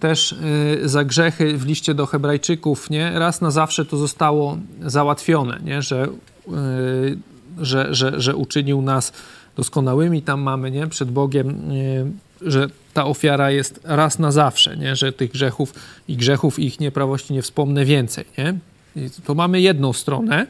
też 0.00 0.32
y, 0.32 0.88
za 0.88 1.04
grzechy 1.04 1.58
w 1.58 1.66
liście 1.66 1.94
do 1.94 2.06
Hebrajczyków, 2.06 2.90
nie? 2.90 3.18
Raz 3.18 3.40
na 3.40 3.50
zawsze 3.50 3.84
to 3.84 3.96
zostało 3.96 4.58
załatwione, 4.82 5.60
nie? 5.64 5.82
Że, 5.82 6.08
y, 6.48 7.18
że, 7.58 7.94
że, 7.94 8.20
że 8.20 8.36
uczynił 8.36 8.82
nas 8.82 9.12
doskonałymi, 9.56 10.22
tam 10.22 10.40
mamy, 10.40 10.70
nie? 10.70 10.86
Przed 10.86 11.10
Bogiem, 11.10 11.70
y, 11.70 12.50
że 12.50 12.66
ta 12.94 13.06
ofiara 13.06 13.50
jest 13.50 13.80
raz 13.84 14.18
na 14.18 14.32
zawsze, 14.32 14.76
nie? 14.76 14.96
Że 14.96 15.12
tych 15.12 15.30
grzechów 15.30 15.74
i 16.08 16.16
grzechów 16.16 16.58
i 16.58 16.66
ich 16.66 16.80
nieprawości 16.80 17.32
nie 17.32 17.42
wspomnę 17.42 17.84
więcej, 17.84 18.24
nie? 18.38 18.54
I 18.96 19.10
to 19.24 19.34
mamy 19.34 19.60
jedną 19.60 19.92
stronę, 19.92 20.46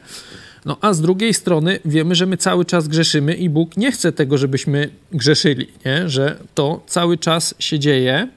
no 0.65 0.77
a 0.81 0.93
z 0.93 1.01
drugiej 1.01 1.33
strony 1.33 1.79
wiemy, 1.85 2.15
że 2.15 2.25
my 2.25 2.37
cały 2.37 2.65
czas 2.65 2.87
grzeszymy 2.87 3.33
i 3.33 3.49
Bóg 3.49 3.77
nie 3.77 3.91
chce 3.91 4.11
tego, 4.11 4.37
żebyśmy 4.37 4.89
grzeszyli, 5.11 5.67
nie? 5.85 6.09
Że 6.09 6.37
to 6.55 6.83
cały 6.87 7.17
czas 7.17 7.55
się 7.59 7.79
dzieje, 7.79 8.27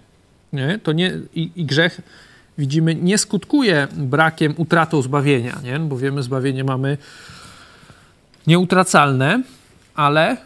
nie? 0.54 0.78
To 0.82 0.92
nie, 0.92 1.12
i, 1.34 1.50
i 1.56 1.64
grzech, 1.64 2.00
widzimy, 2.58 2.94
nie 2.94 3.18
skutkuje 3.18 3.88
brakiem, 3.92 4.54
utratą 4.56 5.02
zbawienia, 5.02 5.58
nie? 5.64 5.78
bo 5.78 5.96
wiemy, 5.96 6.22
zbawienie 6.22 6.64
mamy 6.64 6.98
nieutracalne, 8.46 9.42
ale 9.94 10.36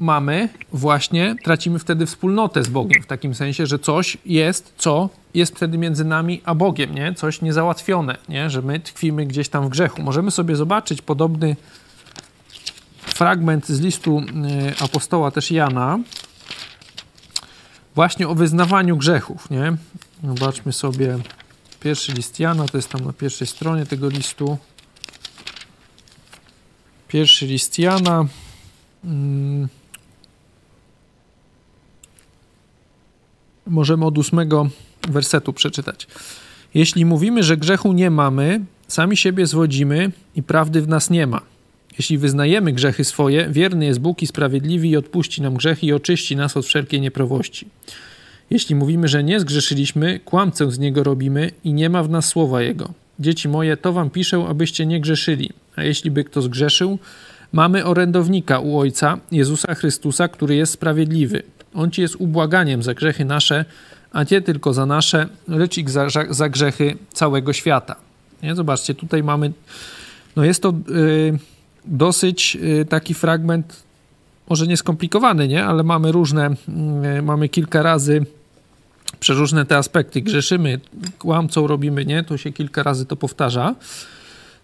mamy 0.00 0.48
właśnie, 0.72 1.36
tracimy 1.44 1.78
wtedy 1.78 2.06
wspólnotę 2.06 2.64
z 2.64 2.68
Bogiem, 2.68 3.02
w 3.02 3.06
takim 3.06 3.34
sensie, 3.34 3.66
że 3.66 3.78
coś 3.78 4.16
jest, 4.26 4.72
co 4.76 5.08
jest 5.34 5.56
wtedy 5.56 5.78
między 5.78 6.04
nami 6.04 6.42
a 6.44 6.54
Bogiem, 6.54 6.94
nie? 6.94 7.14
Coś 7.14 7.42
niezałatwione, 7.42 8.16
nie? 8.28 8.50
Że 8.50 8.62
my 8.62 8.80
tkwimy 8.80 9.26
gdzieś 9.26 9.48
tam 9.48 9.66
w 9.66 9.68
grzechu. 9.68 10.02
Możemy 10.02 10.30
sobie 10.30 10.56
zobaczyć 10.56 11.02
podobny 11.02 11.56
fragment 12.98 13.66
z 13.66 13.80
listu 13.80 14.18
y, 14.18 14.24
apostoła 14.84 15.30
też 15.30 15.50
Jana, 15.50 15.98
właśnie 17.98 18.28
o 18.28 18.34
wyznawaniu 18.34 18.96
grzechów, 18.96 19.50
nie? 19.50 19.76
Zobaczmy 20.24 20.72
sobie 20.72 21.18
pierwszy 21.80 22.12
list 22.12 22.40
Jana, 22.40 22.66
to 22.66 22.78
jest 22.78 22.88
tam 22.88 23.04
na 23.04 23.12
pierwszej 23.12 23.46
stronie 23.46 23.86
tego 23.86 24.08
listu. 24.08 24.58
Pierwszy 27.08 27.46
list 27.46 27.78
Jana. 27.78 28.26
Hmm. 29.02 29.68
Możemy 33.66 34.04
od 34.04 34.18
ósmego 34.18 34.68
wersetu 35.08 35.52
przeczytać. 35.52 36.06
Jeśli 36.74 37.04
mówimy, 37.04 37.42
że 37.42 37.56
grzechu 37.56 37.92
nie 37.92 38.10
mamy, 38.10 38.64
sami 38.88 39.16
siebie 39.16 39.46
zwodzimy 39.46 40.12
i 40.34 40.42
prawdy 40.42 40.82
w 40.82 40.88
nas 40.88 41.10
nie 41.10 41.26
ma. 41.26 41.40
Jeśli 41.98 42.18
wyznajemy 42.18 42.72
grzechy 42.72 43.04
swoje, 43.04 43.48
wierny 43.50 43.86
jest 43.86 44.00
Bóg 44.00 44.22
i 44.22 44.26
sprawiedliwy 44.26 44.88
i 44.88 44.96
odpuści 44.96 45.42
nam 45.42 45.54
grzechy 45.54 45.86
i 45.86 45.92
oczyści 45.92 46.36
nas 46.36 46.56
od 46.56 46.66
wszelkiej 46.66 47.00
nieprawości. 47.00 47.68
Jeśli 48.50 48.74
mówimy, 48.74 49.08
że 49.08 49.24
nie 49.24 49.40
zgrzeszyliśmy, 49.40 50.20
kłamcę 50.24 50.70
z 50.70 50.78
niego 50.78 51.02
robimy 51.02 51.50
i 51.64 51.72
nie 51.72 51.90
ma 51.90 52.02
w 52.02 52.10
nas 52.10 52.26
słowa 52.26 52.62
jego. 52.62 52.92
Dzieci 53.20 53.48
moje, 53.48 53.76
to 53.76 53.92
wam 53.92 54.10
piszę, 54.10 54.44
abyście 54.48 54.86
nie 54.86 55.00
grzeszyli. 55.00 55.50
A 55.76 55.82
jeśli 55.82 56.10
by 56.10 56.24
kto 56.24 56.42
zgrzeszył, 56.42 56.98
mamy 57.52 57.84
orędownika 57.84 58.58
u 58.58 58.78
Ojca, 58.78 59.18
Jezusa 59.32 59.74
Chrystusa, 59.74 60.28
który 60.28 60.56
jest 60.56 60.72
sprawiedliwy. 60.72 61.42
On 61.74 61.90
ci 61.90 62.02
jest 62.02 62.16
ubłaganiem 62.16 62.82
za 62.82 62.94
grzechy 62.94 63.24
nasze, 63.24 63.64
a 64.12 64.24
nie 64.30 64.40
tylko 64.40 64.74
za 64.74 64.86
nasze, 64.86 65.28
lecz 65.48 65.78
i 65.78 65.84
za, 65.88 66.06
za 66.30 66.48
grzechy 66.48 66.96
całego 67.12 67.52
świata. 67.52 67.96
Nie? 68.42 68.54
Zobaczcie, 68.54 68.94
tutaj 68.94 69.22
mamy, 69.22 69.52
no 70.36 70.44
jest 70.44 70.62
to... 70.62 70.74
Yy, 70.88 71.38
dosyć 71.88 72.58
y, 72.80 72.84
taki 72.84 73.14
fragment, 73.14 73.82
może 74.48 74.66
nieskomplikowany, 74.66 75.48
nie? 75.48 75.64
ale 75.64 75.82
mamy 75.82 76.12
różne, 76.12 76.54
mm, 76.68 77.24
mamy 77.24 77.48
kilka 77.48 77.82
razy 77.82 78.26
przeróżne 79.20 79.66
te 79.66 79.76
aspekty. 79.76 80.20
Grzeszymy, 80.20 80.80
kłamcą 81.18 81.66
robimy, 81.66 82.04
nie? 82.04 82.24
To 82.24 82.36
się 82.36 82.52
kilka 82.52 82.82
razy 82.82 83.06
to 83.06 83.16
powtarza. 83.16 83.74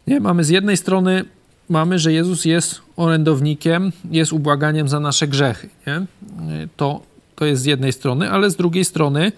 Nie? 0.07 0.21
Mamy 0.21 0.45
z 0.45 0.49
jednej 0.49 0.77
strony 0.77 1.25
mamy, 1.69 1.99
że 1.99 2.13
Jezus 2.13 2.45
jest 2.45 2.81
orędownikiem, 2.97 3.93
jest 4.11 4.33
ubłaganiem 4.33 4.89
za 4.89 5.01
nasze 5.01 5.29
grzechy. 5.29 5.69
Nie? 5.87 6.07
To, 6.77 7.03
to 7.37 7.45
jest 7.45 7.63
z 7.63 7.65
jednej 7.65 7.93
strony, 7.93 8.31
ale 8.31 8.51
z 8.51 8.57
drugiej 8.57 8.85
strony, 8.85 9.33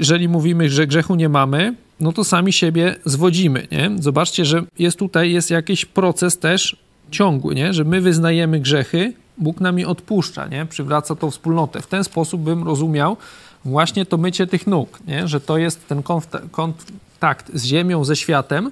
jeżeli 0.00 0.28
mówimy, 0.28 0.70
że 0.70 0.86
grzechu 0.86 1.14
nie 1.14 1.28
mamy, 1.28 1.74
no 2.00 2.12
to 2.12 2.24
sami 2.24 2.52
siebie 2.52 2.96
zwodzimy, 3.04 3.66
nie? 3.72 3.90
Zobaczcie, 4.00 4.44
że 4.44 4.62
jest 4.78 4.98
tutaj 4.98 5.32
jest 5.32 5.50
jakiś 5.50 5.84
proces 5.84 6.38
też 6.38 6.76
ciągły, 7.10 7.54
nie? 7.54 7.72
Że 7.72 7.84
my 7.84 8.00
wyznajemy 8.00 8.60
grzechy, 8.60 9.12
Bóg 9.38 9.60
nami 9.60 9.84
odpuszcza, 9.84 10.46
nie? 10.46 10.66
Przywraca 10.66 11.14
tą 11.14 11.30
wspólnotę. 11.30 11.82
W 11.82 11.86
ten 11.86 12.04
sposób 12.04 12.40
bym 12.40 12.64
rozumiał 12.64 13.16
właśnie 13.64 14.06
to 14.06 14.18
mycie 14.18 14.46
tych 14.46 14.66
nóg, 14.66 14.98
nie? 15.06 15.28
Że 15.28 15.40
to 15.40 15.58
jest 15.58 15.88
ten 15.88 16.02
kontakt 16.50 17.50
z 17.54 17.64
ziemią, 17.64 18.04
ze 18.04 18.16
światem, 18.16 18.70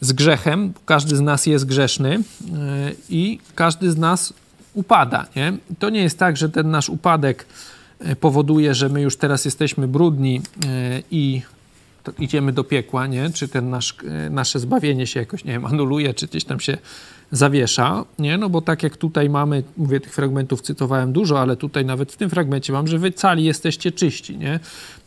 z 0.00 0.12
grzechem. 0.12 0.72
Każdy 0.86 1.16
z 1.16 1.20
nas 1.20 1.46
jest 1.46 1.66
grzeszny 1.66 2.10
yy, 2.10 2.96
i 3.08 3.38
każdy 3.54 3.90
z 3.90 3.96
nas 3.96 4.32
upada, 4.74 5.26
nie? 5.36 5.52
To 5.78 5.90
nie 5.90 6.02
jest 6.02 6.18
tak, 6.18 6.36
że 6.36 6.48
ten 6.48 6.70
nasz 6.70 6.88
upadek 6.88 7.46
powoduje, 8.20 8.74
że 8.74 8.88
my 8.88 9.00
już 9.02 9.16
teraz 9.16 9.44
jesteśmy 9.44 9.88
brudni 9.88 10.34
yy, 10.34 11.02
i 11.10 11.42
idziemy 12.18 12.52
do 12.52 12.64
piekła, 12.64 13.06
nie? 13.06 13.30
Czy 13.30 13.48
ten 13.48 13.70
nasz, 13.70 13.94
e, 14.08 14.30
nasze 14.30 14.58
zbawienie 14.58 15.06
się 15.06 15.20
jakoś, 15.20 15.44
nie 15.44 15.52
wiem, 15.52 15.66
anuluje, 15.66 16.14
czy 16.14 16.26
gdzieś 16.26 16.44
tam 16.44 16.60
się 16.60 16.78
zawiesza, 17.32 18.04
nie? 18.18 18.38
No 18.38 18.48
bo 18.48 18.60
tak 18.60 18.82
jak 18.82 18.96
tutaj 18.96 19.30
mamy, 19.30 19.62
mówię, 19.76 20.00
tych 20.00 20.14
fragmentów 20.14 20.62
cytowałem 20.62 21.12
dużo, 21.12 21.40
ale 21.40 21.56
tutaj 21.56 21.84
nawet 21.84 22.12
w 22.12 22.16
tym 22.16 22.30
fragmencie 22.30 22.72
mam, 22.72 22.86
że 22.86 22.98
wy 22.98 23.12
cali 23.12 23.44
jesteście 23.44 23.92
czyści, 23.92 24.38
nie? 24.38 24.60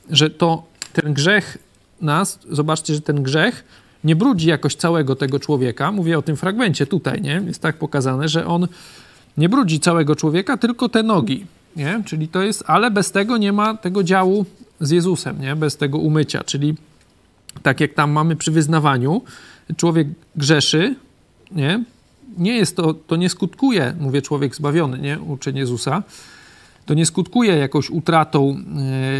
Że 0.09 0.29
to 0.29 0.63
ten 0.93 1.13
grzech 1.13 1.57
nas, 2.01 2.39
zobaczcie, 2.49 2.95
że 2.95 3.01
ten 3.01 3.23
grzech 3.23 3.63
nie 4.03 4.15
brudzi 4.15 4.47
jakoś 4.47 4.75
całego 4.75 5.15
tego 5.15 5.39
człowieka. 5.39 5.91
Mówię 5.91 6.17
o 6.17 6.21
tym 6.21 6.37
fragmencie 6.37 6.85
tutaj, 6.85 7.21
nie? 7.21 7.43
Jest 7.47 7.61
tak 7.61 7.77
pokazane, 7.77 8.29
że 8.29 8.45
on 8.45 8.67
nie 9.37 9.49
brudzi 9.49 9.79
całego 9.79 10.15
człowieka, 10.15 10.57
tylko 10.57 10.89
te 10.89 11.03
nogi, 11.03 11.45
nie? 11.75 12.03
Czyli 12.05 12.27
to 12.27 12.41
jest, 12.41 12.63
ale 12.67 12.91
bez 12.91 13.11
tego 13.11 13.37
nie 13.37 13.53
ma 13.53 13.77
tego 13.77 14.03
działu 14.03 14.45
z 14.79 14.91
Jezusem, 14.91 15.41
nie? 15.41 15.55
Bez 15.55 15.77
tego 15.77 15.97
umycia, 15.97 16.43
czyli 16.43 16.75
tak 17.63 17.79
jak 17.79 17.93
tam 17.93 18.11
mamy 18.11 18.35
przy 18.35 18.51
wyznawaniu, 18.51 19.21
człowiek 19.77 20.07
grzeszy, 20.35 20.95
nie? 21.51 21.83
Nie 22.37 22.57
jest 22.57 22.75
to, 22.75 22.93
to 22.93 23.15
nie 23.15 23.29
skutkuje, 23.29 23.93
mówię 23.99 24.21
człowiek 24.21 24.55
zbawiony, 24.55 24.99
nie? 24.99 25.19
Uczeń 25.19 25.57
Jezusa, 25.57 26.03
to 26.85 26.93
nie 26.93 27.05
skutkuje 27.05 27.55
jakąś 27.55 27.89
utratą 27.89 28.57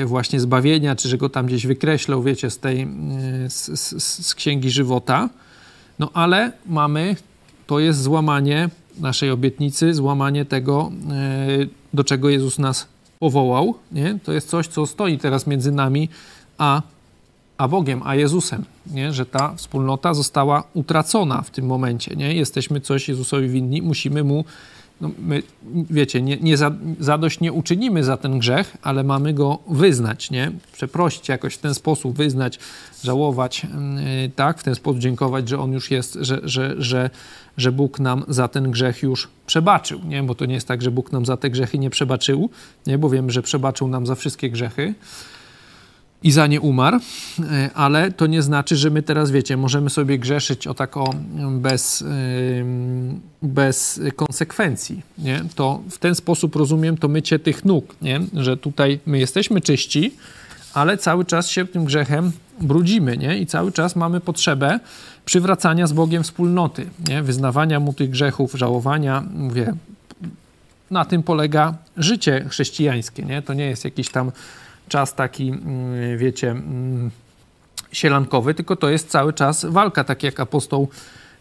e, 0.01 0.05
właśnie 0.05 0.39
zbawienia, 0.39 0.95
czy 0.95 1.09
że 1.09 1.17
go 1.17 1.29
tam 1.29 1.45
gdzieś 1.45 1.67
wykreślał, 1.67 2.23
wiecie, 2.23 2.49
z 2.49 2.59
tej, 2.59 2.81
e, 2.81 2.87
z, 3.49 3.79
z, 3.79 4.27
z 4.27 4.35
księgi 4.35 4.69
żywota, 4.69 5.29
no 5.99 6.09
ale 6.13 6.51
mamy, 6.65 7.15
to 7.67 7.79
jest 7.79 8.01
złamanie 8.01 8.69
naszej 8.99 9.31
obietnicy, 9.31 9.93
złamanie 9.93 10.45
tego, 10.45 10.91
e, 11.11 11.47
do 11.93 12.03
czego 12.03 12.29
Jezus 12.29 12.59
nas 12.59 12.87
powołał, 13.19 13.75
nie? 13.91 14.19
To 14.23 14.33
jest 14.33 14.49
coś, 14.49 14.67
co 14.67 14.85
stoi 14.85 15.17
teraz 15.17 15.47
między 15.47 15.71
nami 15.71 16.09
a 16.57 16.81
a 17.59 17.67
Bogiem, 17.67 18.01
a 18.05 18.15
Jezusem, 18.15 18.65
nie? 18.87 19.13
że 19.13 19.25
ta 19.25 19.53
wspólnota 19.55 20.13
została 20.13 20.63
utracona 20.73 21.41
w 21.41 21.49
tym 21.49 21.65
momencie. 21.65 22.15
Nie? 22.15 22.33
Jesteśmy 22.33 22.81
coś 22.81 23.09
Jezusowi 23.09 23.49
winni, 23.49 23.81
musimy 23.81 24.23
mu, 24.23 24.45
no 25.01 25.11
my, 25.19 25.43
wiecie, 25.89 26.21
nie, 26.21 26.37
nie 26.37 26.57
za, 26.57 26.71
zadość 26.99 27.39
nie 27.39 27.53
uczynimy 27.53 28.03
za 28.03 28.17
ten 28.17 28.39
grzech, 28.39 28.77
ale 28.81 29.03
mamy 29.03 29.33
go 29.33 29.59
wyznać, 29.69 30.31
nie? 30.31 30.51
przeprosić 30.73 31.29
jakoś 31.29 31.53
w 31.53 31.57
ten 31.57 31.73
sposób, 31.73 32.17
wyznać, 32.17 32.59
żałować, 33.03 33.63
yy, 33.63 34.29
tak, 34.35 34.59
w 34.59 34.63
ten 34.63 34.75
sposób 34.75 34.99
dziękować, 34.99 35.49
że 35.49 35.59
on 35.59 35.71
już 35.71 35.91
jest, 35.91 36.17
że, 36.21 36.39
że, 36.43 36.75
że, 36.77 37.09
że 37.57 37.71
Bóg 37.71 37.99
nam 37.99 38.23
za 38.27 38.47
ten 38.47 38.71
grzech 38.71 39.03
już 39.03 39.27
przebaczył, 39.47 39.99
nie? 40.05 40.23
bo 40.23 40.35
to 40.35 40.45
nie 40.45 40.53
jest 40.53 40.67
tak, 40.67 40.81
że 40.81 40.91
Bóg 40.91 41.11
nam 41.11 41.25
za 41.25 41.37
te 41.37 41.49
grzechy 41.49 41.79
nie 41.79 41.89
przebaczył, 41.89 42.49
nie? 42.87 42.97
bo 42.97 43.09
wiemy, 43.09 43.31
że 43.31 43.41
przebaczył 43.41 43.87
nam 43.87 44.07
za 44.07 44.15
wszystkie 44.15 44.49
grzechy, 44.49 44.93
i 46.23 46.31
za 46.31 46.47
nie 46.47 46.61
umarł, 46.61 46.99
e, 47.39 47.69
ale 47.73 48.11
to 48.11 48.27
nie 48.27 48.41
znaczy, 48.41 48.75
że 48.75 48.89
my 48.89 49.03
teraz, 49.03 49.31
wiecie, 49.31 49.57
możemy 49.57 49.89
sobie 49.89 50.19
grzeszyć 50.19 50.67
o 50.67 50.73
tak 50.73 50.97
o 50.97 51.13
bez, 51.51 52.03
bez 53.41 54.01
konsekwencji, 54.15 55.01
nie? 55.17 55.41
To 55.55 55.81
w 55.89 55.97
ten 55.97 56.15
sposób 56.15 56.55
rozumiem 56.55 56.97
to 56.97 57.07
mycie 57.07 57.39
tych 57.39 57.65
nóg, 57.65 57.95
nie? 58.01 58.19
Że 58.33 58.57
tutaj 58.57 58.99
my 59.05 59.19
jesteśmy 59.19 59.61
czyści, 59.61 60.11
ale 60.73 60.97
cały 60.97 61.25
czas 61.25 61.49
się 61.49 61.67
tym 61.67 61.85
grzechem 61.85 62.31
brudzimy, 62.61 63.17
nie? 63.17 63.37
I 63.37 63.45
cały 63.45 63.71
czas 63.71 63.95
mamy 63.95 64.19
potrzebę 64.19 64.79
przywracania 65.25 65.87
z 65.87 65.93
Bogiem 65.93 66.23
wspólnoty, 66.23 66.85
nie? 67.09 67.23
Wyznawania 67.23 67.79
Mu 67.79 67.93
tych 67.93 68.09
grzechów, 68.09 68.53
żałowania, 68.53 69.23
mówię, 69.33 69.73
na 70.91 71.05
tym 71.05 71.23
polega 71.23 71.73
życie 71.97 72.45
chrześcijańskie, 72.49 73.23
nie? 73.23 73.41
To 73.41 73.53
nie 73.53 73.65
jest 73.65 73.85
jakiś 73.85 74.09
tam 74.09 74.31
czas 74.89 75.15
taki, 75.15 75.49
mm, 75.49 76.17
wiecie, 76.17 76.51
mm, 76.51 77.11
sielankowy, 77.91 78.53
tylko 78.53 78.75
to 78.75 78.89
jest 78.89 79.09
cały 79.09 79.33
czas 79.33 79.65
walka, 79.65 80.03
tak 80.03 80.23
jak 80.23 80.39
apostoł 80.39 80.87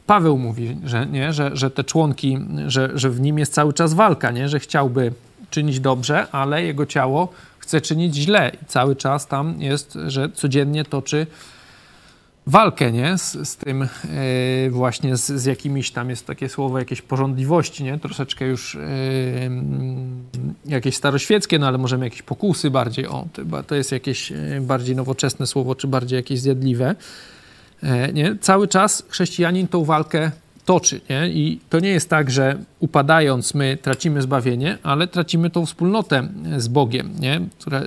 Paweł 0.09 0.39
mówi, 0.39 0.77
że, 0.85 1.07
nie? 1.07 1.33
Że, 1.33 1.51
że 1.57 1.71
te 1.71 1.85
członki, 1.85 2.39
że, 2.67 2.91
że 2.95 3.11
w 3.11 3.21
nim 3.21 3.39
jest 3.39 3.53
cały 3.53 3.73
czas 3.73 3.95
walka, 3.95 4.31
nie? 4.31 4.49
że 4.49 4.61
chciałby 4.61 5.13
czynić 5.51 5.81
dobrze, 5.81 6.27
ale 6.33 6.65
jego 6.65 6.87
ciało 6.87 7.29
chce 7.59 7.81
czynić 7.81 8.15
źle. 8.15 8.53
I 8.63 8.67
cały 8.67 8.97
czas 8.97 9.27
tam 9.27 9.63
jest, 9.63 9.99
że 10.07 10.29
codziennie 10.29 10.85
toczy 10.85 11.27
walkę, 12.49 12.93
nie? 12.93 13.19
Z, 13.19 13.49
z 13.49 13.57
tym 13.57 13.81
yy, 13.81 14.71
właśnie 14.71 15.17
z, 15.17 15.27
z, 15.27 15.45
jakimiś 15.45 15.91
tam, 15.91 16.11
jest 16.11 16.27
takie 16.27 16.49
słowo, 16.49 16.79
jakieś 16.79 17.03
porządliwości, 17.03 17.85
nie? 17.85 17.99
Troszeczkę 17.99 18.47
już 18.47 18.75
yy, 18.75 19.51
jakieś 20.67 20.97
staroświeckie, 20.97 21.59
no 21.59 21.67
ale 21.67 21.79
możemy 21.79 22.07
jakieś 22.07 22.23
pokusy 22.23 22.71
bardziej, 22.71 23.07
o, 23.07 23.27
to, 23.33 23.63
to 23.63 23.75
jest 23.75 23.93
jakieś 23.93 24.33
e, 24.33 24.37
bardziej 24.61 24.97
nowoczesne 24.97 25.47
słowo, 25.47 25.75
czy 25.75 25.89
bardziej 25.89 26.17
jakieś 26.17 26.41
zjadliwe. 26.41 26.95
Yy, 27.83 27.91
nie? 28.13 28.37
Cały 28.41 28.69
czas 28.69 29.05
chrześcijanin 29.09 29.69
tą 29.69 29.85
walkę 29.85 30.31
toczy, 30.65 31.01
nie? 31.11 31.29
I 31.29 31.61
to 31.71 31.81
nie 31.81 31.91
jest 31.91 32.11
tak, 32.11 32.31
że 32.31 32.59
upadając 32.81 33.55
my 33.55 33.79
tracimy 33.83 34.23
zbawienie, 34.23 34.79
ale 34.83 35.07
tracimy 35.07 35.51
tą 35.51 35.67
wspólnotę 35.67 36.29
z 36.57 36.69
Bogiem, 36.69 37.11
nie? 37.21 37.41
Która, 37.59 37.83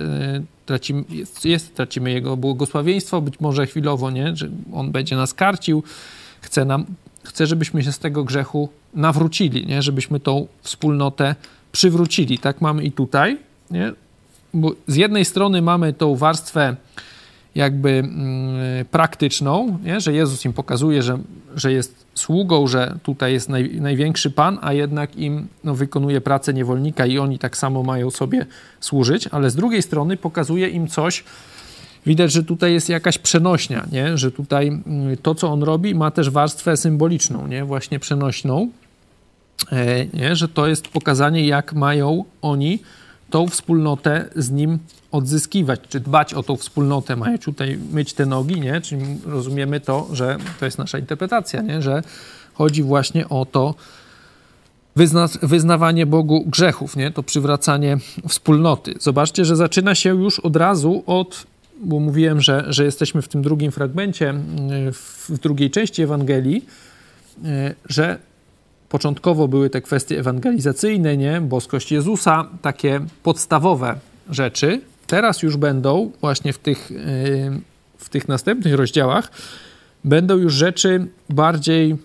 tracimy, 0.66 1.04
jest, 1.08 1.44
jest, 1.44 1.74
tracimy 1.74 2.12
Jego 2.12 2.36
błogosławieństwo, 2.36 3.20
być 3.20 3.40
może 3.40 3.66
chwilowo, 3.66 4.10
nie? 4.10 4.36
że 4.36 4.48
On 4.72 4.92
będzie 4.92 5.16
nas 5.16 5.34
karcił, 5.34 5.82
chce, 6.40 6.64
nam, 6.64 6.84
chce 7.24 7.46
żebyśmy 7.46 7.82
się 7.82 7.92
z 7.92 7.98
tego 7.98 8.24
grzechu 8.24 8.68
nawrócili, 8.94 9.66
nie? 9.66 9.82
żebyśmy 9.82 10.20
tą 10.20 10.46
wspólnotę 10.62 11.34
przywrócili. 11.72 12.38
Tak 12.38 12.60
mamy 12.60 12.84
i 12.84 12.92
tutaj, 12.92 13.38
nie? 13.70 13.92
bo 14.54 14.72
z 14.86 14.96
jednej 14.96 15.24
strony 15.24 15.62
mamy 15.62 15.92
tą 15.92 16.16
warstwę 16.16 16.76
jakby 17.54 17.90
mm, 17.90 18.84
praktyczną, 18.90 19.78
nie? 19.84 20.00
że 20.00 20.12
Jezus 20.12 20.44
im 20.44 20.52
pokazuje, 20.52 21.02
że, 21.02 21.18
że 21.56 21.72
jest 21.72 22.06
sługą, 22.14 22.66
że 22.66 22.98
tutaj 23.02 23.32
jest 23.32 23.48
naj, 23.48 23.80
największy 23.80 24.30
Pan, 24.30 24.58
a 24.62 24.72
jednak 24.72 25.16
im 25.16 25.48
no, 25.64 25.74
wykonuje 25.74 26.20
pracę 26.20 26.54
niewolnika 26.54 27.06
i 27.06 27.18
oni 27.18 27.38
tak 27.38 27.56
samo 27.56 27.82
mają 27.82 28.10
sobie 28.10 28.46
służyć, 28.80 29.26
ale 29.26 29.50
z 29.50 29.54
drugiej 29.54 29.82
strony 29.82 30.16
pokazuje 30.16 30.68
im 30.68 30.88
coś, 30.88 31.24
widać, 32.06 32.32
że 32.32 32.42
tutaj 32.42 32.72
jest 32.72 32.88
jakaś 32.88 33.18
przenośnia, 33.18 33.86
nie? 33.92 34.18
że 34.18 34.30
tutaj 34.30 34.68
mm, 34.68 35.16
to, 35.22 35.34
co 35.34 35.48
on 35.48 35.62
robi, 35.62 35.94
ma 35.94 36.10
też 36.10 36.30
warstwę 36.30 36.76
symboliczną, 36.76 37.46
nie? 37.46 37.64
właśnie 37.64 37.98
przenośną, 37.98 38.68
e, 39.72 40.06
nie? 40.06 40.36
że 40.36 40.48
to 40.48 40.66
jest 40.66 40.88
pokazanie, 40.88 41.46
jak 41.46 41.72
mają 41.72 42.24
oni 42.42 42.78
tą 43.30 43.48
wspólnotę 43.48 44.28
z 44.36 44.50
nim 44.50 44.78
odzyskiwać, 45.12 45.80
czy 45.88 46.00
dbać 46.00 46.34
o 46.34 46.42
tą 46.42 46.56
wspólnotę, 46.56 47.16
mają 47.16 47.38
tutaj 47.38 47.78
myć 47.92 48.12
te 48.12 48.26
nogi, 48.26 48.60
nie? 48.60 48.80
Czyli 48.80 49.04
rozumiemy 49.26 49.80
to, 49.80 50.08
że 50.12 50.36
to 50.60 50.64
jest 50.64 50.78
nasza 50.78 50.98
interpretacja, 50.98 51.62
nie? 51.62 51.82
Że 51.82 52.02
chodzi 52.54 52.82
właśnie 52.82 53.28
o 53.28 53.46
to 53.46 53.74
wyzna, 54.96 55.28
wyznawanie 55.42 56.06
Bogu 56.06 56.44
grzechów, 56.46 56.96
nie? 56.96 57.10
To 57.10 57.22
przywracanie 57.22 57.98
wspólnoty. 58.28 58.94
Zobaczcie, 59.00 59.44
że 59.44 59.56
zaczyna 59.56 59.94
się 59.94 60.10
już 60.10 60.40
od 60.40 60.56
razu 60.56 61.02
od, 61.06 61.46
bo 61.80 62.00
mówiłem, 62.00 62.40
że, 62.40 62.64
że 62.68 62.84
jesteśmy 62.84 63.22
w 63.22 63.28
tym 63.28 63.42
drugim 63.42 63.72
fragmencie, 63.72 64.34
w 65.28 65.38
drugiej 65.38 65.70
części 65.70 66.02
Ewangelii, 66.02 66.64
że 67.88 68.18
początkowo 68.88 69.48
były 69.48 69.70
te 69.70 69.80
kwestie 69.80 70.18
ewangelizacyjne, 70.18 71.16
nie? 71.16 71.40
Boskość 71.40 71.92
Jezusa, 71.92 72.48
takie 72.62 73.00
podstawowe 73.22 73.94
rzeczy, 74.30 74.80
teraz 75.12 75.42
już 75.42 75.56
będą 75.56 76.10
właśnie 76.20 76.52
w 76.52 76.58
tych, 76.58 76.90
yy, 76.90 77.60
w 77.98 78.08
tych 78.08 78.28
następnych 78.28 78.74
rozdziałach, 78.74 79.30
będą 80.04 80.36
już 80.36 80.54
rzeczy 80.54 81.06
bardziej, 81.28 81.96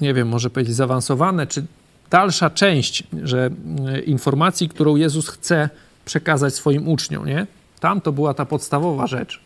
nie 0.00 0.14
wiem, 0.14 0.28
może 0.28 0.50
powiedzieć 0.50 0.74
zaawansowane, 0.74 1.46
czy 1.46 1.64
dalsza 2.10 2.50
część, 2.50 3.04
że 3.22 3.50
yy, 3.84 4.00
informacji, 4.00 4.68
którą 4.68 4.96
Jezus 4.96 5.28
chce 5.28 5.68
przekazać 6.04 6.54
swoim 6.54 6.88
uczniom, 6.88 7.26
nie? 7.26 7.46
Tam 7.80 8.00
to 8.00 8.12
była 8.12 8.34
ta 8.34 8.44
podstawowa 8.46 9.06
rzecz. 9.06 9.40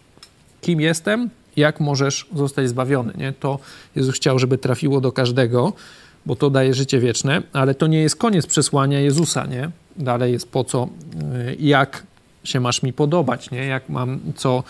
Kim 0.60 0.80
jestem? 0.80 1.30
Jak 1.56 1.80
możesz 1.80 2.26
zostać 2.34 2.68
zbawiony, 2.68 3.12
nie? 3.16 3.32
To 3.32 3.58
Jezus 3.96 4.14
chciał, 4.14 4.38
żeby 4.38 4.58
trafiło 4.58 5.00
do 5.00 5.12
każdego, 5.12 5.72
bo 6.26 6.36
to 6.36 6.50
daje 6.50 6.74
życie 6.74 7.00
wieczne, 7.00 7.42
ale 7.52 7.74
to 7.74 7.86
nie 7.86 8.02
jest 8.02 8.16
koniec 8.16 8.46
przesłania 8.46 9.00
Jezusa, 9.00 9.46
nie? 9.46 9.70
Dalej 9.96 10.32
jest 10.32 10.48
po 10.48 10.64
co, 10.64 10.88
yy, 11.46 11.56
jak 11.58 12.11
się 12.44 12.60
masz 12.60 12.82
mi 12.82 12.92
podobać, 12.92 13.50
nie? 13.50 13.64
Jak 13.64 13.88
mam, 13.88 14.20
co, 14.36 14.64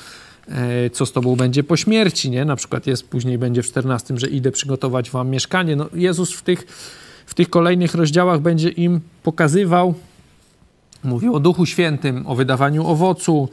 e, 0.48 0.90
co 0.90 1.06
z 1.06 1.12
tobą 1.12 1.36
będzie 1.36 1.64
po 1.64 1.76
śmierci, 1.76 2.30
nie? 2.30 2.44
Na 2.44 2.56
przykład 2.56 2.86
jest, 2.86 3.08
później 3.08 3.38
będzie 3.38 3.62
w 3.62 3.66
14, 3.66 4.18
że 4.18 4.28
idę 4.28 4.50
przygotować 4.50 5.10
wam 5.10 5.30
mieszkanie. 5.30 5.76
No, 5.76 5.86
Jezus 5.94 6.32
w 6.32 6.42
tych, 6.42 6.66
w 7.26 7.34
tych 7.34 7.50
kolejnych 7.50 7.94
rozdziałach 7.94 8.40
będzie 8.40 8.68
im 8.68 9.00
pokazywał, 9.22 9.94
mówił 11.04 11.34
o 11.34 11.40
Duchu 11.40 11.66
Świętym, 11.66 12.26
o 12.26 12.34
wydawaniu 12.34 12.86
owocu, 12.86 13.48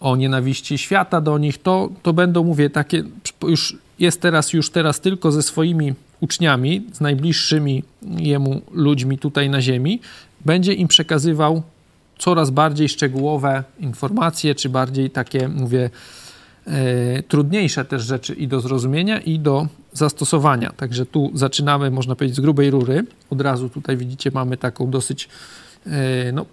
o 0.00 0.16
nienawiści 0.16 0.78
świata 0.78 1.20
do 1.20 1.38
nich, 1.38 1.62
to, 1.62 1.88
to 2.02 2.12
będą, 2.12 2.44
mówię, 2.44 2.70
takie, 2.70 3.02
już 3.42 3.76
jest 3.98 4.20
teraz, 4.20 4.52
już 4.52 4.70
teraz 4.70 5.00
tylko 5.00 5.32
ze 5.32 5.42
swoimi 5.42 5.94
uczniami, 6.20 6.86
z 6.92 7.00
najbliższymi 7.00 7.82
jemu 8.02 8.62
ludźmi 8.70 9.18
tutaj 9.18 9.50
na 9.50 9.62
ziemi, 9.62 10.00
będzie 10.44 10.74
im 10.74 10.88
przekazywał 10.88 11.62
coraz 12.18 12.50
bardziej 12.50 12.88
szczegółowe 12.88 13.64
informacje, 13.78 14.54
czy 14.54 14.68
bardziej 14.68 15.10
takie, 15.10 15.48
mówię, 15.48 15.90
e, 16.66 17.22
trudniejsze 17.22 17.84
też 17.84 18.02
rzeczy 18.02 18.34
i 18.34 18.48
do 18.48 18.60
zrozumienia, 18.60 19.20
i 19.20 19.38
do 19.38 19.66
zastosowania. 19.92 20.72
Także 20.76 21.06
tu 21.06 21.30
zaczynamy, 21.34 21.90
można 21.90 22.16
powiedzieć, 22.16 22.36
z 22.36 22.40
grubej 22.40 22.70
rury. 22.70 23.04
Od 23.30 23.40
razu 23.40 23.68
tutaj 23.68 23.96
widzicie, 23.96 24.30
mamy 24.34 24.56
taką 24.56 24.90
dosyć 24.90 25.28
e, 25.86 26.32
no, 26.32 26.46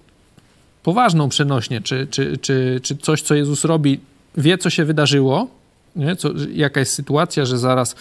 poważną 0.83 1.29
przenośnię, 1.29 1.81
czy, 1.81 2.07
czy, 2.07 2.37
czy, 2.37 2.79
czy 2.83 2.97
coś, 2.97 3.21
co 3.21 3.35
Jezus 3.35 3.65
robi, 3.65 3.99
wie, 4.37 4.57
co 4.57 4.69
się 4.69 4.85
wydarzyło, 4.85 5.47
nie? 5.95 6.15
Co, 6.15 6.29
jaka 6.53 6.79
jest 6.79 6.93
sytuacja, 6.93 7.45
że 7.45 7.57
zaraz 7.57 7.95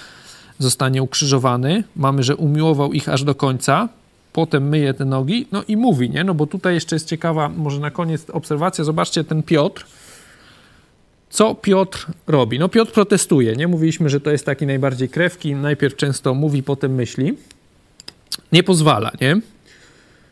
zostanie 0.59 1.03
ukrzyżowany. 1.03 1.85
Mamy, 1.97 2.23
że 2.23 2.37
umiłował 2.37 2.93
ich 2.93 3.09
aż 3.09 3.25
do 3.25 3.35
końca, 3.35 3.89
potem 4.35 4.68
myje 4.68 4.95
te 4.95 5.05
nogi, 5.05 5.47
no 5.53 5.62
i 5.68 5.76
mówi, 5.76 6.11
nie? 6.11 6.24
No 6.24 6.35
bo 6.35 6.47
tutaj 6.47 6.74
jeszcze 6.74 6.97
jest 6.97 7.09
ciekawa, 7.09 7.49
może 7.49 7.80
na 7.80 7.91
koniec 7.91 8.30
obserwacja, 8.30 8.85
zobaczcie 8.85 9.24
ten 9.24 9.43
Piotr, 9.43 9.87
co 11.30 11.55
Piotr 11.55 12.07
robi? 12.26 12.59
No 12.59 12.68
Piotr 12.68 12.93
protestuje, 12.93 13.57
nie? 13.57 13.68
Mówiliśmy, 13.68 14.09
że 14.09 14.20
to 14.20 14.30
jest 14.30 14.47
taki 14.47 14.66
najbardziej 14.66 15.09
krewki, 15.09 15.55
najpierw 15.55 15.97
często 15.97 16.35
mówi, 16.35 16.62
potem 16.62 16.95
myśli. 16.95 17.37
Nie 18.53 18.62
pozwala, 18.62 19.12
nie? 19.20 19.41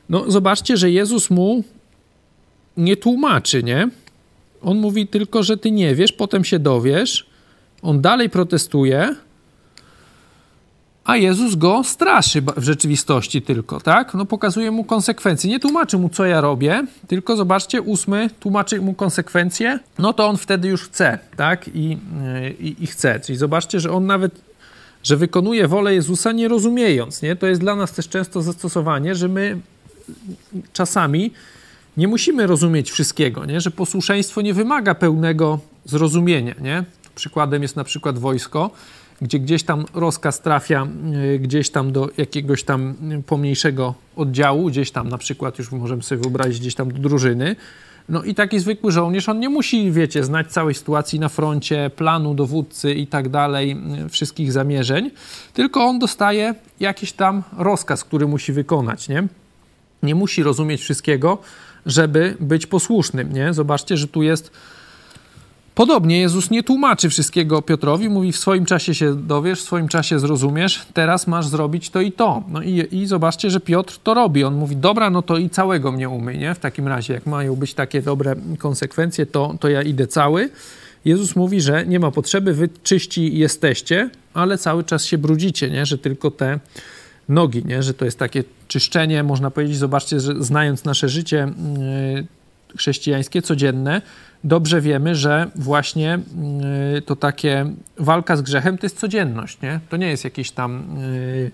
No 0.09 0.31
zobaczcie, 0.31 0.77
że 0.77 0.91
Jezus 0.91 1.31
mu 1.31 1.65
nie 2.77 2.97
tłumaczy, 2.97 3.63
nie? 3.63 3.89
On 4.63 4.79
mówi 4.79 5.07
tylko, 5.07 5.43
że 5.43 5.57
ty 5.57 5.71
nie 5.71 5.95
wiesz, 5.95 6.13
potem 6.13 6.45
się 6.45 6.59
dowiesz. 6.59 7.27
On 7.83 8.01
dalej 8.01 8.31
protestuje, 8.31 9.15
a 11.05 11.17
Jezus 11.17 11.55
go 11.55 11.85
straszy 11.85 12.43
w 12.57 12.63
rzeczywistości 12.63 13.43
tylko, 13.43 13.81
tak? 13.81 14.15
No 14.15 14.27
pokazuje 14.27 14.71
mu 14.71 14.85
konsekwencje. 14.85 15.51
Nie 15.51 15.61
tłumaczy 15.61 15.99
mu, 15.99 16.09
co 16.09 16.25
ja 16.25 16.41
robię, 16.41 16.87
tylko 17.09 17.37
zobaczcie, 17.37 17.83
ósmy 17.83 18.31
tłumaczy 18.41 18.81
mu 18.81 18.95
konsekwencje, 18.95 19.79
no 19.99 20.13
to 20.13 20.27
on 20.29 20.37
wtedy 20.37 20.69
już 20.69 20.83
chce, 20.83 21.19
tak? 21.37 21.69
I, 21.69 21.99
i, 22.61 22.77
i 22.81 22.87
chce. 22.87 23.21
Czyli 23.21 23.39
zobaczcie, 23.39 23.81
że 23.81 23.91
on 23.91 24.07
nawet, 24.07 24.41
że 25.03 25.17
wykonuje 25.17 25.69
wolę 25.69 25.95
Jezusa 25.95 26.33
nie 26.33 26.49
rozumiejąc, 26.49 27.23
nie? 27.23 27.37
To 27.37 27.47
jest 27.47 27.61
dla 27.61 27.77
nas 27.77 27.93
też 27.93 28.09
często 28.09 28.43
zastosowanie, 28.43 29.15
że 29.15 29.29
my 29.29 29.59
czasami 30.73 31.31
nie 31.97 32.09
musimy 32.09 32.47
rozumieć 32.47 32.91
wszystkiego, 32.91 33.45
nie? 33.45 33.61
Że 33.61 33.71
posłuszeństwo 33.71 34.41
nie 34.41 34.55
wymaga 34.55 34.95
pełnego 34.95 35.59
zrozumienia, 35.85 36.55
nie? 36.61 36.85
Przykładem 37.15 37.63
jest 37.63 37.77
na 37.77 37.85
przykład 37.85 38.19
wojsko, 38.19 38.71
gdzie 39.23 39.39
gdzieś 39.39 39.63
tam 39.63 39.85
rozkaz 39.95 40.41
trafia 40.41 40.87
y, 41.35 41.39
gdzieś 41.39 41.71
tam 41.71 41.93
do 41.93 42.09
jakiegoś 42.17 42.65
tam 42.65 42.95
pomniejszego 43.27 43.95
oddziału, 44.17 44.69
gdzieś 44.69 44.91
tam 44.91 45.09
na 45.09 45.19
przykład, 45.19 45.59
już 45.59 45.73
możemy 45.73 46.03
sobie 46.03 46.23
wyobrazić, 46.23 46.61
gdzieś 46.61 46.75
tam 46.75 46.93
do 46.93 46.99
drużyny. 46.99 47.57
No 48.09 48.23
i 48.23 48.35
taki 48.35 48.59
zwykły 48.59 48.93
żołnierz, 48.93 49.29
on 49.29 49.41
nie 49.41 49.49
musi, 49.49 49.93
wiecie, 49.93 50.25
znać 50.25 50.53
całej 50.53 50.75
sytuacji 50.75 51.21
na 51.21 51.29
froncie, 51.29 51.91
planu 51.97 52.35
dowódcy 52.35 52.95
i 52.95 53.07
tak 53.07 53.29
dalej, 53.29 53.77
wszystkich 54.11 54.53
zamierzeń, 54.53 55.11
tylko 55.55 55.85
on 55.85 55.99
dostaje 55.99 56.55
jakiś 56.81 57.13
tam 57.13 57.43
rozkaz, 57.59 58.05
który 58.05 58.27
musi 58.27 58.53
wykonać, 58.53 59.09
nie? 59.09 59.29
Nie 60.03 60.15
musi 60.15 60.43
rozumieć 60.43 60.81
wszystkiego, 60.81 61.39
żeby 61.87 62.37
być 62.41 62.67
posłusznym, 62.67 63.33
nie? 63.33 63.55
Zobaczcie, 63.55 63.97
że 63.97 64.09
tu 64.09 64.23
jest 64.23 64.51
Podobnie 65.75 66.21
Jezus 66.21 66.51
nie 66.51 66.63
tłumaczy 66.63 67.09
wszystkiego 67.09 67.63
Piotrowi, 67.63 68.09
mówi 68.09 68.33
w 68.33 68.37
swoim 68.37 68.65
czasie 68.65 68.95
się 68.95 69.15
dowiesz, 69.15 69.61
w 69.61 69.63
swoim 69.63 69.89
czasie 69.89 70.19
zrozumiesz, 70.19 70.87
teraz 70.95 71.27
masz 71.27 71.47
zrobić 71.47 71.91
to 71.91 72.01
i 72.01 72.13
to. 72.13 72.43
No 72.49 72.63
i, 72.63 72.89
i 72.91 73.07
zobaczcie, 73.07 73.51
że 73.51 73.61
Piotr 73.61 73.99
to 74.03 74.15
robi. 74.15 74.45
On 74.45 74.55
mówi, 74.55 74.77
dobra, 74.77 75.11
no 75.11 75.23
to 75.23 75.39
i 75.39 75.51
całego 75.51 75.93
mnie 75.93 76.09
umyj, 76.09 76.39
nie? 76.39 76.55
W 76.55 76.59
takim 76.59 76.89
razie, 76.89 77.15
jak 77.15 77.27
mają 77.27 77.57
być 77.57 77.75
takie 77.75 78.03
dobre 78.03 78.37
konsekwencje, 78.59 79.27
to, 79.27 79.55
to 79.61 79.69
ja 79.69 79.83
idę 79.83 80.07
cały. 80.07 80.51
Jezus 81.05 81.37
mówi, 81.37 81.61
że 81.61 81.87
nie 81.87 82.01
ma 82.01 82.11
potrzeby, 82.11 82.55
wy 82.55 82.69
czyści 82.83 83.39
jesteście, 83.39 84.11
ale 84.35 84.59
cały 84.59 84.85
czas 84.85 85.05
się 85.05 85.19
brudzicie, 85.19 85.71
nie? 85.71 85.87
Że 85.87 85.99
tylko 85.99 86.31
te 86.31 86.59
nogi, 87.29 87.65
nie? 87.65 87.83
Że 87.83 87.95
to 87.95 88.05
jest 88.05 88.19
takie 88.19 88.45
czyszczenie, 88.69 89.23
można 89.23 89.51
powiedzieć, 89.51 89.77
zobaczcie, 89.77 90.21
że 90.21 90.35
znając 90.45 90.85
nasze 90.85 91.09
życie 91.09 91.53
yy, 92.17 92.42
chrześcijańskie, 92.77 93.43
codzienne, 93.43 94.03
dobrze 94.45 94.81
wiemy, 94.81 95.15
że 95.15 95.51
właśnie 95.55 96.19
yy, 96.95 97.03
to 97.03 97.17
takie 97.17 97.67
walka 97.99 98.37
z 98.37 98.43
grzechem 98.43 98.79
to 98.79 98.87
jest 98.87 98.99
codzienność, 98.99 99.61
nie? 99.61 99.81
To 99.89 99.97
nie 99.97 100.07
jest 100.09 100.25
jakieś 100.25 100.51
tam 100.51 100.85
yy, 101.37 101.51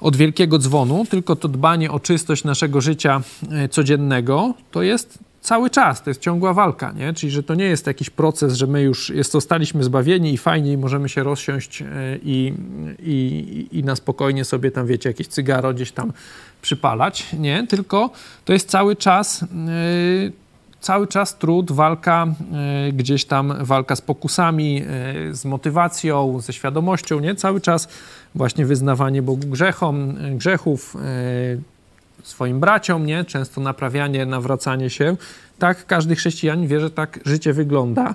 od 0.00 0.16
wielkiego 0.16 0.58
dzwonu, 0.58 1.06
tylko 1.10 1.36
to 1.36 1.48
dbanie 1.48 1.90
o 1.90 2.00
czystość 2.00 2.44
naszego 2.44 2.80
życia 2.80 3.22
yy, 3.50 3.68
codziennego 3.68 4.54
to 4.70 4.82
jest 4.82 5.18
cały 5.44 5.70
czas, 5.70 6.02
to 6.02 6.10
jest 6.10 6.20
ciągła 6.20 6.54
walka, 6.54 6.92
nie? 6.92 7.12
Czyli, 7.12 7.32
że 7.32 7.42
to 7.42 7.54
nie 7.54 7.64
jest 7.64 7.86
jakiś 7.86 8.10
proces, 8.10 8.54
że 8.54 8.66
my 8.66 8.82
już 8.82 9.12
zostaliśmy 9.30 9.84
zbawieni 9.84 10.32
i 10.32 10.38
fajnie 10.38 10.72
i 10.72 10.78
możemy 10.78 11.08
się 11.08 11.22
rozsiąść 11.22 11.80
yy, 11.80 11.86
i, 12.22 12.54
i, 12.98 13.78
i 13.78 13.84
na 13.84 13.96
spokojnie 13.96 14.44
sobie 14.44 14.70
tam, 14.70 14.86
wiecie, 14.86 15.10
jakieś 15.10 15.26
cygaro 15.26 15.74
gdzieś 15.74 15.92
tam 15.92 16.12
przypalać, 16.62 17.26
nie? 17.38 17.66
Tylko 17.66 18.10
to 18.44 18.52
jest 18.52 18.68
cały 18.68 18.96
czas 18.96 19.40
yy, 19.40 20.32
cały 20.80 21.06
czas 21.06 21.38
trud, 21.38 21.72
walka 21.72 22.26
y, 22.88 22.92
gdzieś 22.92 23.24
tam, 23.24 23.54
walka 23.60 23.96
z 23.96 24.00
pokusami, 24.00 24.82
z 25.32 25.44
motywacją, 25.44 26.40
ze 26.40 26.52
świadomością, 26.52 27.20
nie? 27.20 27.34
Cały 27.34 27.60
czas 27.60 27.88
właśnie 28.34 28.66
wyznawanie 28.66 29.22
Bogu 29.22 29.46
grzechom, 29.46 30.14
grzechów, 30.36 30.96
swoim 32.24 32.60
braciom, 32.60 33.06
nie? 33.06 33.24
Często 33.24 33.60
naprawianie, 33.60 34.26
nawracanie 34.26 34.90
się. 34.90 35.16
Tak 35.58 35.86
każdy 35.86 36.16
chrześcijanin 36.16 36.68
wie, 36.68 36.80
że 36.80 36.90
tak 36.90 37.20
życie 37.24 37.52
wygląda. 37.52 38.14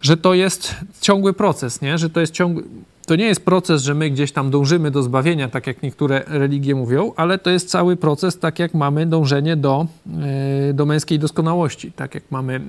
Że 0.00 0.16
to 0.16 0.34
jest 0.34 0.74
ciągły 1.00 1.32
proces, 1.32 1.80
nie? 1.82 1.98
Że 1.98 2.10
to 2.10 2.20
jest 2.20 2.32
ciągły 2.32 2.64
to 3.06 3.16
nie 3.16 3.24
jest 3.24 3.44
proces, 3.44 3.82
że 3.82 3.94
my 3.94 4.10
gdzieś 4.10 4.32
tam 4.32 4.50
dążymy 4.50 4.90
do 4.90 5.02
zbawienia, 5.02 5.48
tak 5.48 5.66
jak 5.66 5.82
niektóre 5.82 6.24
religie 6.26 6.74
mówią, 6.74 7.12
ale 7.16 7.38
to 7.38 7.50
jest 7.50 7.70
cały 7.70 7.96
proces, 7.96 8.38
tak 8.38 8.58
jak 8.58 8.74
mamy 8.74 9.06
dążenie 9.06 9.56
do, 9.56 9.86
do 10.74 10.86
męskiej 10.86 11.18
doskonałości, 11.18 11.92
tak 11.92 12.14
jak 12.14 12.24
mamy 12.30 12.60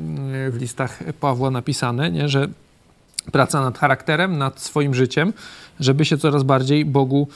w 0.52 0.56
listach 0.60 1.00
Pawła 1.20 1.52
napisane, 1.52 2.12
nie? 2.12 2.30
że 2.30 2.48
praca 3.32 3.62
nad 3.62 3.78
charakterem, 3.78 4.38
nad 4.38 4.60
swoim 4.60 4.94
życiem, 4.94 5.34
żeby 5.80 6.06
się 6.06 6.18
coraz 6.18 6.44
bardziej 6.44 6.86
Bogu 6.86 7.28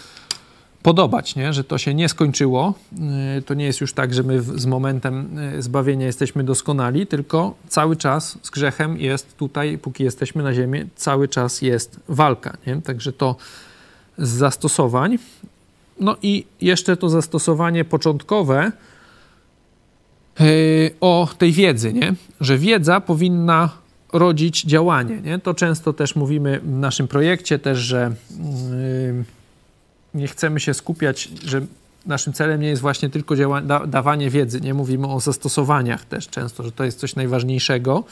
podobać, 0.84 1.36
nie? 1.36 1.54
że 1.54 1.64
to 1.64 1.78
się 1.78 1.94
nie 1.94 2.10
skończyło. 2.10 2.74
Y, 3.38 3.42
to 3.42 3.54
nie 3.54 3.66
jest 3.66 3.82
już 3.82 3.94
tak, 3.94 4.14
że 4.14 4.24
my 4.24 4.42
z 4.42 4.66
momentem 4.66 5.40
y, 5.58 5.62
zbawienia 5.62 6.06
jesteśmy 6.06 6.44
doskonali, 6.44 7.08
tylko 7.08 7.56
cały 7.68 7.96
czas 7.96 8.38
z 8.42 8.50
grzechem 8.50 8.98
jest 8.98 9.38
tutaj, 9.38 9.78
póki 9.78 10.04
jesteśmy 10.04 10.44
na 10.44 10.54
ziemi, 10.54 10.86
cały 10.96 11.28
czas 11.28 11.62
jest 11.62 12.00
walka. 12.08 12.58
Nie? 12.68 12.82
Także 12.82 13.14
to 13.14 13.36
z 14.18 14.30
zastosowań. 14.30 15.18
No 16.00 16.16
i 16.22 16.46
jeszcze 16.62 16.98
to 16.98 17.10
zastosowanie 17.10 17.86
początkowe 17.86 18.72
yy, 20.40 20.46
o 21.02 21.28
tej 21.38 21.52
wiedzy, 21.52 21.94
nie? 21.94 22.14
że 22.42 22.58
wiedza 22.58 23.02
powinna 23.02 23.70
rodzić 24.14 24.64
działanie. 24.64 25.22
Nie? 25.22 25.40
To 25.40 25.54
często 25.54 25.94
też 25.94 26.16
mówimy 26.16 26.60
w 26.60 26.70
naszym 26.70 27.08
projekcie 27.08 27.60
też, 27.60 27.80
że 27.80 28.12
nie 30.14 30.28
chcemy 30.28 30.60
się 30.60 30.74
skupiać, 30.74 31.30
że 31.46 31.62
naszym 32.06 32.34
celem 32.34 32.62
nie 32.62 32.68
jest 32.68 32.82
właśnie 32.82 33.10
tylko 33.10 33.36
da- 33.62 33.88
dawanie 33.88 34.30
wiedzy. 34.30 34.62
Nie 34.62 34.74
mówimy 34.74 35.08
o 35.08 35.20
zastosowaniach 35.20 36.06
też 36.06 36.28
często, 36.28 36.64
że 36.64 36.72
to 36.72 36.84
jest 36.84 37.00
coś 37.00 37.16
najważniejszego, 37.16 38.04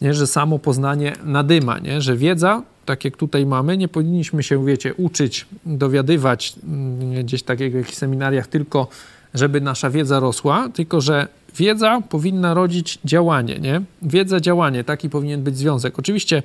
nie? 0.00 0.14
że 0.14 0.26
samo 0.26 0.58
poznanie 0.58 1.12
nadyma, 1.24 1.78
nie? 1.78 2.00
że 2.00 2.16
wiedza, 2.16 2.62
tak 2.84 3.04
jak 3.04 3.16
tutaj 3.16 3.46
mamy, 3.46 3.76
nie 3.76 3.88
powinniśmy 3.88 4.42
się, 4.42 4.66
wiecie, 4.66 4.94
uczyć, 4.94 5.46
dowiadywać 5.66 6.52
mm, 6.64 7.24
gdzieś 7.24 7.42
tak 7.42 7.60
jak 7.60 7.72
w 7.72 7.74
jakichś 7.74 7.96
seminariach 7.96 8.46
tylko, 8.46 8.88
żeby 9.34 9.60
nasza 9.60 9.90
wiedza 9.90 10.20
rosła, 10.20 10.68
tylko 10.74 11.00
że 11.00 11.28
wiedza 11.56 12.00
powinna 12.08 12.54
rodzić 12.54 12.98
działanie, 13.04 13.58
nie? 13.58 13.82
Wiedza, 14.02 14.40
działanie, 14.40 14.84
taki 14.84 15.10
powinien 15.10 15.42
być 15.42 15.58
związek. 15.58 15.98
Oczywiście 15.98 16.42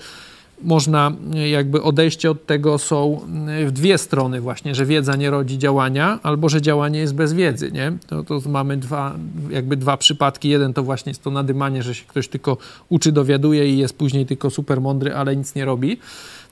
można 0.63 1.11
jakby 1.51 1.83
odejście 1.83 2.31
od 2.31 2.45
tego 2.45 2.77
są 2.77 3.19
w 3.65 3.71
dwie 3.71 3.97
strony 3.97 4.41
właśnie, 4.41 4.75
że 4.75 4.85
wiedza 4.85 5.15
nie 5.15 5.29
rodzi 5.29 5.57
działania, 5.57 6.19
albo 6.23 6.49
że 6.49 6.61
działanie 6.61 6.99
jest 6.99 7.15
bez 7.15 7.33
wiedzy, 7.33 7.71
nie? 7.71 7.91
To, 8.07 8.23
to 8.23 8.49
mamy 8.49 8.77
dwa, 8.77 9.15
jakby 9.49 9.77
dwa 9.77 9.97
przypadki. 9.97 10.49
Jeden 10.49 10.73
to 10.73 10.83
właśnie 10.83 11.09
jest 11.09 11.23
to 11.23 11.31
nadymanie, 11.31 11.83
że 11.83 11.95
się 11.95 12.05
ktoś 12.07 12.27
tylko 12.27 12.57
uczy, 12.89 13.11
dowiaduje 13.11 13.69
i 13.69 13.77
jest 13.77 13.97
później 13.97 14.25
tylko 14.25 14.49
super 14.49 14.81
mądry, 14.81 15.15
ale 15.15 15.35
nic 15.35 15.55
nie 15.55 15.65
robi. 15.65 15.97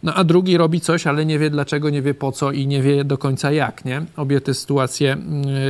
No 0.04 0.14
a 0.14 0.24
drugi 0.24 0.58
robi 0.58 0.82
coś, 0.82 1.08
ale 1.08 1.26
nie 1.26 1.40
wie 1.40 1.50
dlaczego, 1.50 1.90
nie 1.90 2.02
wie 2.02 2.14
po 2.14 2.32
co 2.32 2.52
i 2.52 2.68
nie 2.68 2.82
wie 2.82 3.04
do 3.04 3.18
końca 3.18 3.52
jak, 3.52 3.86
nie? 3.86 4.06
Obie 4.18 4.42
te 4.42 4.54
sytuacje 4.54 5.18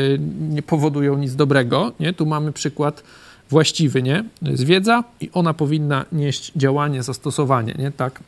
yy, 0.10 0.20
nie 0.50 0.62
powodują 0.62 1.18
nic 1.18 1.36
dobrego, 1.36 1.92
nie? 2.00 2.14
Tu 2.14 2.26
mamy 2.26 2.52
przykład 2.52 3.04
właściwy, 3.50 4.04
nie? 4.04 4.24
Jest 4.42 4.64
wiedza 4.64 5.04
i 5.22 5.30
ona 5.34 5.54
powinna 5.54 6.06
nieść 6.12 6.52
działanie, 6.56 7.04
zastosowanie, 7.04 7.76
nie? 7.78 7.92
Tak 7.92 8.20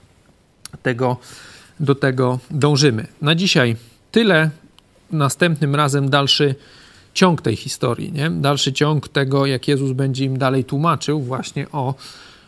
tego, 0.84 1.18
do 1.80 1.96
tego 1.96 2.40
dążymy. 2.52 3.08
Na 3.22 3.36
dzisiaj 3.36 3.76
tyle. 4.12 4.50
Następnym 5.12 5.76
razem 5.76 6.10
dalszy 6.10 6.56
ciąg 7.14 7.42
tej 7.42 7.56
historii, 7.56 8.12
nie? 8.12 8.30
Dalszy 8.30 8.74
ciąg 8.74 9.08
tego, 9.08 9.46
jak 9.46 9.68
Jezus 9.68 9.92
będzie 9.92 10.26
im 10.26 10.38
dalej 10.38 10.64
tłumaczył 10.64 11.22
właśnie 11.22 11.68
o, 11.72 11.96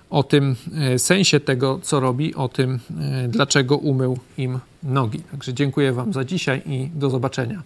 o 0.09 0.23
tym 0.23 0.55
e, 0.77 0.99
sensie 0.99 1.39
tego, 1.39 1.79
co 1.83 1.99
robi, 1.99 2.35
o 2.35 2.49
tym, 2.49 2.79
e, 2.99 3.27
dlaczego 3.27 3.77
umył 3.77 4.17
im 4.37 4.59
nogi. 4.83 5.19
Także 5.31 5.53
dziękuję 5.53 5.93
Wam 5.93 6.13
za 6.13 6.23
dzisiaj 6.23 6.61
i 6.65 6.89
do 6.95 7.09
zobaczenia. 7.09 7.61